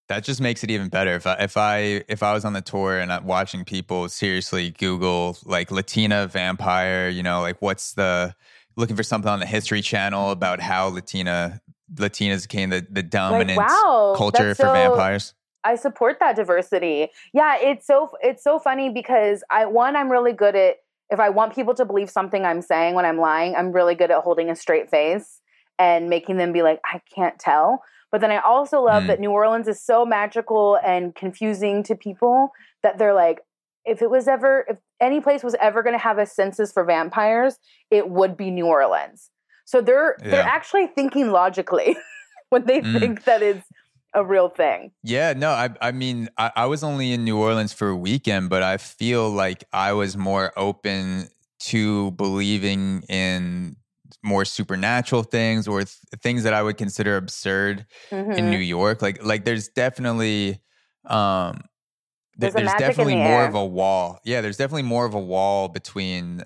[0.09, 1.15] That just makes it even better.
[1.15, 1.79] If I if I
[2.09, 7.09] if I was on the tour and I'm watching people seriously Google like Latina vampire,
[7.09, 8.35] you know, like what's the
[8.77, 11.61] looking for something on the History Channel about how Latina
[11.95, 15.35] Latinas became the, the dominant like wow, culture for so- vampires.
[15.65, 17.09] I support that diversity.
[17.33, 20.77] Yeah, it's so it's so funny because I one I'm really good at
[21.11, 24.13] if I want people to believe something I'm saying when I'm lying, I'm really good
[24.13, 25.41] at holding a straight face
[25.77, 27.83] and making them be like I can't tell.
[28.17, 29.07] But then I also love Mm.
[29.09, 32.49] that New Orleans is so magical and confusing to people
[32.83, 33.41] that they're like
[33.85, 36.83] if it was ever if any place was ever going to have a census for
[36.83, 37.59] vampires,
[37.91, 39.29] it would be New Orleans.
[39.67, 41.99] So they're they're actually thinking logically
[42.49, 42.99] when they Mm.
[42.99, 43.67] think that it's
[44.15, 44.93] a real thing.
[45.03, 48.49] Yeah, no, I I mean I, I was only in New Orleans for a weekend,
[48.49, 51.29] but I feel like I was more open
[51.65, 53.77] to believing in
[54.27, 57.87] more supernatural things or th- things that I would consider absurd
[58.37, 58.51] in Mhm.
[58.51, 59.03] New York.
[59.03, 60.61] Like like there's definitely
[61.07, 61.63] um
[62.41, 63.45] th- There's there's definitely the more air.
[63.45, 64.21] of a wall.
[64.25, 66.45] Yeah, there's definitely more of a wall between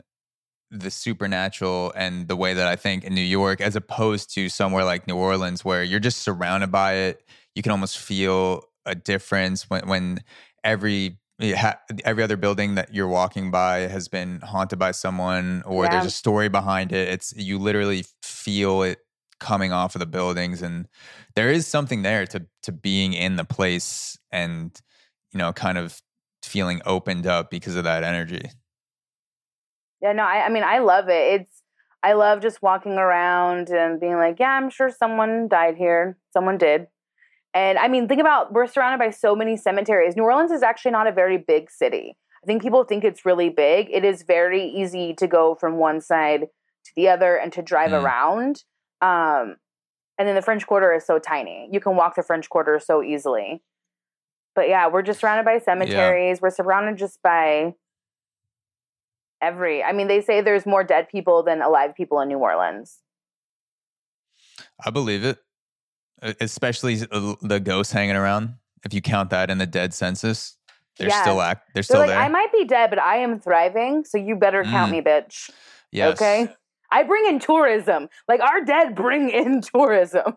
[0.70, 4.84] the supernatural and the way that I think in New York as opposed to somewhere
[4.84, 7.28] like New Orleans where you're just surrounded by it.
[7.56, 10.20] You can almost feel a difference when when
[10.64, 15.84] every ha- every other building that you're walking by has been haunted by someone or
[15.84, 15.90] Yeah.
[15.90, 17.08] there's a story behind it.
[17.08, 18.98] It's you literally feel it
[19.38, 20.86] coming off of the buildings and
[21.34, 24.78] there is something there to to being in the place and
[25.32, 26.02] you know kind of
[26.42, 28.42] feeling opened up because of that energy
[30.02, 31.40] Yeah, no, I, I mean, I love it.
[31.40, 31.62] It's,
[32.02, 36.16] I love just walking around and being like, yeah, I'm sure someone died here.
[36.32, 36.86] Someone did.
[37.52, 40.16] And I mean, think about we're surrounded by so many cemeteries.
[40.16, 42.16] New Orleans is actually not a very big city.
[42.42, 43.88] I think people think it's really big.
[43.90, 47.90] It is very easy to go from one side to the other and to drive
[47.90, 48.02] Mm.
[48.02, 48.64] around.
[49.00, 49.56] Um,
[50.16, 51.68] and then the French Quarter is so tiny.
[51.72, 53.62] You can walk the French Quarter so easily.
[54.54, 56.40] But yeah, we're just surrounded by cemeteries.
[56.40, 57.74] We're surrounded just by
[59.40, 59.82] every.
[59.82, 63.00] I mean, they say there's more dead people than alive people in New Orleans.
[64.84, 65.38] i believe it
[66.22, 70.56] especially the ghosts hanging around if you count that in the dead census
[70.98, 71.22] they're Yeah.
[71.22, 74.04] still act they're They're still like, there I might be dead, but I am thriving.
[74.04, 74.96] So you better count Mm.
[74.96, 75.50] me, bitch.
[75.92, 76.48] yes Okay.
[76.92, 78.08] I bring in tourism.
[78.28, 80.36] Like our dead bring in tourism.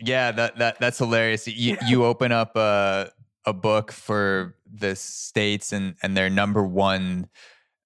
[0.00, 1.46] Yeah, that that that's hilarious.
[1.46, 3.10] You you open up a
[3.44, 7.28] a book for the states and and their number one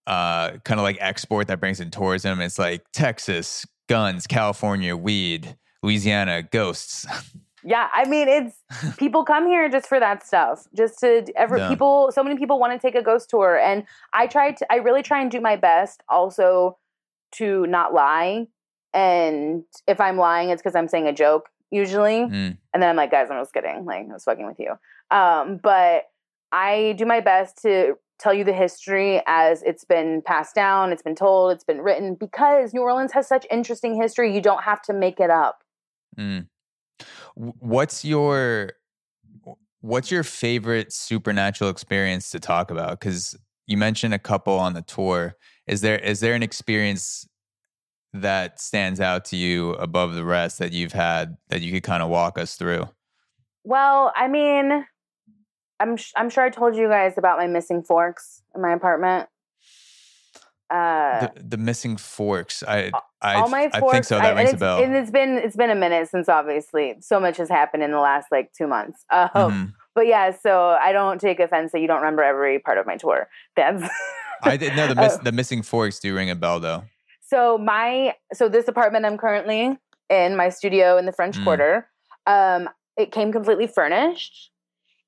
[0.06, 2.40] uh kind of like export that brings in tourism.
[2.40, 7.06] It's like Texas, guns, California, weed, Louisiana, ghosts.
[7.64, 10.66] Yeah, I mean, it's people come here just for that stuff.
[10.76, 11.68] Just to every Yeah.
[11.68, 12.10] people.
[12.12, 13.82] So many people want to take a ghost tour, and
[14.12, 14.72] I try to.
[14.72, 16.78] I really try and do my best, also
[17.32, 18.46] to not lie.
[18.94, 22.20] And if I'm lying, it's because I'm saying a joke usually.
[22.20, 23.84] Mm, And then I'm like, guys, I'm just kidding.
[23.84, 24.78] Like, I was fucking with you.
[25.10, 26.04] Um, but
[26.52, 31.02] I do my best to tell you the history as it's been passed down, it's
[31.02, 34.32] been told, it's been written, because New Orleans has such interesting history.
[34.32, 35.62] You don't have to make it up.
[36.18, 36.46] Mm.
[37.34, 38.72] What's your
[39.80, 42.98] what's your favorite supernatural experience to talk about?
[42.98, 43.36] Because
[43.66, 45.36] you mentioned a couple on the tour.
[45.66, 47.26] Is there is there an experience
[48.12, 52.02] that stands out to you above the rest that you've had that you could kind
[52.02, 52.88] of walk us through?
[53.64, 54.84] Well, I mean,
[55.78, 59.28] I'm sh- I'm sure I told you guys about my missing forks in my apartment.
[60.70, 62.62] Uh, the, the missing forks.
[62.66, 62.90] I
[63.22, 64.16] I, all my I think so.
[64.18, 64.82] That I- rings a bell.
[64.82, 68.00] And it's been it's been a minute since obviously so much has happened in the
[68.00, 69.04] last like two months.
[69.12, 69.72] Um, Mhm.
[69.94, 72.96] But yeah, so I don't take offense that you don't remember every part of my
[72.96, 73.28] tour.
[73.56, 73.82] That's
[74.44, 75.22] I didn't know the miss, Oh.
[75.24, 76.84] the missing forks do ring a bell though.
[77.26, 79.76] so my so this apartment I'm currently
[80.10, 81.44] in my studio in the French Mm.
[81.44, 81.88] Quarter.
[82.26, 84.50] Um, it came completely furnished,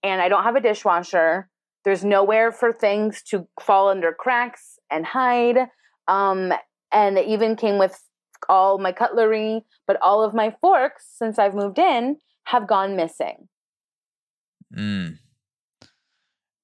[0.03, 1.49] and I don't have a dishwasher.
[1.85, 5.69] There's nowhere for things to fall under cracks and hide.
[6.09, 6.53] Um,
[6.93, 8.01] and it even came with
[8.49, 13.49] all my cutlery, but all of my forks since I've moved in have gone missing.
[14.77, 15.19] Mm.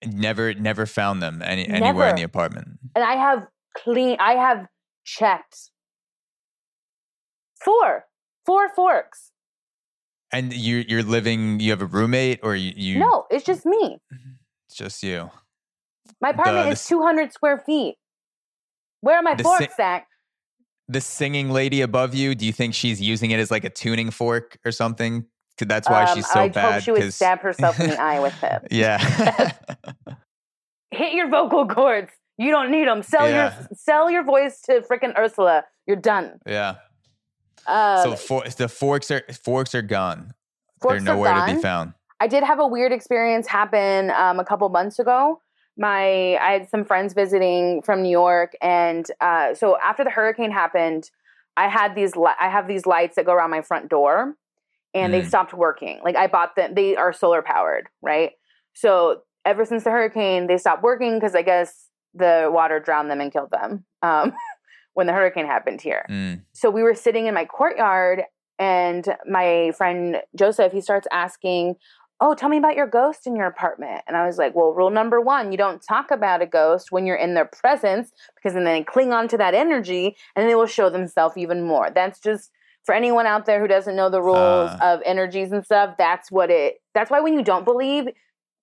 [0.05, 2.78] Never never found them any anywhere in the apartment.
[2.94, 3.47] and I have
[3.77, 4.16] clean.
[4.20, 4.66] I have
[5.05, 5.70] checked
[7.65, 8.05] four,
[8.44, 9.32] four forks.
[10.32, 11.61] And you you're living.
[11.61, 13.98] You have a roommate, or you, you No, it's just me.
[14.69, 15.31] It's just you.
[16.20, 17.97] My apartment the is 200 square feet.
[19.07, 20.07] Where are my The forks si- at?
[20.89, 22.35] The singing lady above you.
[22.35, 25.24] Do you think she's using it as like a tuning fork or something?
[25.59, 26.73] That's why Um, she's so I bad.
[26.74, 28.62] hope she would stab herself in the eye with it.
[28.70, 28.99] Yeah.
[30.91, 32.11] Hit your vocal cords.
[32.39, 33.03] You don't need them.
[33.03, 33.55] Sell Yeah.
[33.59, 35.65] your sell your voice to frickin' Ursula.
[35.87, 36.39] You're done.
[36.47, 36.77] yeah.
[37.66, 40.35] Um, so the, for, the forks are forks are gone.
[40.81, 41.95] forks They're nowhere to be found.
[42.20, 45.41] I did have a weird experience happen um, a couple months ago.
[45.77, 50.51] My I had some friends visiting from New York, and uh, so after the hurricane
[50.51, 51.11] happened,
[51.57, 54.35] I had these li- I have these lights that go around my front door,
[54.94, 55.27] and they Mm.
[55.27, 56.01] stopped working.
[56.03, 58.32] Like I bought them; they are solar powered, right?
[58.74, 63.20] So ever since the hurricane, they stopped working because I guess the water drowned them
[63.20, 64.32] and killed them um,
[64.94, 66.40] when the hurricane happened here Mm.
[66.55, 68.23] so we were sitting in my courtyard
[68.59, 71.74] and my friend joseph he starts asking
[72.21, 74.91] oh tell me about your ghost in your apartment and i was like well rule
[74.91, 78.65] number one you don't talk about a ghost when you're in their presence because then
[78.65, 82.51] they cling on to that energy and they will show themselves even more that's just
[82.85, 84.95] for anyone out there who doesn't know the rules Ah.
[84.95, 88.05] of energies and stuff that's what it that's why when you don't believe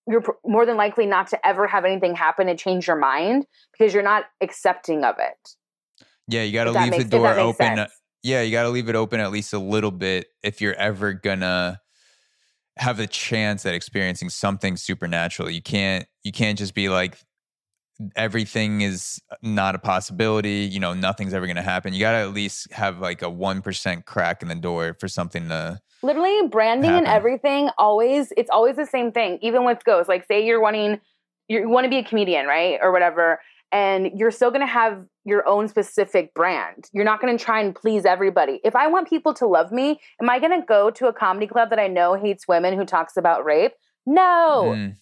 [0.08, 3.46] you're pr- more than likely not to ever have anything happen to change your mind
[3.72, 5.56] because you're not accepting of it
[6.28, 7.78] Yeah, you got to leave makes- the door open.
[7.78, 7.92] sense.
[8.22, 11.12] Yeah, you got to leave it open at least a little bit if you're ever
[11.12, 11.82] gonna
[12.78, 15.50] have a chance at experiencing something supernatural.
[15.50, 17.18] You can't you can't just be like
[18.16, 21.94] everything is not a possibility, you know, nothing's ever going to happen.
[21.94, 25.50] You got to at least have like a 1% crack in the door for something
[25.50, 30.26] to literally branding and everything always it's always the same thing even with ghosts like
[30.26, 31.00] say you're wanting
[31.48, 33.40] you want to be a comedian right or whatever
[33.72, 36.90] and you're still going to have your own specific brand.
[36.92, 38.60] You're not going to try and please everybody.
[38.64, 41.48] If i want people to love me am i going to go to a comedy
[41.48, 43.74] club that i know hates women who talks about rape?
[44.06, 44.74] No.
[44.76, 44.96] Mm,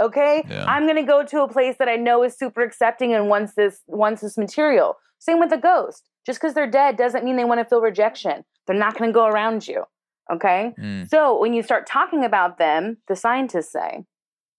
[0.00, 0.44] okay?
[0.48, 0.64] Yeah.
[0.66, 3.54] i'm going to go to a place that i know is super accepting and wants
[3.54, 4.96] this wants this material.
[5.18, 6.08] Same with a ghost.
[6.26, 8.44] Just because they're dead doesn't mean they want to feel rejection.
[8.66, 9.84] They're not going to go around you.
[10.32, 10.72] Okay?
[10.80, 11.08] Mm.
[11.08, 14.04] so when you start talking about them, the scientists say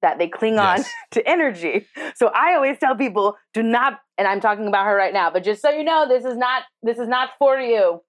[0.01, 0.89] that they cling on Yes.
[1.11, 1.87] to energy.
[2.15, 5.43] So I always tell people, do not, and I'm talking about her right now, but
[5.43, 8.01] just so you know, this is not this is not for you.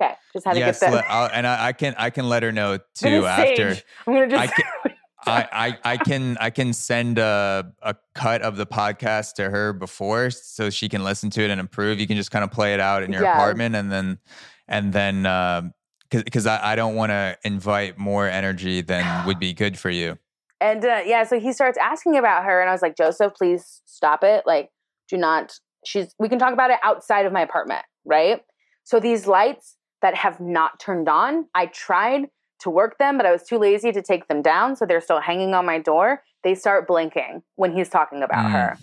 [0.00, 1.08] Okay, just had to yes, get that.
[1.08, 3.74] let- and I, I can I can let her know too after.
[3.74, 3.84] sage.
[4.06, 4.54] I'm gonna I just.
[4.54, 4.92] can-
[5.24, 5.48] I,
[5.84, 10.30] I I can I can send a a cut of the podcast to her before
[10.32, 12.00] so she can listen to it and improve.
[12.00, 13.34] You can just kind of play it out in your Yeah.
[13.34, 14.18] apartment and then
[14.66, 19.38] and then um, because because I, I don't want to invite more energy than would
[19.38, 20.18] be good for you.
[20.62, 23.82] And uh, yeah, so he starts asking about her, and I was like, Joseph, please
[23.84, 24.44] stop it.
[24.46, 24.70] Like,
[25.08, 25.52] do not.
[25.84, 26.14] She's.
[26.18, 28.40] We can talk about it outside of my apartment, right?
[28.84, 32.28] So these lights that have not turned on, I tried
[32.60, 35.20] to work them, but I was too lazy to take them down, so they're still
[35.20, 36.22] hanging on my door.
[36.44, 38.52] They start blinking when he's talking about Mm.
[38.52, 38.78] her,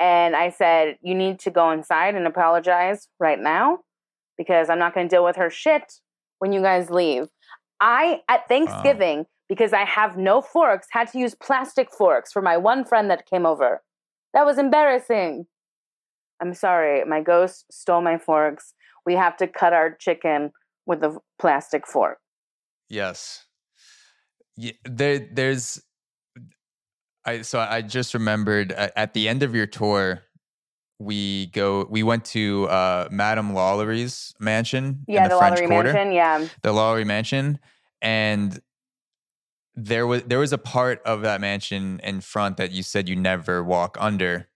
[0.00, 3.80] and I said, "You need to go inside and apologize right now,
[4.36, 5.94] because I'm not going to deal with her shit
[6.38, 7.28] when you guys leave."
[7.80, 12.56] I at Thanksgiving because I have no forks had to use plastic forks for my
[12.56, 13.82] one friend that came over.
[14.34, 15.46] That was embarrassing.
[16.40, 18.74] I'm sorry, my ghost stole my forks.
[19.06, 20.52] We have to cut our chicken
[20.86, 22.18] with a plastic fork.
[22.88, 23.44] Yes.
[24.56, 25.82] Yeah, there there's
[27.24, 30.22] I so I just remembered at, the end of your tour
[30.98, 35.68] we go we went to uh Madame Lalaurie's mansion Yeah, in the, the, French Lottery
[35.68, 35.92] Quarter.
[35.92, 36.12] Mansion.
[36.12, 37.60] Yeah, The Lowry Mansion
[38.02, 38.60] and
[39.84, 43.16] there was there was a part of that mansion in front that you said you
[43.16, 44.48] never walk under.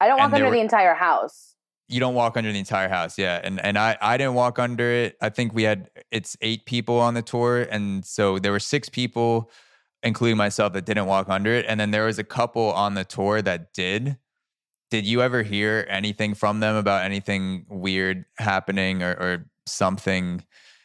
[0.00, 1.48] I don't walk under were- the entire house.
[1.88, 3.40] You don't walk under the entire house, yeah.
[3.42, 5.16] And and I I didn't walk under it.
[5.20, 8.88] I think we had it's eight people on the tour, and so there were six
[8.88, 9.50] people,
[10.02, 13.04] including myself, that didn't walk under it, and then there was a couple on the
[13.04, 14.16] tour that did.
[14.90, 20.44] Did you ever hear anything from them about anything weird happening or, or something?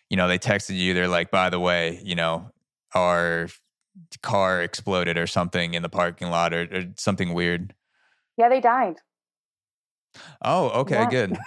[0.09, 0.93] You know, they texted you.
[0.93, 2.51] They're like, by the way, you know,
[2.95, 3.49] our
[4.21, 7.73] car exploded or something in the parking lot or, or something weird.
[8.37, 8.95] Yeah, they died.
[10.43, 11.05] Oh, okay, Yeah.
[11.09, 11.37] good.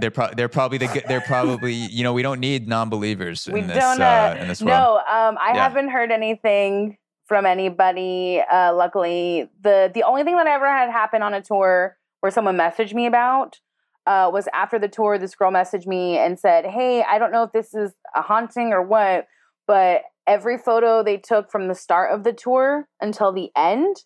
[0.00, 3.60] They're pro- they're probably the they're probably you know we don't need non-believers in we
[3.62, 4.00] this don't.
[4.00, 4.78] uh, Uh, in this world.
[4.78, 5.62] no, um, I Yeah.
[5.64, 8.40] haven't heard anything from anybody.
[8.40, 12.56] Uh, luckily, the the only thing that ever had happen on a tour where someone
[12.56, 13.58] messaged me about
[14.06, 15.18] uh, was after the tour.
[15.18, 18.72] This girl messaged me and said, "Hey, I don't know if this is a haunting
[18.72, 19.26] or what,
[19.66, 23.96] but every photo they took from the start of the tour until the end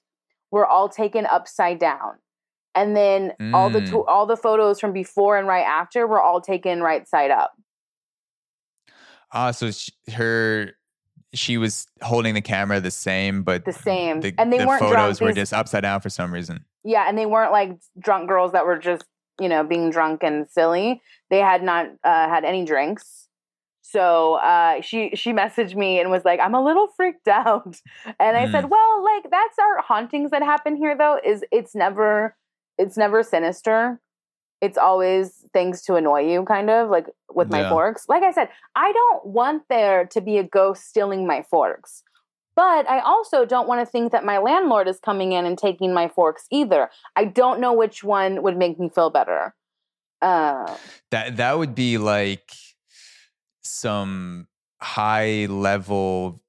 [0.51, 2.19] were all taken upside down."
[2.75, 3.91] And then all the Mm.
[3.91, 7.55] to- all the photos from before and right after were all taken right side up.
[9.33, 10.73] Ah, so sh- her
[11.35, 14.21] she was holding the camera the same, but The same.
[14.21, 14.95] the, And they the weren't drunk.
[14.95, 16.65] photos were just upside down for some reason.
[16.83, 19.05] Yeah, and they weren't like drunk girls that were just,
[19.39, 21.03] you know, being drunk and silly.
[21.29, 23.26] They had not uh, had any drinks.
[23.97, 27.81] So uh, she she messaged me and was like, "I'm a little freaked out,"
[28.21, 28.53] and I Mm.
[28.53, 31.19] said, "Well, like that's our hauntings that happen here, though.
[31.25, 32.37] Is it's never
[32.77, 34.01] it's never sinister.
[34.61, 37.71] It's always things to annoy you, kind of like with my Yeah.
[37.71, 38.05] forks.
[38.09, 42.03] Like I said, I don't want there to be a ghost stealing my forks."
[42.55, 45.93] But I also don't want to think that my landlord is coming in and taking
[45.95, 46.91] my forks either.
[47.15, 49.55] I don't know which one would make me feel better.
[50.23, 50.77] Uh,
[51.11, 52.51] That that would be like
[53.67, 54.47] some
[54.81, 56.43] high level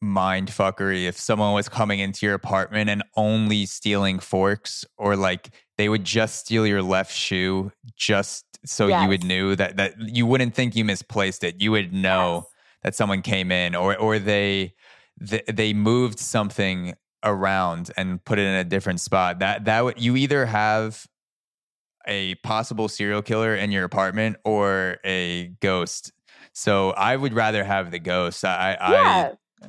[0.00, 5.50] mind fuckery if someone was coming into your apartment and only stealing forks or like
[5.76, 9.28] they would just steal your left shoe just so you would Yes.
[9.28, 12.52] knew that that you wouldn't think you misplaced it you would know yes.
[12.84, 14.72] that someone came in or or they
[15.20, 20.00] they, they moved something around and put it in a different spot that that would
[20.00, 21.06] you either have
[22.06, 26.12] a possible serial killer in your apartment or a ghost
[26.58, 29.32] so i would rather have the ghost i yeah,
[29.62, 29.68] i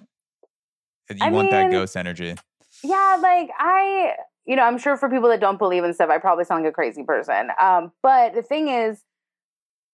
[1.12, 2.36] you I want that ghost energy
[2.84, 3.18] yeah.
[3.22, 4.14] Like I,
[4.46, 6.72] you know, I'm sure for people that don't believe in stuff, I probably sound like
[6.72, 7.50] a crazy person.
[7.62, 9.04] Um, but the thing is,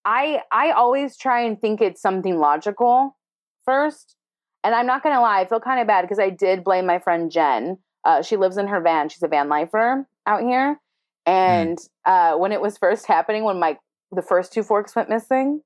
[0.03, 3.17] I I always try and think it's something logical
[3.65, 4.15] first.
[4.63, 6.99] And I'm not gonna lie, I feel kind of bad because I did blame my
[6.99, 7.77] friend Jen.
[8.03, 9.09] Uh, she lives in her van.
[9.09, 10.79] She's a van lifer out here.
[11.25, 13.77] And uh, when it was first happening, when my
[14.11, 15.61] the first two forks went missing,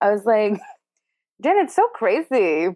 [0.00, 0.60] I was like,
[1.42, 2.68] Jen, it's so crazy.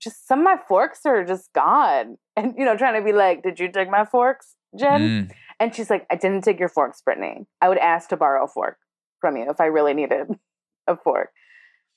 [0.00, 2.16] Just some of my forks are just gone.
[2.36, 5.00] And you know, trying to be like, Did you take my forks, Jen?
[5.00, 7.44] Mm, And she's like, I didn't take your forks, Brittanie.
[7.60, 8.78] I would ask to borrow a fork
[9.20, 10.28] from you if I really needed
[10.86, 11.30] a fork.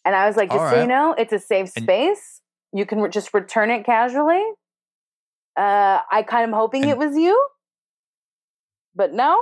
[0.04, 2.42] And I was like, just All so you know, it's a safe And- space.
[2.74, 4.44] You can re- just return it casually.
[5.56, 7.40] Uh, I kind of hoping And- it was you,
[8.96, 9.40] but no.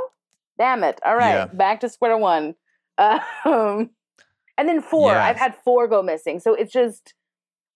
[0.57, 0.99] Damn it!
[1.03, 1.45] All right, Yeah.
[1.45, 2.55] back to square one.
[3.45, 3.89] Um,
[4.61, 5.11] and then four.
[5.11, 5.25] Yeah.
[5.25, 7.13] I've had four go missing, so it's just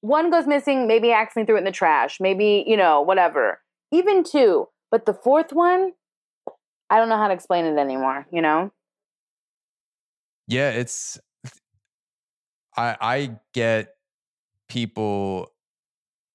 [0.02, 0.88] one goes missing.
[0.88, 2.20] Maybe I accidentally threw it in the trash.
[2.22, 3.62] Maybe you know whatever.
[3.92, 5.92] Even two, but the fourth one,
[6.90, 8.26] I don't know how to explain it anymore.
[8.32, 8.72] You know?
[10.48, 11.20] yeah it's
[12.78, 13.96] i i get
[14.68, 15.52] people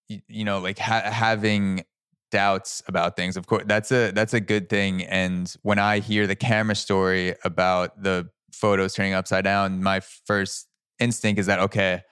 [0.09, 1.85] you know like ha- having
[2.31, 6.27] doubts about things of course that's a that's a good thing and when i hear
[6.27, 10.69] the camera story about the photos turning upside down my first
[10.99, 12.03] instinct is that okay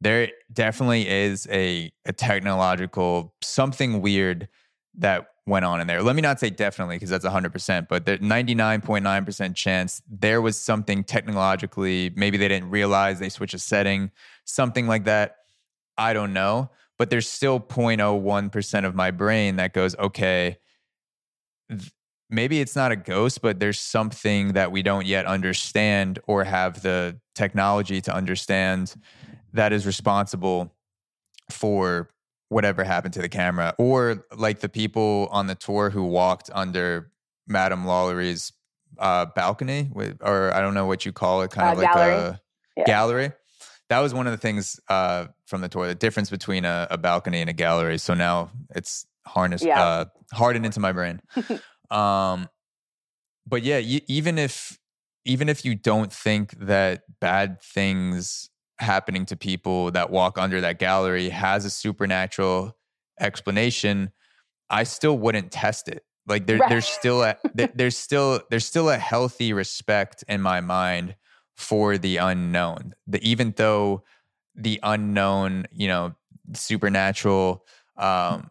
[0.00, 4.48] there definitely is a a technological something weird
[4.96, 6.02] that went on in there.
[6.02, 11.04] Let me not say definitely because that's 100% but the 99.9% chance there was something
[11.04, 14.10] technologically maybe they didn't realize they switched a setting
[14.44, 15.36] something like that.
[15.96, 20.58] I don't know but there's still 0.01% of my brain that goes, okay,
[21.70, 21.92] th-
[22.30, 26.82] maybe it's not a ghost, but there's something that we don't yet understand or have
[26.82, 28.94] the technology to understand
[29.52, 30.72] that is responsible
[31.50, 32.10] for
[32.50, 33.74] whatever happened to the camera.
[33.78, 37.10] Or like the people on the tour who walked under
[37.46, 38.52] Madame Lalaurie's
[38.98, 41.92] uh, balcony, with, or I don't know what you call it, kind Uh, of like
[41.92, 42.12] gallery.
[42.14, 42.40] a
[42.76, 42.84] Yeah.
[42.86, 43.32] gallery
[43.90, 46.98] that was one of the things uh, from the tour the difference between a, a
[46.98, 49.82] balcony and a gallery so now it's harnessed Yeah.
[49.82, 51.20] uh, hardened into my brain
[51.90, 52.48] um,
[53.46, 54.78] but yeah y- even if
[55.24, 58.48] even if you don't think that bad things
[58.78, 62.76] happening to people that walk under that gallery has a supernatural
[63.20, 64.12] explanation,
[64.70, 66.04] I still wouldn't test it.
[66.26, 66.68] Like there, right.
[66.68, 67.36] there's still a
[67.74, 71.16] there's still there's still a healthy respect in my mind
[71.56, 72.94] for the unknown.
[73.06, 74.04] The even though
[74.54, 76.14] the unknown, you know,
[76.54, 77.64] supernatural
[77.96, 78.50] um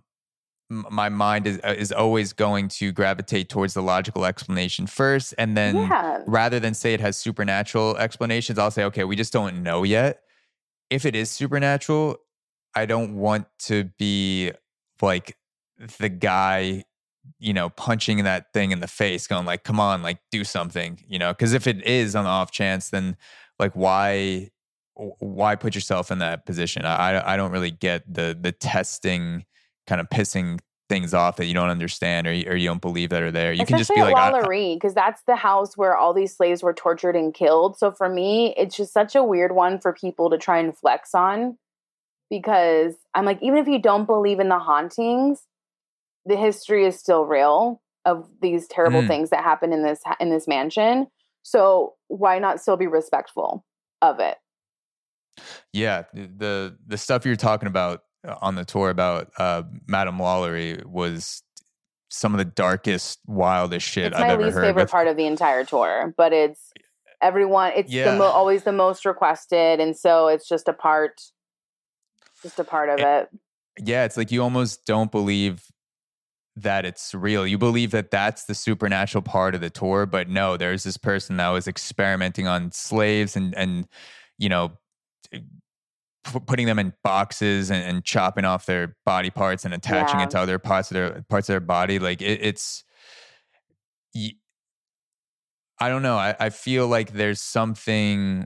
[0.69, 5.55] my mind is uh, is always going to gravitate towards the logical explanation first and
[5.55, 6.21] then yeah.
[6.27, 10.21] rather than say it has supernatural explanations i'll say okay we just don't know yet.
[10.89, 12.17] If it is supernatural
[12.75, 14.51] i don't want to be
[15.01, 15.37] like
[15.99, 16.83] the guy
[17.39, 21.01] you know punching that thing in the face going like come on like do something
[21.07, 21.31] you know?
[21.31, 23.15] Because if it is on the off chance then
[23.59, 24.49] like why
[25.19, 26.85] why put yourself in that position?
[26.85, 29.45] I i don't really get the the testing
[29.87, 30.59] kind of pissing
[30.89, 33.51] things off that you don't understand or you, or you don't believe that are there.
[33.51, 36.63] You Especially can just be like Lalaurie because that's the house where all these slaves
[36.63, 37.77] were tortured and killed.
[37.77, 41.13] So for me, it's just such a weird one for people to try and flex
[41.13, 41.57] on
[42.29, 45.43] because I'm like, even if you don't believe in the hauntings,
[46.25, 49.07] the history is still real of these terrible mm.
[49.07, 51.07] things that happen in this in this mansion.
[51.43, 53.65] So why not still be respectful
[54.01, 54.37] of it?
[55.73, 58.01] Yeah, the the stuff you're talking about
[58.41, 61.43] on the tour about uh, Madame Lalaurie was
[62.09, 64.47] some of the darkest, wildest shit it's I've ever heard.
[64.47, 66.71] It's my least favorite part of the entire tour, but it's
[67.21, 67.73] everyone.
[67.75, 68.11] It's yeah.
[68.11, 71.21] the mo- always the most requested, and so it's just a part,
[72.41, 73.29] just a part of it,
[73.77, 73.87] it.
[73.87, 75.63] Yeah, it's like you almost don't believe
[76.55, 77.45] that it's real.
[77.45, 81.37] You believe that that's the supernatural part of the tour, but no, there's this person
[81.37, 83.87] that was experimenting on slaves and and
[84.37, 84.71] you know
[86.45, 90.25] putting them in boxes and, and, chopping off their body parts and attaching yeah.
[90.25, 91.99] it to other parts of their parts of their body.
[91.99, 92.83] Like it, it's,
[95.79, 96.17] I don't know.
[96.17, 98.45] I, I feel like there's something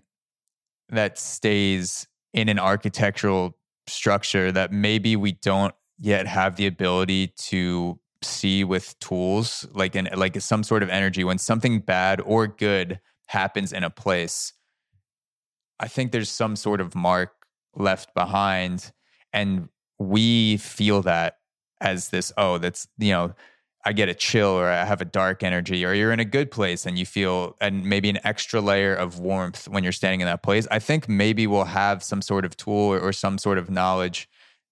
[0.90, 8.00] that stays in an architectural structure that maybe we don't yet have the ability to
[8.24, 13.00] see with tools like in like some sort of energy when something bad or good
[13.28, 14.54] happens in a place
[15.80, 17.41] i think there's some sort of mark
[17.76, 18.92] left behind
[19.34, 19.70] and
[20.00, 21.38] we feel that
[21.80, 23.34] as this oh that's you know
[23.86, 26.52] i get a chill or i have a dark energy or you're in a good
[26.52, 30.26] place and you feel and maybe an extra layer of warmth when you're standing in
[30.26, 33.58] that place i think maybe we'll have some sort of tool or, or some sort
[33.58, 34.30] of knowledge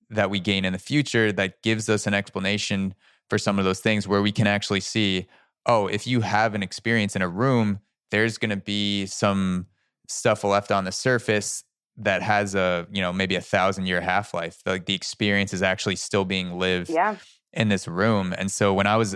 [0.10, 2.94] that we gain in the future that gives us an explanation
[3.30, 5.28] for some of those things where we can actually see
[5.66, 7.80] oh if you have an experience in a room
[8.12, 9.68] there's going to be some
[10.08, 11.64] stuff left on the surface
[12.00, 15.62] that has a you know maybe a thousand year half life like the experience is
[15.62, 17.16] actually still being lived yeah.
[17.54, 19.16] in this room and so when i was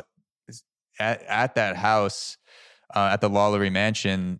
[0.99, 2.37] at, at that house
[2.93, 4.39] uh, at the Lalaurie mansion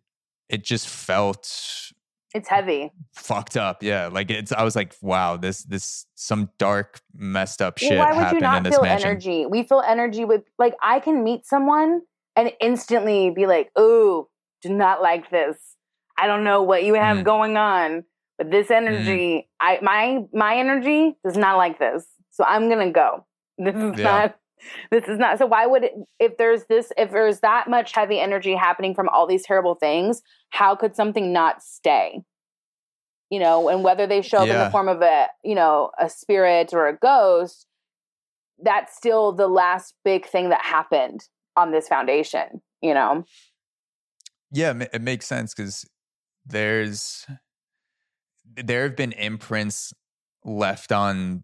[0.49, 1.91] it just felt
[2.36, 6.99] it's heavy fucked up yeah like it's i was like wow this this some dark
[7.15, 9.10] messed up shit well, why would you not feel mansion.
[9.10, 12.02] energy we feel energy with like i can meet someone
[12.36, 14.28] and instantly be like ooh
[14.61, 15.57] do not like this
[16.18, 17.24] i don't know what you have mm.
[17.24, 18.03] going on
[18.44, 19.45] but this energy, mm.
[19.60, 22.06] I my my energy does not like this.
[22.32, 23.26] So I'm gonna go.
[23.57, 24.03] This is yeah.
[24.03, 24.36] not
[24.91, 28.20] this is not so why would it if there's this if there's that much heavy
[28.20, 32.22] energy happening from all these terrible things, how could something not stay?
[33.30, 34.53] You know, and whether they show up yeah.
[34.53, 37.65] in the form of a, you know, a spirit or a ghost,
[38.61, 41.22] that's still the last big thing that happened
[41.56, 43.26] on this foundation, you know?
[44.52, 45.84] Yeah, it makes sense because
[46.45, 47.26] there's
[48.56, 49.94] there have been imprints
[50.44, 51.44] left on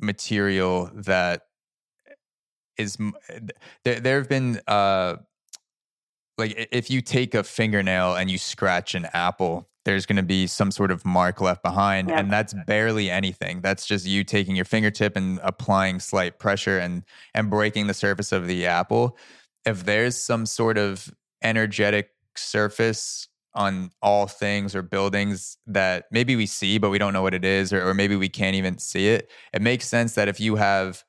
[0.00, 1.42] material that
[2.76, 2.96] is
[3.84, 5.16] there, there have been uh
[6.38, 10.46] like if you take a fingernail and you scratch an apple there's going to be
[10.46, 12.18] some sort of mark left behind yeah.
[12.18, 17.04] and that's barely anything that's just you taking your fingertip and applying slight pressure and
[17.34, 19.16] and breaking the surface of the apple
[19.64, 26.46] if there's some sort of energetic surface on all things or buildings that maybe we
[26.46, 29.08] see but we don't know what it is or, or, maybe we can't even see
[29.08, 31.04] it it makes sense that if you have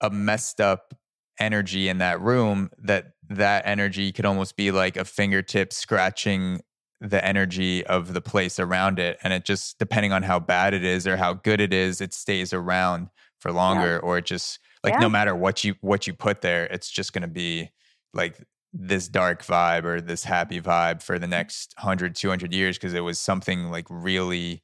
[0.00, 0.94] a messed up
[1.38, 6.60] energy in that room that that energy could almost be like a fingertip scratching
[7.00, 10.84] the energy of the place around it and it just depending on how bad it
[10.84, 13.08] is or how good it is it stays around
[13.40, 14.08] for longer yeah.
[14.08, 15.00] or it just like yeah.
[15.00, 17.70] no matter what you what you put there it's just going to be
[18.14, 22.94] like this dark vibe or this happy vibe for the next 100 200 years because
[22.94, 24.62] it was something like really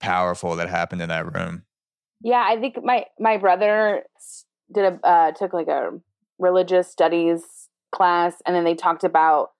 [0.00, 1.62] powerful that happened in that room
[2.22, 4.02] yeah i think my my brother
[4.72, 5.90] did a uh, took like a
[6.38, 7.42] religious studies
[7.90, 9.50] class and then they talked about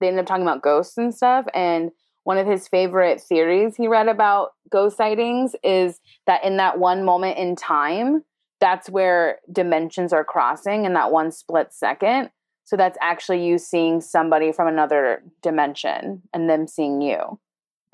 [0.00, 1.90] they ended up talking about ghosts and stuff and
[2.24, 7.04] one of his favorite theories he read about ghost sightings is that in that one
[7.04, 8.22] moment in time,
[8.60, 12.30] that's where dimensions are crossing in that one split second.
[12.68, 17.40] So that's actually you seeing somebody from another dimension and them seeing you.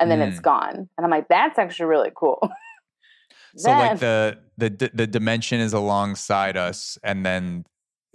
[0.01, 0.89] And then it's gone.
[0.97, 2.41] And I'm like, that's actually really cool.
[3.57, 7.65] So like the the the dimension is alongside us, and then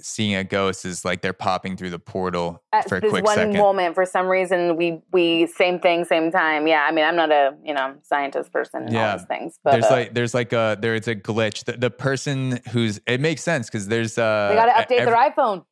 [0.02, 3.24] seeing a ghost is like they're popping through the portal at for a this quick
[3.24, 3.58] one second.
[3.58, 7.32] moment for some reason we we same thing same time yeah i mean i'm not
[7.34, 9.12] a you know scientist person and Yeah.
[9.12, 11.66] all those things but there's uh, like there's like a there's a glitch.
[11.66, 15.02] The, the person who's it makes sense because there's uh they got to e- update
[15.02, 15.66] every- their iphone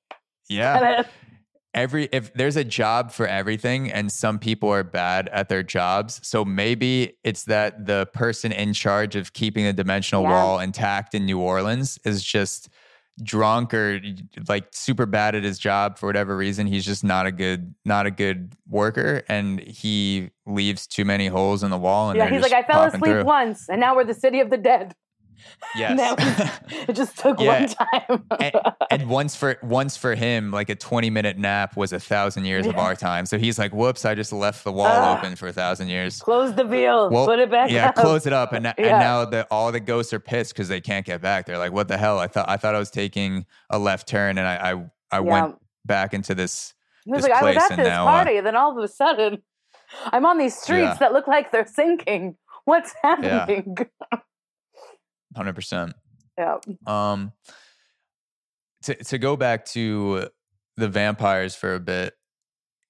[0.50, 1.04] yeah
[1.74, 6.20] every if there's a job for everything and some people are bad at their jobs
[6.24, 10.32] so maybe it's that the person in charge of keeping the dimensional Yeah.
[10.32, 12.70] wall intact in new orleans is just
[13.24, 14.00] drunk or
[14.48, 18.06] like super bad at his job for whatever reason he's just not a good not
[18.06, 22.42] a good worker and he leaves too many holes in the wall and yeah he's
[22.42, 23.24] like i fell asleep through.
[23.24, 24.94] once and now we're the city of the dead
[25.76, 27.60] yes was- it just took Yeah.
[27.62, 28.54] one time and,
[28.92, 32.66] and once for once for him, like a twenty minute nap was a thousand years
[32.68, 33.26] of our time.
[33.26, 35.18] So he's like, "Whoops, I just left the wall Ah.
[35.18, 37.10] open for a thousand years." close the veil.
[37.10, 37.96] Well, put it back yeah, up.
[37.96, 41.06] close it up, and, and now the all the ghosts are pissed because they can't
[41.06, 41.46] get back.
[41.46, 42.20] They're like, "What the hell?
[42.20, 44.80] I thought I thought I was taking a left turn, and I I, I
[45.12, 45.20] yeah.
[45.20, 45.56] went
[45.86, 46.74] back into this."
[47.06, 48.78] he was this like i was place at and this now, uh, party then all
[48.78, 49.42] of a sudden
[50.12, 50.94] i'm on these streets Yeah.
[50.96, 52.36] that look like they're sinking
[52.66, 53.78] what's happening
[55.38, 55.94] Hundred percent.
[56.38, 56.58] yeah.
[56.88, 57.32] Um,
[58.84, 60.30] to to go back to
[60.78, 62.16] the vampires for a bit,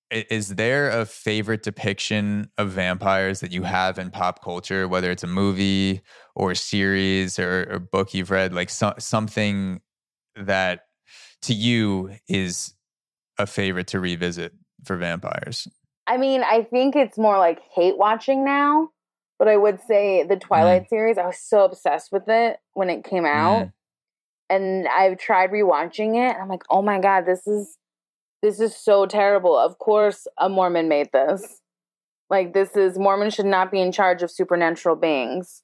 [0.09, 5.23] is there a favorite depiction of vampires that you have in pop culture, whether it's
[5.23, 6.01] a movie
[6.35, 9.81] or a series or a book you've read, like so, something
[10.35, 10.81] that
[11.41, 12.73] to you is
[13.37, 14.53] a favorite to revisit
[14.85, 15.67] for vampires?
[16.07, 18.89] I mean, I think it's more like hate watching now,
[19.39, 23.03] but I would say the Twilight series, I was so obsessed with it when it
[23.03, 23.69] came out.
[24.49, 26.33] And I've tried rewatching it.
[26.33, 27.77] And I'm like, oh my God, this is
[28.41, 29.57] this is so terrible.
[29.57, 31.61] Of course a Mormon made this.
[32.29, 35.63] Like this is Mormon should not be in charge of supernatural beings.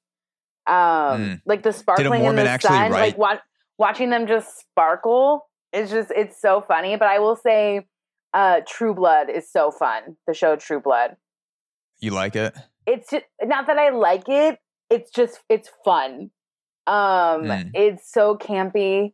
[0.67, 1.41] Um Mm.
[1.45, 3.39] like the sparkling in the sun, write- like wa-
[3.77, 5.47] watching them just sparkle.
[5.71, 6.95] is just it's so funny.
[6.97, 7.87] But I will say
[8.33, 10.17] uh True Blood is so fun.
[10.27, 11.15] The show True Blood.
[11.99, 12.53] You like it?
[12.85, 14.59] It's just not that I like it.
[14.89, 16.31] It's just it's fun.
[16.87, 17.71] Um Mm.
[17.73, 19.13] it's so campy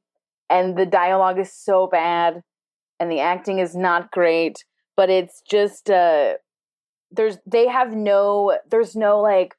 [0.49, 2.41] and the dialogue is so bad
[2.99, 4.65] and the acting is not great,
[4.97, 6.35] but it's just uh
[7.11, 9.55] there's they have no there's no like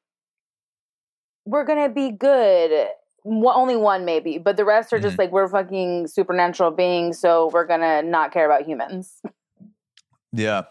[1.47, 2.89] we're going to be good.
[3.23, 7.51] One- Only one maybe, but the rest are just like we're fucking supernatural beings, so
[7.53, 9.21] we're going to not care about humans.
[10.33, 10.63] Yeah.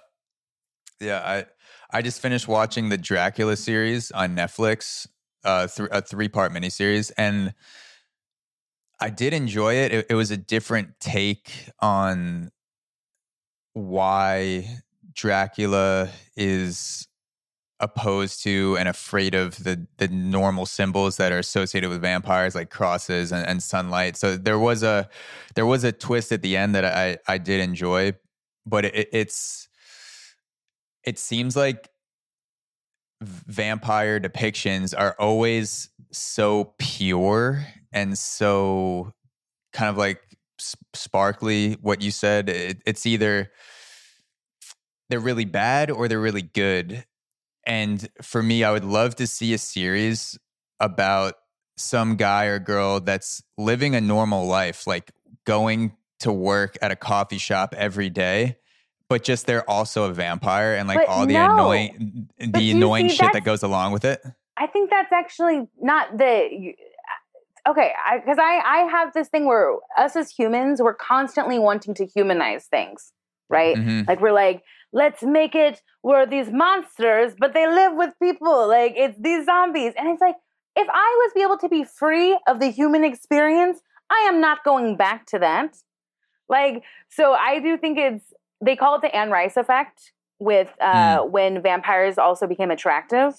[0.99, 1.45] Yeah, I
[1.91, 5.07] I just finished watching the Dracula series on Netflix,
[5.43, 7.53] uh th- a three-part miniseries and
[8.99, 9.93] I did enjoy it.
[9.93, 10.07] it.
[10.09, 12.51] It was a different take on
[13.73, 14.81] why
[15.13, 17.07] Dracula is
[17.79, 22.69] opposed to and afraid of the the normal symbols that are associated with vampires like
[22.69, 24.17] crosses and, and sunlight.
[24.17, 25.07] So there was a
[25.55, 28.13] there was a twist at the end that I I did enjoy,
[28.65, 29.68] but it, it's
[31.03, 31.89] it seems like
[33.21, 39.11] vampire depictions are always so pure and so
[39.73, 40.21] kind of like
[40.93, 43.51] sparkly what you said it, it's either
[45.09, 47.03] they're really bad or they're really good.
[47.65, 50.39] And for me i would love to see a series
[50.79, 51.35] about
[51.77, 55.11] some guy or girl that's living a normal life like
[55.45, 58.57] going to work at a coffee shop every day
[59.09, 61.53] but just they're also a vampire and like But all the no.
[61.53, 64.21] annoying the annoying see, shit that goes along with it
[64.57, 66.73] I think that's actually not the you-
[67.67, 67.93] okay.
[68.15, 72.65] Because I, I have this thing where us as humans, we're constantly wanting to humanize
[72.65, 73.13] things,
[73.49, 73.77] right?
[73.77, 74.07] Mhm.
[74.07, 78.67] Like we're like, let's make it where these monsters, but they live with people.
[78.67, 80.35] Like it's these zombies, and it's like
[80.75, 83.79] if I was be able to be free of the human experience,
[84.09, 85.77] I am not going back to that.
[86.49, 88.25] Like so, I do think it's
[88.61, 93.33] they call it the Anne Rice effect with uh, when vampires also became attractive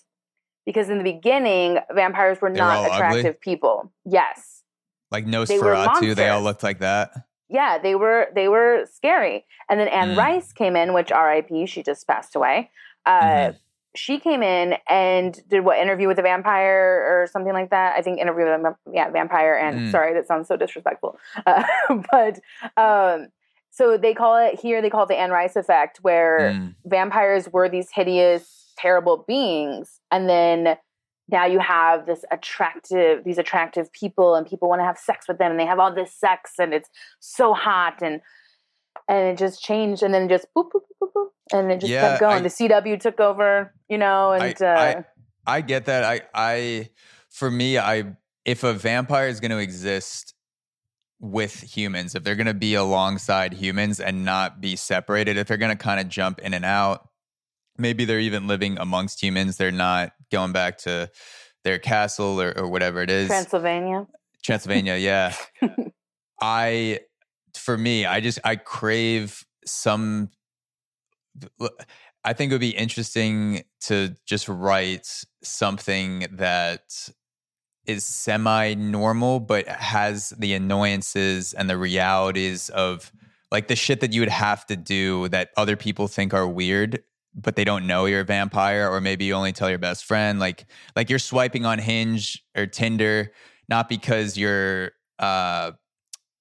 [0.66, 3.20] because in the beginning vampires were They were all not ugly?
[3.20, 3.90] attractive people.
[4.04, 4.62] Yes.
[5.10, 7.10] like Nosferatu, they all looked like that.
[7.48, 9.44] Yeah, they were they were scary.
[9.68, 10.18] And then Anne Mm.
[10.18, 11.66] Rice came in, which R.I.P.
[11.66, 12.70] She just passed away.
[13.06, 13.56] Uh, Mhm.
[13.96, 17.96] She came in and did what interview with a vampire or something like that.
[17.96, 19.56] I think interview with a yeah vampire.
[19.56, 19.90] And Mm.
[19.90, 21.64] sorry, that sounds so disrespectful, uh,
[22.12, 22.38] but
[22.76, 23.28] um,
[23.70, 24.82] so they call it here.
[24.82, 26.74] They call it the Anne Rice effect, where Mm.
[26.84, 30.76] vampires were these hideous, terrible beings and then
[31.28, 35.36] now you have this attractive these attractive people and people want to have sex with
[35.36, 36.88] them and they have all this sex and it's
[37.18, 38.22] so hot and
[39.06, 41.92] and it just changed and then just boop boop boop boop, boop and it just
[41.92, 45.02] Yeah, kept going I- the cw took over you know and I, uh,
[45.46, 46.04] I, I get that.
[46.04, 46.88] I, I,
[47.28, 48.16] for me, I,
[48.46, 50.34] if a vampire is going to exist
[51.20, 55.56] with humans, if they're going to be alongside humans and not be separated, if they're
[55.56, 57.08] going to kind of jump in and out,
[57.76, 59.56] maybe they're even living amongst humans.
[59.56, 61.10] They're not going back to
[61.62, 63.28] their castle or, or whatever it is.
[63.28, 64.06] transylvania
[64.42, 65.34] Transylvania, yeah.
[66.40, 67.00] I
[67.54, 70.30] for me, I just I crave some
[72.24, 75.08] I think it would be interesting to just write
[75.42, 77.08] something that
[77.90, 83.12] is semi normal but has the annoyances and the realities of
[83.50, 87.02] like the shit that you would have to do that other people think are weird
[87.34, 90.40] but they don't know you're a vampire or maybe you only tell your best friend.
[90.40, 93.32] Like like you're swiping on hinge or tinder
[93.68, 95.72] not because you're uh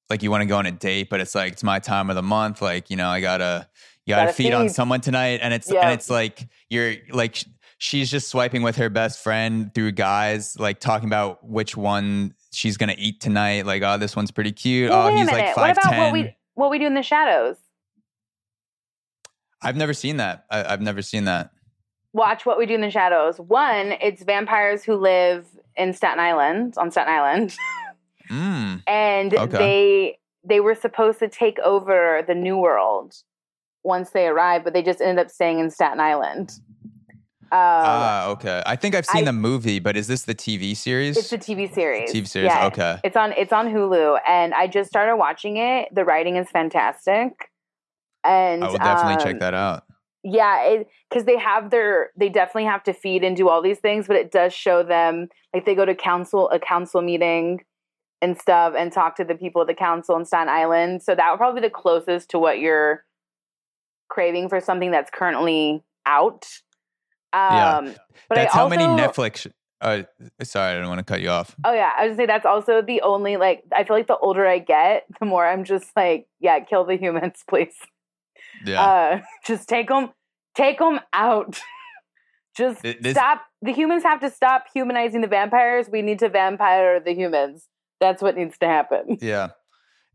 [0.09, 2.15] like you want to go on a date but it's like it's my time of
[2.15, 3.69] the month like you know i gotta
[4.09, 5.39] you gotta, Gotta feed on someone tonight.
[5.43, 5.81] And it's Yeah.
[5.81, 7.45] and it's like you're like
[7.79, 12.77] she's just swiping with her best friend through guys like talking about which one she's
[12.77, 14.91] gonna eat tonight like oh this one's pretty cute.
[14.91, 17.55] Well, oh he's like what about 5'10 what we what we do in the shadows?
[19.61, 20.45] I've never seen that.
[20.51, 21.51] I, i've never seen that.
[22.13, 23.39] Watch what we do in the shadows.
[23.39, 27.55] One it's vampires who live in staten island on staten island.
[28.29, 28.83] Mm.
[28.85, 29.57] and Okay.
[29.57, 33.15] they they were supposed to take over the new world
[33.83, 36.51] once they arrived but they just ended up staying in staten island
[37.51, 38.61] um, ah okay.
[38.65, 41.17] I think i've seen I- the movie but is this the tv series?
[41.17, 42.11] It's a tv series.
[42.11, 42.67] Tv series Yeah.
[42.67, 42.99] okay.
[43.03, 45.93] It's on it's on hulu and i just started watching it.
[45.93, 47.49] The writing is fantastic.
[48.23, 49.83] And i will definitely um, check that out.
[50.23, 54.05] yeah because they have their they definitely have to feed and do all these things
[54.07, 57.61] but it does show them like they go to council a council meeting
[58.21, 61.01] and stuff and talk to the people at the council in staten island.
[61.01, 63.05] So that would probably be the closest to what you're
[64.09, 66.45] craving for something that's currently out
[67.33, 67.93] um Yeah.
[68.27, 69.49] but that's I how many netflix
[69.81, 70.03] uh,
[70.43, 71.55] sorry i don't want to cut you off.
[71.63, 74.45] Oh yeah i was say that's also the only like i feel like the older
[74.45, 77.75] i get the more i'm just like yeah kill the humans please.
[78.65, 78.81] Yeah.
[78.83, 80.09] Uh just take them
[80.55, 81.61] take them out.
[82.57, 85.87] Just Th- this- stop the humans have to stop humanizing the vampires.
[85.89, 87.67] We need to vampire the humans.
[88.01, 89.17] That's what needs to happen.
[89.21, 89.49] Yeah.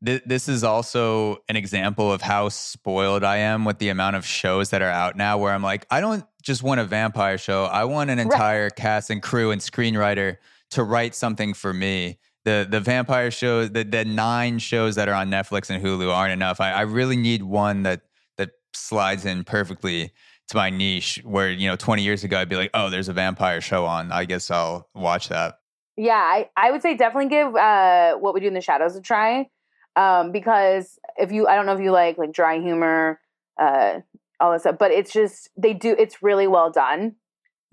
[0.03, 4.69] This is also an example of how spoiled I am with the amount of shows
[4.71, 7.65] that are out now where I'm like, I don't just want a vampire show.
[7.65, 10.37] I want an entire cast and crew and screenwriter
[10.71, 12.19] to write something for me.
[12.45, 16.33] The the vampire shows, the, the nine shows that are on Netflix and Hulu aren't
[16.33, 16.61] enough.
[16.61, 18.03] I, I really need one that
[18.37, 20.13] that slides in perfectly
[20.49, 23.15] to my niche where, you know, 20 years ago I'd be like, oh, there's a
[23.15, 24.13] vampire show on.
[24.13, 25.59] I guess I'll watch that.
[25.97, 29.01] yeah i, I would say definitely give uh what we do in the shadows a
[29.01, 29.49] try
[29.97, 33.21] um because if you i don't know if you like like dry humor
[33.61, 34.01] uh
[34.41, 37.17] all this stuff but it's just they do it's really well done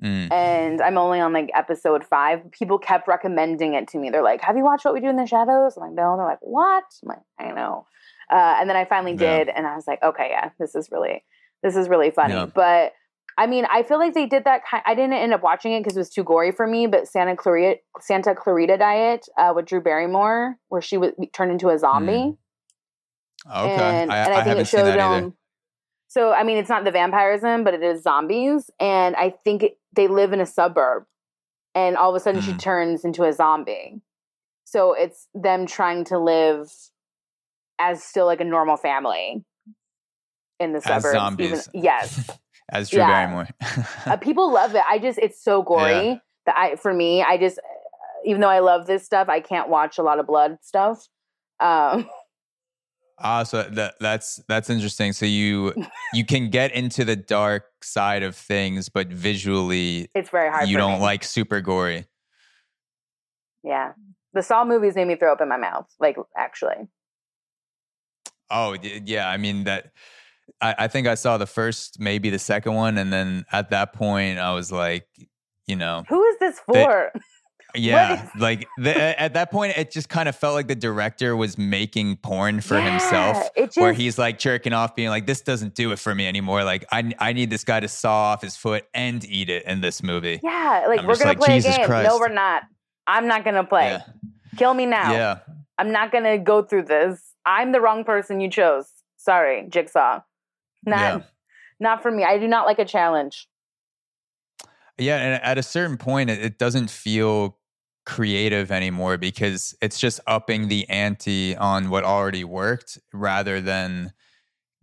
[0.03, 0.31] Mm.
[0.31, 2.51] and I'm only on like episode five.
[2.51, 4.09] People kept recommending it to me.
[4.09, 6.25] They're like, "Have you watched What We Do in the Shadows?" I'm like, "No." They're
[6.25, 7.85] like, "What?" I'm like, "I know."
[8.27, 9.37] Uh, and then I finally Yeah.
[9.37, 11.23] did, and I was like, "Okay, yeah, this is really,
[11.61, 12.47] this is really funny." Yeah.
[12.47, 12.93] But
[13.37, 14.65] I mean, I feel like they did that.
[14.65, 16.87] Kind, I didn't end up watching it because it was too gory for me.
[16.87, 21.69] But Santa Clarita, Santa Clarita Diet uh, with Drew Barrymore, where she was turned into
[21.69, 22.35] a zombie.
[23.47, 23.69] Okay.
[23.71, 25.35] And, I, and I, I think haven't it showed them.
[26.11, 29.77] So I mean, it's not the vampirism, but it is zombies, and I think it,
[29.95, 31.05] they live in a suburb,
[31.73, 32.59] and all of a sudden she Mm.
[32.59, 34.01] turns into a zombie.
[34.65, 36.69] So it's them trying to live
[37.79, 39.45] as still like a normal family
[40.59, 41.13] in the As suburbs.
[41.13, 41.69] zombies.
[41.71, 42.29] Even, yes,
[42.69, 43.07] As Drew Yeah.
[43.07, 43.47] Barrymore.
[44.05, 44.83] uh, people love it.
[44.85, 47.57] I just it's so gory that I for me I just
[48.25, 51.07] even though I love this stuff, I can't watch a lot of blood stuff.
[51.61, 52.09] Um,
[53.23, 55.13] Ah, so that that's that's interesting.
[55.13, 55.73] So you
[56.13, 60.67] you can get into the dark side of things, but visually it's very hard.
[60.69, 60.99] you don't me.
[60.99, 62.05] like super gory.
[63.63, 63.91] Yeah,
[64.33, 65.87] the Saw movies made me throw up in my mouth.
[65.99, 66.87] Like actually,
[68.49, 69.91] Oh yeah, I mean that.
[70.59, 73.93] I, I think I saw the first, maybe the second one, and then at that
[73.93, 75.07] point, I was like,
[75.65, 77.11] you know, who is this They- for?
[77.75, 81.57] yeah, like the, at that point, it just kind of felt like the director was
[81.57, 83.49] making porn for Yeah, himself.
[83.57, 86.63] Just, where he's like jerking off, being like, "This doesn't do it for me anymore.
[86.63, 89.81] Like, I I need this guy to saw off his foot and eat it in
[89.81, 91.87] this movie." yeah, like I'm we're gonna like, play Jesus a game.
[91.87, 92.09] Christ.
[92.09, 92.63] No, we're not.
[93.07, 93.85] I'm not gonna play.
[93.85, 94.01] Yeah,
[94.57, 95.11] Kill me now.
[95.11, 95.39] yeah,
[95.77, 97.21] I'm not gonna go through this.
[97.45, 98.87] I'm the wrong person you chose.
[99.17, 100.21] Sorry, Jigsaw.
[100.85, 101.21] Not Yeah.
[101.79, 102.23] not for me.
[102.23, 103.47] I do not like a challenge.
[104.97, 107.57] Yeah, and at a certain point, it, it doesn't feel
[108.05, 114.11] creative anymore because it's just upping the ante on what already worked rather than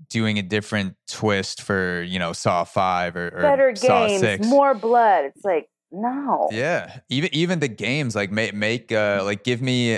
[0.09, 4.47] doing a different twist for you know Saw Five or, or Better Saw games, Six.
[4.47, 5.25] more blood.
[5.27, 6.49] It's like no.
[6.53, 9.97] Yeah, even even the games like make make uh like give me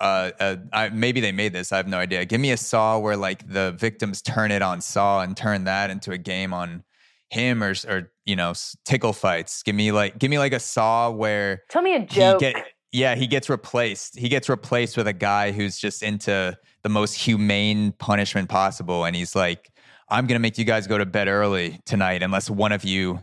[0.00, 2.24] uh, uh I, maybe they made this I have no idea.
[2.24, 5.90] Give me a Saw where like the victims turn it on Saw and turn that
[5.90, 6.84] into a game on
[7.32, 8.52] him or or you know
[8.84, 9.62] tickle fights.
[9.62, 12.40] Give me like give me like a Saw where Tell me a he joke.
[12.40, 12.56] get
[12.92, 14.18] yeah he gets replaced.
[14.18, 19.16] He gets replaced with a guy who's just into the most humane punishment possible, and
[19.16, 19.70] he's like,
[20.08, 23.20] I'm gonna make you guys go to bed early tonight unless one of you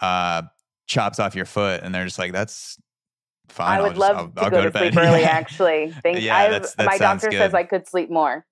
[0.00, 0.42] uh
[0.88, 2.76] chops off your foot, and they're just like, that's
[3.48, 3.70] fine.
[3.72, 4.92] I I'll would just- love I'll- to I'll go, to, bed.
[4.92, 5.20] sleep early.
[5.20, 5.26] Yeah.
[5.28, 7.54] Actually, Thank Yeah, that's- that my doctor says.
[7.54, 8.44] I could sleep more.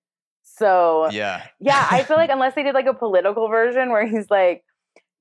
[0.43, 4.29] So Yeah, yeah, I feel like unless they did like a political version where he's
[4.29, 4.63] like,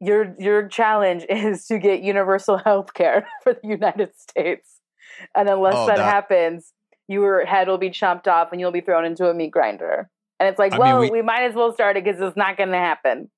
[0.00, 4.80] your your challenge is to get universal health care for the United States,
[5.34, 6.72] and unless Oh, that, that- happens,
[7.08, 10.08] your head will be chopped off and you'll be thrown into a meat grinder.
[10.38, 12.36] And it's like, I mean, well, we- we, might as well start it because it's
[12.36, 13.30] not going to happen.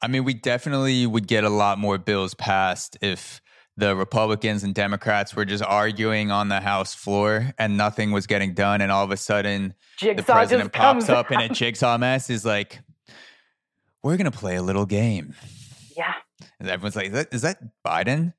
[0.00, 3.42] I mean, we definitely would get a lot more bills passed if
[3.76, 8.54] the Republicans and Democrats were just arguing on the House floor and nothing was getting
[8.54, 12.44] done, and all of a sudden the president pops up in a jigsaw mess is
[12.44, 12.80] like,
[14.02, 15.34] "We're gonna play a little game,"
[15.96, 16.14] Yeah,
[16.60, 18.34] and everyone's like, "Is that, is that Biden?"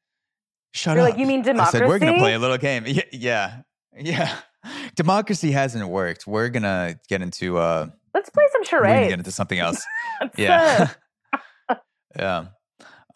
[0.73, 1.11] Shut you're up!
[1.11, 1.77] like, you mean democracy?
[1.77, 3.61] I said, "We're gonna play a little game." Yeah, yeah,
[3.97, 4.35] yeah.
[4.95, 6.25] Democracy hasn't worked.
[6.25, 9.83] We're gonna get into uh, Let's play some we're gonna get into something else.
[10.37, 10.89] Yeah
[12.17, 12.45] yeah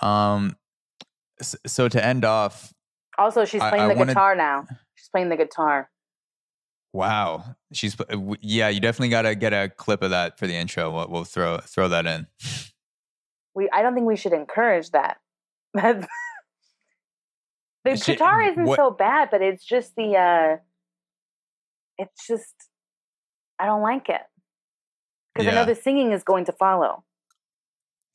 [0.01, 0.55] um
[1.39, 2.73] s- so to end off
[3.17, 4.65] Also, she's playing I the wanted- guitar now.
[4.95, 5.89] She's playing the guitar.
[6.93, 7.43] wow
[7.73, 10.89] she's uh, yeah you definitely got to get a clip of that for the intro
[10.91, 12.25] we'll, we'll throw throw that in
[13.57, 15.17] We I don't think we should encourage that.
[17.83, 20.57] The Is guitar isn't what- so bad, but it's just the uh
[21.97, 22.53] it's just
[23.59, 24.21] I don't like it.
[25.33, 27.03] Because I know the singing is going to follow.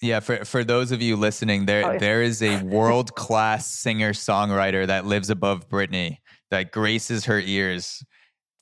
[0.03, 1.99] yeah for for those of you listening there Oh, yeah.
[1.99, 6.19] there is a world class singer songwriter that lives above Brittanie
[6.51, 8.05] that graces her ears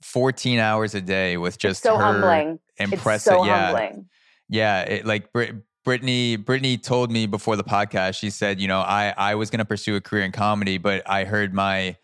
[0.03, 2.59] 14 hours a day with just so her humbling.
[2.79, 4.09] impressive so yeah humbling.
[4.49, 6.37] Yeah, it, like Brit- Brittanie.
[6.37, 8.19] Brittanie told me before the podcast.
[8.19, 11.09] She said, you know, I I was going to pursue a career in comedy, but
[11.09, 11.97] I heard my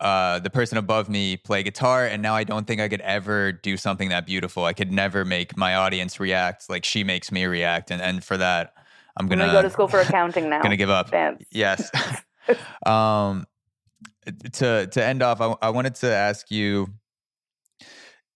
[0.00, 3.52] uh the person above me play guitar, and now I don't think I could ever
[3.52, 4.64] do something that beautiful.
[4.64, 8.36] I could never make my audience react like she makes me react, and and for
[8.36, 8.74] that,
[9.16, 10.62] I'm I'm gonna go to school for accounting now.
[10.62, 11.10] gonna give up.
[11.10, 11.44] Dance.
[11.50, 11.90] Yes.
[12.86, 13.46] um,
[14.52, 16.88] to to end off, I, I wanted to ask you.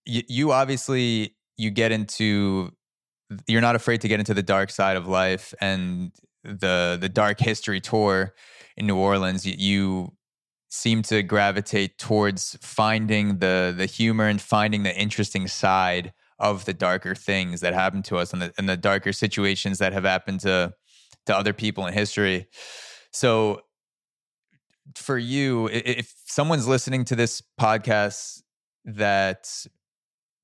[0.06, 2.72] You, you obviously you get into.
[3.46, 6.12] You're not afraid to get into the dark side of life and
[6.42, 8.34] the the dark history tour
[8.76, 9.46] in New Orleans.
[9.46, 10.12] You,
[10.74, 16.74] seem to gravitate towards finding the the humor and finding the interesting side of the
[16.74, 20.40] darker things that happen to us and the and the darker situations that have happened
[20.40, 20.72] to
[21.26, 22.48] to other people in history.
[23.12, 23.60] So
[24.96, 28.42] for you, if someone's listening to this podcast
[28.84, 29.48] that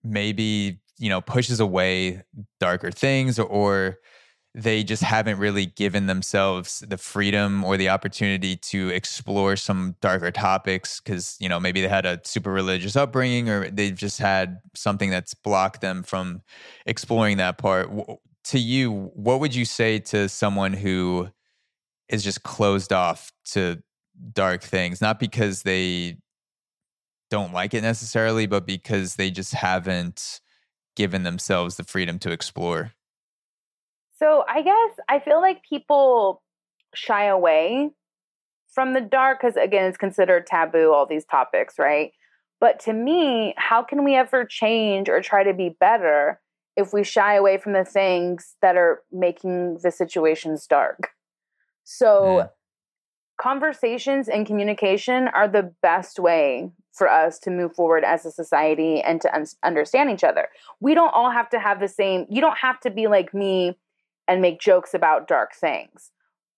[0.02, 2.22] maybe, you know, pushes away
[2.60, 3.98] darker things or
[4.54, 10.30] they just haven't really given themselves the freedom or the opportunity to explore some darker
[10.30, 14.58] topics because you know maybe they had a super religious upbringing or they've just had
[14.74, 16.42] something that's blocked them from
[16.84, 17.88] exploring that part.
[18.44, 21.28] To you what would you say to someone who
[22.08, 23.80] is just closed off to
[24.32, 25.00] dark things?
[25.00, 26.18] Not because they
[27.30, 30.40] don't like it necessarily but because they just haven't
[30.96, 32.92] given themselves the freedom to explore.
[34.18, 36.42] So I guess I feel like people
[36.94, 37.90] shy away
[38.72, 42.12] from the dark because again it's considered taboo all these topics right?
[42.60, 46.40] But to me how can we ever change or try to be better
[46.76, 51.08] if we shy away from the things that are making the situations dark?
[51.84, 52.50] So Mm.
[53.40, 56.70] conversations and communication are the best way
[57.00, 60.48] for us to move forward as a society and to un- understand each other
[60.80, 63.74] we don't all have to have the same you don't have to be like me
[64.28, 66.10] and make jokes about dark things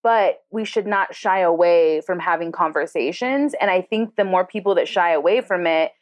[0.02, 4.74] but we should not shy away from having conversations and i think the more people
[4.74, 5.92] that shy away from it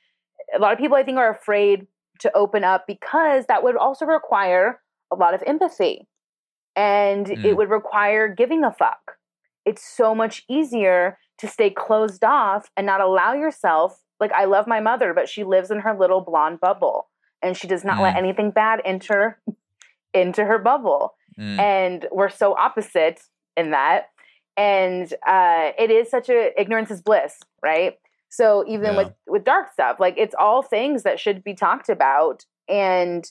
[0.57, 1.87] a lot of people i think are afraid
[2.19, 4.81] to open up because that would also require
[5.13, 6.07] a lot of empathy
[6.77, 7.45] and Mm.
[7.45, 9.17] it would require giving a fuck
[9.67, 14.67] it's so much easier to stay closed off and not allow yourself like i love
[14.67, 17.09] my mother but she lives in her little blonde bubble
[17.43, 18.19] and she does not let Mm.
[18.19, 19.41] anything bad enter
[20.15, 21.59] into her bubble Mm.
[21.59, 23.21] and we're so opposite
[23.57, 24.11] in that
[24.57, 27.95] and uh, it is such a ignorance is bliss, right?
[28.29, 28.97] So even Yeah.
[28.97, 33.25] with with dark stuff, like it's all things that should be talked about, and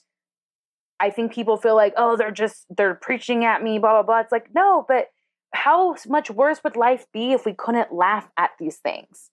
[0.99, 4.19] I think people feel like, oh, they're just they're preaching at me, blah blah blah.
[4.21, 5.07] It's like no, but
[5.53, 9.29] how much worse would life be if we couldn't laugh at these things?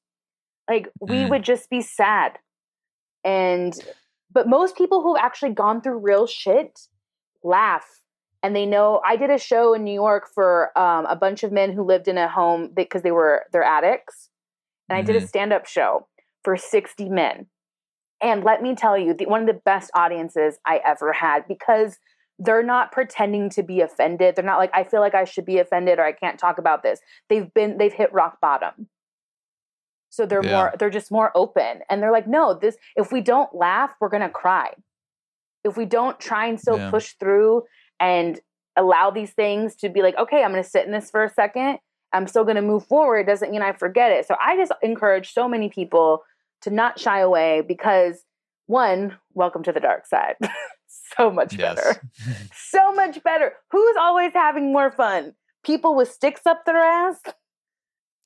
[0.69, 1.31] Like we Mm.
[1.31, 2.39] would just be sad.
[3.25, 3.75] And
[4.33, 6.79] but most people who've actually gone through real shit
[7.43, 8.03] laugh
[8.43, 11.53] and they know I did a show in New York for um, a bunch of
[11.53, 14.31] men who lived in a home because they were they're addicts.
[14.89, 16.07] And I did a stand-up show
[16.45, 17.47] for 60 men.
[18.23, 21.99] And let me tell you, the, one of the best audiences I ever had because
[22.39, 24.37] they're not pretending to be offended.
[24.37, 26.83] They're not like I feel like I should be offended or I can't talk about
[26.83, 27.01] this.
[27.29, 28.89] They've been they've hit rock bottom.
[30.17, 30.53] So they're Yeah.
[30.53, 34.09] more they're just more open and they're like no, this if we don't laugh, we're
[34.09, 34.73] going to cry.
[35.65, 36.91] If we don't try and still Yeah.
[36.91, 37.65] push through
[38.01, 38.41] and
[38.77, 41.31] allow these things to be like okay, I'm going to sit in this for a
[41.31, 41.79] second.
[42.13, 44.27] I'm still going to move forward doesn't mean I forget it.
[44.27, 46.23] So I just encourage so many people
[46.63, 48.25] to not shy away because
[48.67, 50.37] one, welcome to the dark side.
[51.17, 52.01] so much better.
[52.71, 53.53] So much better.
[53.71, 55.35] Who's always having more fun?
[55.65, 57.21] People with sticks up their ass?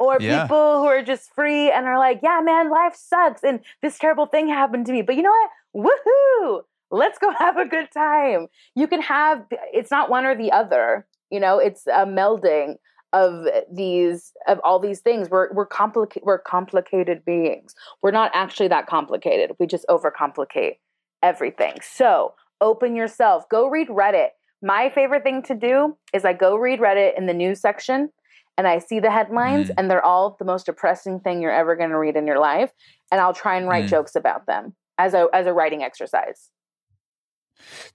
[0.00, 0.42] Or Yeah.
[0.42, 4.26] people who are just free and are like, yeah, man, life sucks and this terrible
[4.26, 5.02] thing happened to me.
[5.02, 5.50] But you know what?
[5.86, 6.62] Woohoo!
[6.90, 8.48] Let's go have a good time.
[8.74, 11.06] You can have, it's not one or the other.
[11.30, 12.76] You know, it's a melding
[13.12, 18.68] of these of all these things we're we're complicated we're complicated beings we're not actually
[18.68, 20.74] that complicated we just overcomplicate
[21.20, 24.28] everything so open yourself go read reddit
[24.62, 28.10] my favorite thing to do is i go read reddit in the news section
[28.58, 29.74] and i see the headlines Mm.
[29.78, 32.72] and they're all the most depressing thing you're ever going to read in your life
[33.10, 33.88] and i'll try and write Mm.
[33.88, 36.50] jokes about them as a as a writing exercise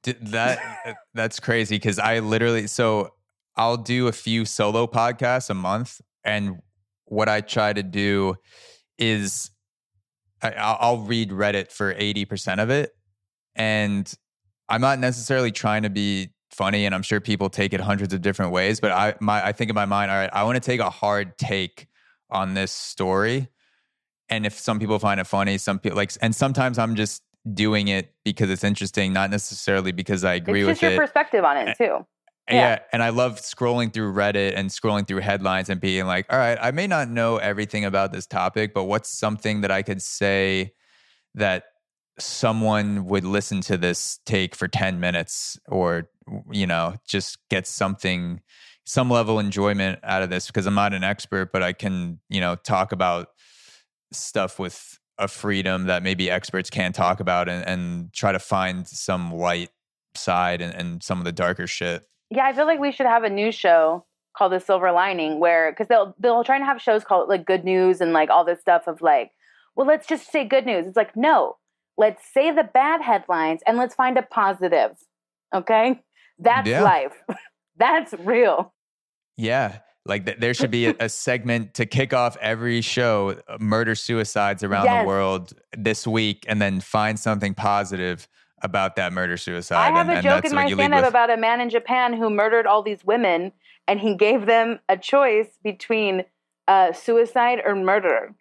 [0.04, 0.60] D- that
[1.14, 3.10] that's crazy because I literally so
[3.56, 6.60] I'll do a few solo podcasts a month, and
[7.06, 8.36] what I try to do
[9.00, 9.50] is
[10.44, 12.92] I, I'll I'll read Reddit for eighty percent of it,
[13.56, 14.14] and
[14.70, 18.22] I'm not necessarily trying to be funny, and I'm sure people take it hundreds of
[18.22, 18.80] different ways.
[18.80, 20.90] But I my I think in my mind, all right, I want to take a
[20.90, 21.88] hard take
[22.30, 23.48] on this story,
[24.30, 27.22] and if some people find it funny, some people like, and sometimes I'm just
[27.54, 30.98] doing it because it's interesting, not necessarily because I agree it's with just your it.
[30.98, 32.06] perspective on it too
[32.50, 32.56] Yeah.
[32.56, 32.80] Yeah.
[32.92, 36.58] And I love scrolling through Reddit and scrolling through headlines and being like, all right,
[36.62, 40.74] I may not know everything about this topic, but what's something that I could say
[41.36, 41.66] that
[42.18, 46.10] someone would listen to this take for 10 minutes or,
[46.52, 48.42] you know, just get something,
[48.86, 52.42] some level enjoyment out of this because I'm not an expert, but I can, you
[52.42, 53.30] know, talk about
[54.12, 58.88] stuff with a freedom that maybe experts can't talk about and, and try to find
[58.88, 59.70] some light
[60.16, 62.04] side and, and some of the darker shit.
[62.30, 65.72] Yeah, I feel like we should have a news show called The Silver Lining, where
[65.72, 68.60] because they'll they'll try to have shows called like Good News and like all this
[68.60, 69.32] stuff of like,
[69.76, 70.88] well, let's just say good news.
[70.88, 71.58] It's like no,
[71.98, 74.98] let's say the bad headlines and let's find a positive.
[75.54, 76.02] Okay,
[76.40, 76.82] that's Yeah.
[76.84, 77.22] life.
[77.78, 78.74] that's real.
[79.38, 79.80] Yeah.
[80.06, 83.96] Like th- there should be a, a segment to kick off every show, uh, murder
[83.96, 85.04] suicides around Yes.
[85.04, 88.28] the world this week, and then find something positive
[88.62, 89.78] about that murder suicide.
[89.78, 92.30] I have and, a joke in my stand up about a man in Japan who
[92.30, 93.52] murdered all these women,
[93.88, 96.24] and he gave them a choice between
[96.68, 98.34] uh, suicide or murder.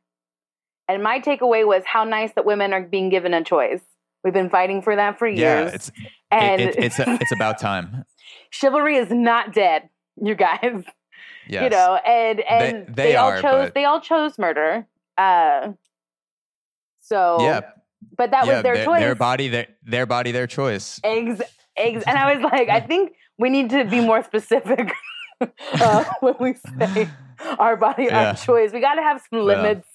[0.88, 3.80] And my takeaway was how nice that women are being given a choice.
[4.24, 5.38] We've been fighting for that for years.
[5.38, 5.92] Yeah, it's
[6.30, 8.04] and it, it's a, it's about time.
[8.50, 10.82] chivalry is not dead, you guys.
[11.46, 11.64] Yes.
[11.64, 14.86] You know, and and they they, all are, chose but- they all chose murder.
[15.18, 15.72] Uh,
[17.00, 17.60] so yeah,
[18.16, 19.00] but that yeah, was their their, choice.
[19.00, 21.00] their body, their their body, their choice.
[21.04, 21.42] eggs,
[21.76, 24.90] eggs, and I was like, I think we need to be more specific
[25.72, 27.08] uh, when we say
[27.58, 28.28] our body, Yeah.
[28.28, 28.72] our choice.
[28.72, 29.86] We got to have some limits.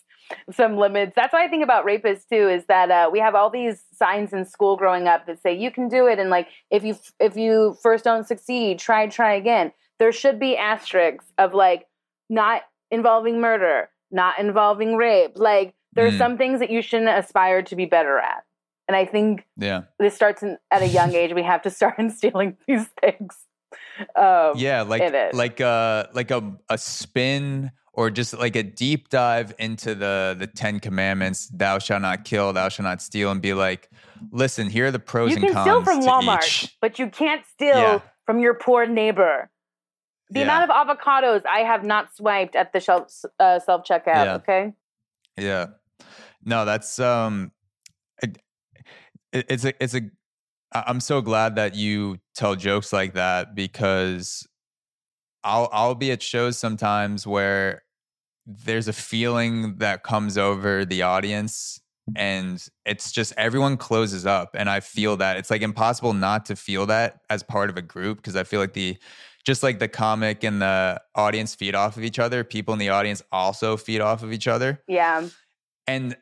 [0.52, 1.14] Some limits.
[1.16, 2.48] That's why I think about rapists too.
[2.50, 5.72] Is that uh, we have all these signs in school growing up that say you
[5.72, 9.72] can do it, and like if you if you first don't succeed, try try again.
[9.98, 11.88] There should be asterisks of like
[12.30, 12.62] not
[12.92, 15.34] involving murder, not involving rape.
[15.36, 16.18] Like there's Mm.
[16.20, 18.44] some things that you shouldn't aspire to be better at.
[18.88, 21.34] And I think Yeah, this starts in, at a young age.
[21.34, 23.36] We have to start instilling these things.
[24.16, 29.54] Um, yeah, like like a like a a spin or just like a deep dive
[29.60, 31.48] into the the Ten Commandments.
[31.54, 32.54] Thou shalt not kill.
[32.54, 33.30] Thou shalt not steal.
[33.30, 33.90] And be like,
[34.32, 36.78] listen, here are the pros you and can cons steal from Walmart, each.
[36.80, 38.00] but you can't steal Yeah.
[38.26, 39.50] from your poor neighbor.
[40.30, 40.46] The Yeah.
[40.46, 44.26] amount of avocados I have not swiped at the shelf uh, self checkout.
[44.26, 44.36] Yeah.
[44.36, 44.74] Okay,
[45.38, 45.66] Yeah.
[46.46, 47.52] No, that's um
[48.24, 48.38] it,
[49.34, 50.02] it- it's a it's a
[50.72, 54.48] I'm so glad that you tell jokes like that because
[55.44, 57.84] I'll I'll be at shows sometimes where
[58.50, 62.18] there's a feeling that comes over the audience mm-hmm.
[62.18, 66.56] and it's just everyone closes up and I feel that it's like impossible not to
[66.56, 68.98] feel that as part of a group because I feel like the
[69.46, 72.90] just like the comic and the audience feed off of each other, people in the
[72.90, 74.84] audience also feed off of each other.
[74.88, 75.28] Yeah.
[75.88, 76.18] And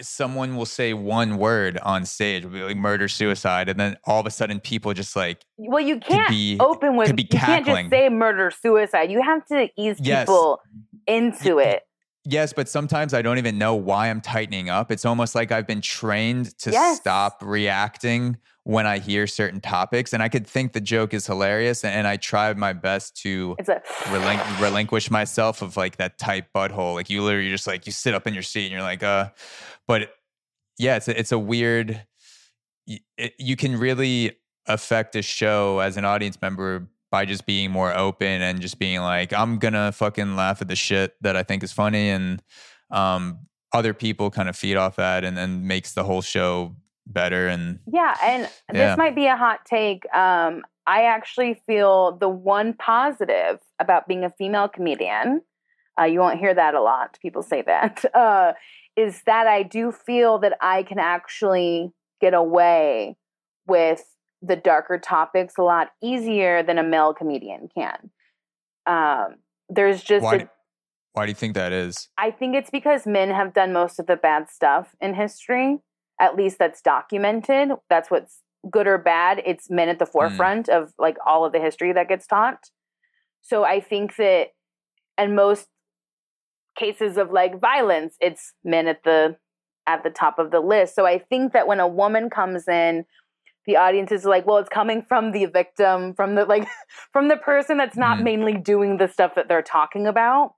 [0.00, 4.30] someone will say one word on stage, like murder, suicide, and then all of a
[4.30, 8.50] sudden people just like well, you can't be, open with you can't just say murder,
[8.50, 9.10] suicide.
[9.10, 10.22] You have to ease yes.
[10.22, 10.60] people
[11.08, 11.82] into it.
[12.24, 14.90] Yes, but sometimes I don't even know why I'm tightening up.
[14.92, 16.98] It's almost like I've been trained to yes.
[16.98, 20.12] stop reacting when I hear certain topics.
[20.12, 21.84] And I could think the joke is hilarious.
[21.84, 26.92] And I try my best to a- relinqu- relinquish myself of like that tight butthole.
[26.92, 29.30] Like you literally just like, you sit up in your seat and you're like, uh,
[29.86, 30.10] but
[30.76, 32.04] yeah, it's a, it's a weird,
[32.86, 34.36] it, you can really
[34.66, 39.00] affect a show as an audience member by just being more open and just being
[39.00, 42.42] like, I'm gonna fucking laugh at the shit that I think is funny, and
[42.90, 43.40] um,
[43.72, 46.76] other people kind of feed off that, and then makes the whole show
[47.06, 47.48] better.
[47.48, 48.88] And yeah, and yeah.
[48.88, 50.04] this might be a hot take.
[50.14, 55.42] Um, I actually feel the one positive about being a female comedian.
[56.00, 57.18] Uh, you won't hear that a lot.
[57.20, 58.52] People say that uh,
[58.96, 63.16] is that I do feel that I can actually get away
[63.66, 64.04] with
[64.42, 68.10] the darker topics a lot easier than a male comedian can.
[68.86, 69.36] Um,
[69.68, 70.48] there's just why, a, do,
[71.12, 72.08] why do you think that is?
[72.16, 75.78] I think it's because men have done most of the bad stuff in history.
[76.20, 77.70] At least that's documented.
[77.90, 78.40] That's what's
[78.70, 79.42] good or bad.
[79.44, 80.12] It's men at the mm.
[80.12, 80.82] forefront mm.
[80.82, 82.70] of like all of the history that gets taught.
[83.40, 84.48] So I think that,
[85.16, 85.68] and most
[86.76, 89.36] cases of like violence, it's men at the
[89.86, 90.94] at the top of the list.
[90.94, 93.04] So I think that when a woman comes in
[93.68, 96.66] the audience is like, well, it's coming from the victim, from the like
[97.12, 98.24] from the person that's not mm.
[98.24, 100.54] mainly doing the stuff that they're talking about.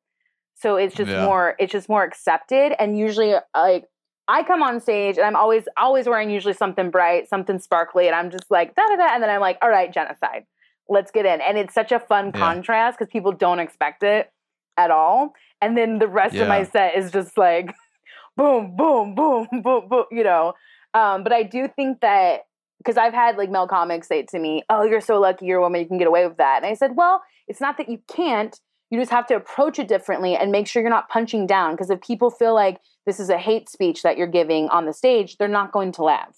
[0.55, 1.24] So it's just yeah.
[1.24, 3.87] more it's just more accepted and usually like
[4.28, 8.15] I come on stage and I'm always always wearing usually something bright, something sparkly and
[8.15, 10.45] I'm just like da da da and then I'm like, "All right, genocide.
[10.89, 12.39] Let's get in." And it's such a fun yeah.
[12.39, 14.31] contrast cuz people don't expect it
[14.77, 15.35] at all.
[15.61, 16.43] And then the rest yeah.
[16.43, 17.74] of my set is just like
[18.37, 20.55] boom, boom, boom, boom, boom, you know.
[20.95, 22.43] Um, but I do think that
[22.81, 25.61] because I've had like male comics say to me, "Oh, you're so lucky you're a
[25.61, 28.01] woman, you can get away with that." And I said, "Well, it's not that you
[28.09, 28.59] can't.
[28.90, 31.90] You just have to approach it differently and make sure you're not punching down because
[31.90, 35.36] if people feel like this is a hate speech that you're giving on the stage,
[35.36, 36.36] they're not going to laugh."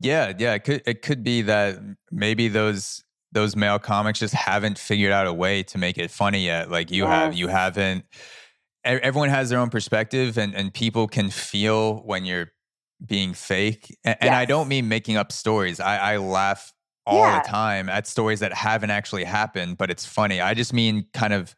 [0.00, 1.78] Yeah, yeah, it could it could be that
[2.10, 6.44] maybe those those male comics just haven't figured out a way to make it funny
[6.44, 6.70] yet.
[6.70, 7.10] Like you yes.
[7.12, 8.04] have, you haven't
[8.84, 12.52] everyone has their own perspective and, and people can feel when you're
[13.04, 13.96] being fake.
[14.04, 14.28] And, yes.
[14.28, 15.80] and I don't mean making up stories.
[15.80, 16.72] I, I laugh
[17.06, 17.42] all yeah.
[17.42, 20.40] the time at stories that haven't actually happened, but it's funny.
[20.40, 21.54] I just mean kind of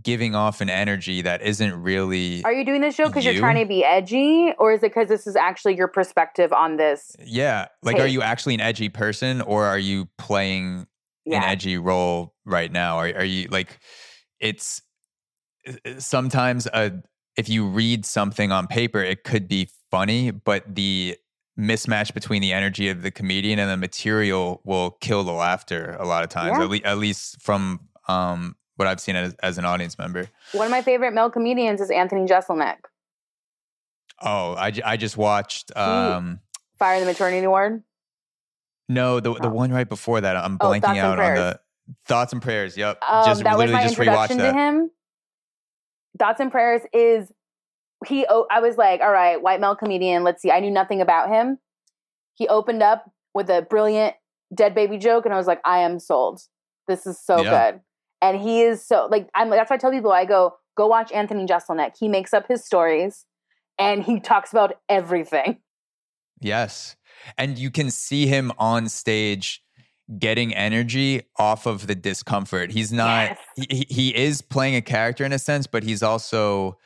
[0.00, 2.42] giving off an energy that isn't really.
[2.44, 3.32] Are you doing this show because you.
[3.32, 6.76] are trying to be edgy, or is it because this is actually your perspective on
[6.76, 7.14] this?
[7.24, 8.04] Yeah, like, take?
[8.04, 10.86] are you actually an edgy person, or are you playing
[11.24, 11.38] yeah.
[11.38, 12.98] an edgy role right now?
[12.98, 13.80] Are, are you like?
[14.40, 14.82] It's
[15.68, 16.92] uh, sometimes a
[17.36, 21.16] if you read something on paper, it could be funny, but the
[21.58, 26.06] mismatch between the energy of the comedian and the material will kill the laughter a
[26.06, 26.64] lot of times, yeah.
[26.64, 30.28] at, le- at, least from um, what I've seen as, as, an audience member.
[30.52, 32.78] One of my favorite male comedians is Anthony Jeselnik.
[34.20, 36.40] Oh, I, I just watched um,
[36.78, 37.82] Fire the Maternity Ward.
[38.88, 39.52] No, the the oh.
[39.52, 40.36] one right before that.
[40.36, 41.60] I'm oh, blanking oh, out on the
[42.06, 42.76] thoughts and prayers.
[42.76, 44.90] Yep, um, just that was my introduction to him.
[46.18, 47.32] Thoughts and prayers is
[48.06, 50.50] he I was like, all right, white male comedian, let's see.
[50.50, 51.58] I knew nothing about him.
[52.34, 54.14] He opened up with a brilliant
[54.54, 56.42] dead baby joke and I was like, I am sold.
[56.88, 57.70] This is so yeah.
[57.70, 57.80] good.
[58.20, 60.86] And he is so like I'm like that's why I tell people I go, go
[60.86, 61.92] watch Anthony Jeselnik.
[61.98, 63.24] He makes up his stories
[63.78, 65.58] and he talks about everything.
[66.40, 66.96] Yes.
[67.38, 69.62] And you can see him on stage
[70.18, 72.70] getting energy off of the discomfort.
[72.70, 73.68] He's not yes.
[73.70, 76.78] he, he is playing a character in a sense, but he's also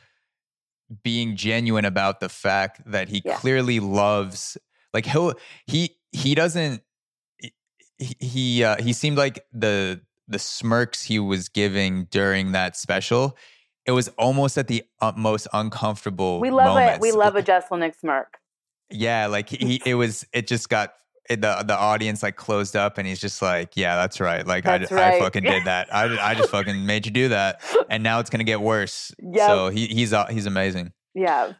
[1.03, 3.37] being genuine about the fact that he yeah.
[3.37, 4.57] clearly loves
[4.95, 5.35] like he'll
[5.67, 6.83] he he doesn't
[7.39, 13.37] he he, uh, he seemed like the the smirks he was giving during that special
[13.85, 14.85] it was almost at the
[15.17, 16.97] most uncomfortable we love moments.
[16.97, 18.39] it we love a Jeselnik smirk
[18.91, 20.95] yeah like he it was it just got
[21.29, 24.47] the the audience like closed up and he's just like, yeah, that's right.
[24.47, 24.93] Like I, right.
[24.93, 25.93] I fucking did that.
[25.95, 29.13] I, I just fucking made you do that, and now it's gonna get worse.
[29.19, 29.49] Yep.
[29.49, 30.93] So he he's uh, he's amazing.
[31.15, 31.53] Yeah.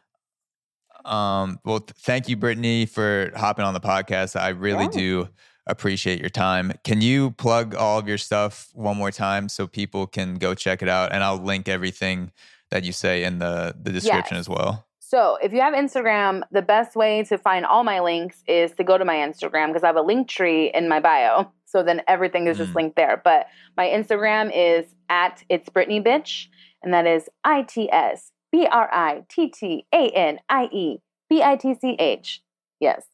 [1.05, 1.59] Um.
[1.63, 4.39] Well, th- thank you, Brittanie, for hopping on the podcast.
[4.39, 4.91] I really yeah.
[4.91, 5.29] do
[5.67, 6.73] appreciate your time.
[6.83, 10.81] Can you plug all of your stuff one more time so people can go check
[10.81, 11.11] it out?
[11.11, 12.31] And I'll link everything
[12.71, 14.41] that you say in the, the description Yes.
[14.41, 14.86] as well.
[15.09, 18.83] So if you have Instagram, the best way to find all my links is to
[18.83, 21.49] go to my Instagram because I have a Linktree in my bio.
[21.63, 22.75] So then everything is just Mm.
[22.75, 23.21] linked there.
[23.23, 26.47] But my Instagram is at it's Brittanie Bitch,
[26.81, 31.01] and that is I T S B R I T T A N I E
[31.29, 32.41] B I T C H.
[32.79, 33.05] Yes.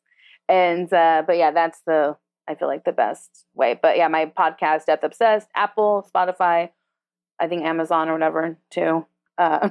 [0.48, 2.16] And uh, but yeah, that's the
[2.48, 3.78] I feel like the best way.
[3.80, 6.70] But yeah, my podcast, Death Obsessed, Apple, Spotify,
[7.40, 9.06] I think Amazon or whatever too.
[9.38, 9.70] Uh,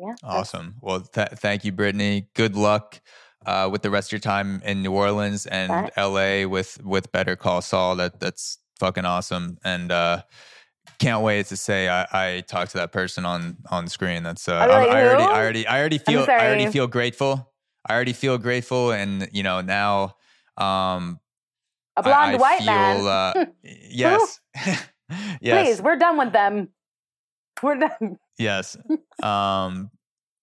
[0.00, 0.14] yeah.
[0.22, 0.74] Awesome.
[0.80, 2.26] Well, th- thank you, Brittanie.
[2.34, 3.00] Good luck
[3.46, 5.90] uh, with the rest of your time in New Orleans and.
[5.96, 7.96] LA with with Better Call Saul.
[7.96, 10.22] That that's fucking awesome, and uh,
[10.98, 14.22] can't wait to say I, I talked to that person on on screen.
[14.22, 14.66] That's uh, I.
[14.66, 17.52] I already I already I already feel I already feel grateful.
[17.88, 20.16] I already feel grateful, and you know now.
[20.56, 21.20] Um,
[21.96, 23.06] A I- blonde I white feel, man.
[23.06, 24.40] Uh, yes,
[25.40, 25.66] yes.
[25.66, 26.68] Please, we're done with them.
[27.62, 28.18] We're done.
[28.40, 28.76] Yes.
[29.22, 29.90] Um,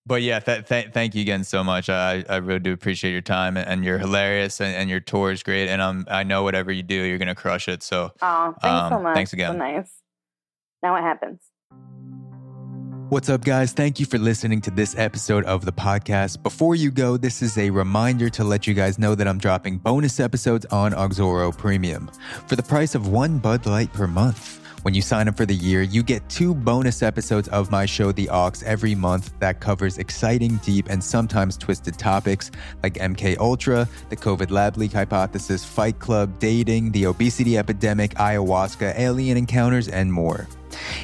[0.06, 1.90] but yeah, th- th- thank you again so much.
[1.90, 5.44] I, I really do appreciate your time and you're hilarious and, and your tour is
[5.44, 5.68] great.
[5.68, 7.84] And um, I know whatever you do, you're going to crush it.
[7.84, 9.16] So Oh, thanks so Um, much.
[9.16, 9.58] thanks So again.
[9.58, 9.92] nice.
[10.84, 11.42] Now what happens?
[13.10, 13.72] What's up, guys?
[13.72, 16.44] Thank you for listening to this episode of the podcast.
[16.44, 19.78] Before you go, this is a reminder to let you guys know that I'm dropping
[19.78, 22.10] bonus episodes on Auxoro Premium
[22.48, 24.60] for the price of one Bud Light per month.
[24.88, 28.14] When you sign up for the year, you get two bonus episodes of my show,
[28.14, 32.52] The Aux, every month that covers exciting, deep, and sometimes twisted topics
[32.82, 38.98] like MK Ultra, the COVID lab leak hypothesis, Fight Club, dating, the obesity epidemic, ayahuasca,
[38.98, 40.48] alien encounters, and more.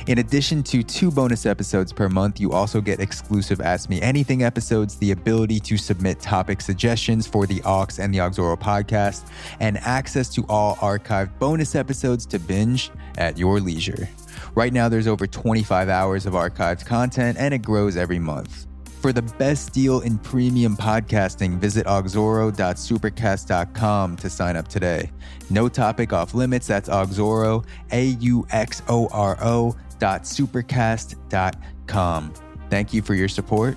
[0.08, 4.44] In addition to two bonus episodes per month, you also get exclusive Ask Me Anything
[4.44, 9.28] episodes, the ability to submit topic suggestions for the Aux and the Auxoro podcast,
[9.60, 14.10] and access to all archived bonus episodes to binge at your leisure.
[14.56, 18.68] Right now, there's over 25 hours of archived content, and it grows every month.
[19.04, 25.12] For the best deal in premium podcasting, visit auxoro.supercast.com to sign up today.
[25.50, 26.68] No topic off limits.
[26.68, 32.34] That's auxoro, A U X O R O dot supercast.com.
[32.70, 33.76] Thank you for your support,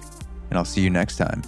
[0.50, 1.42] and I'll see you next time.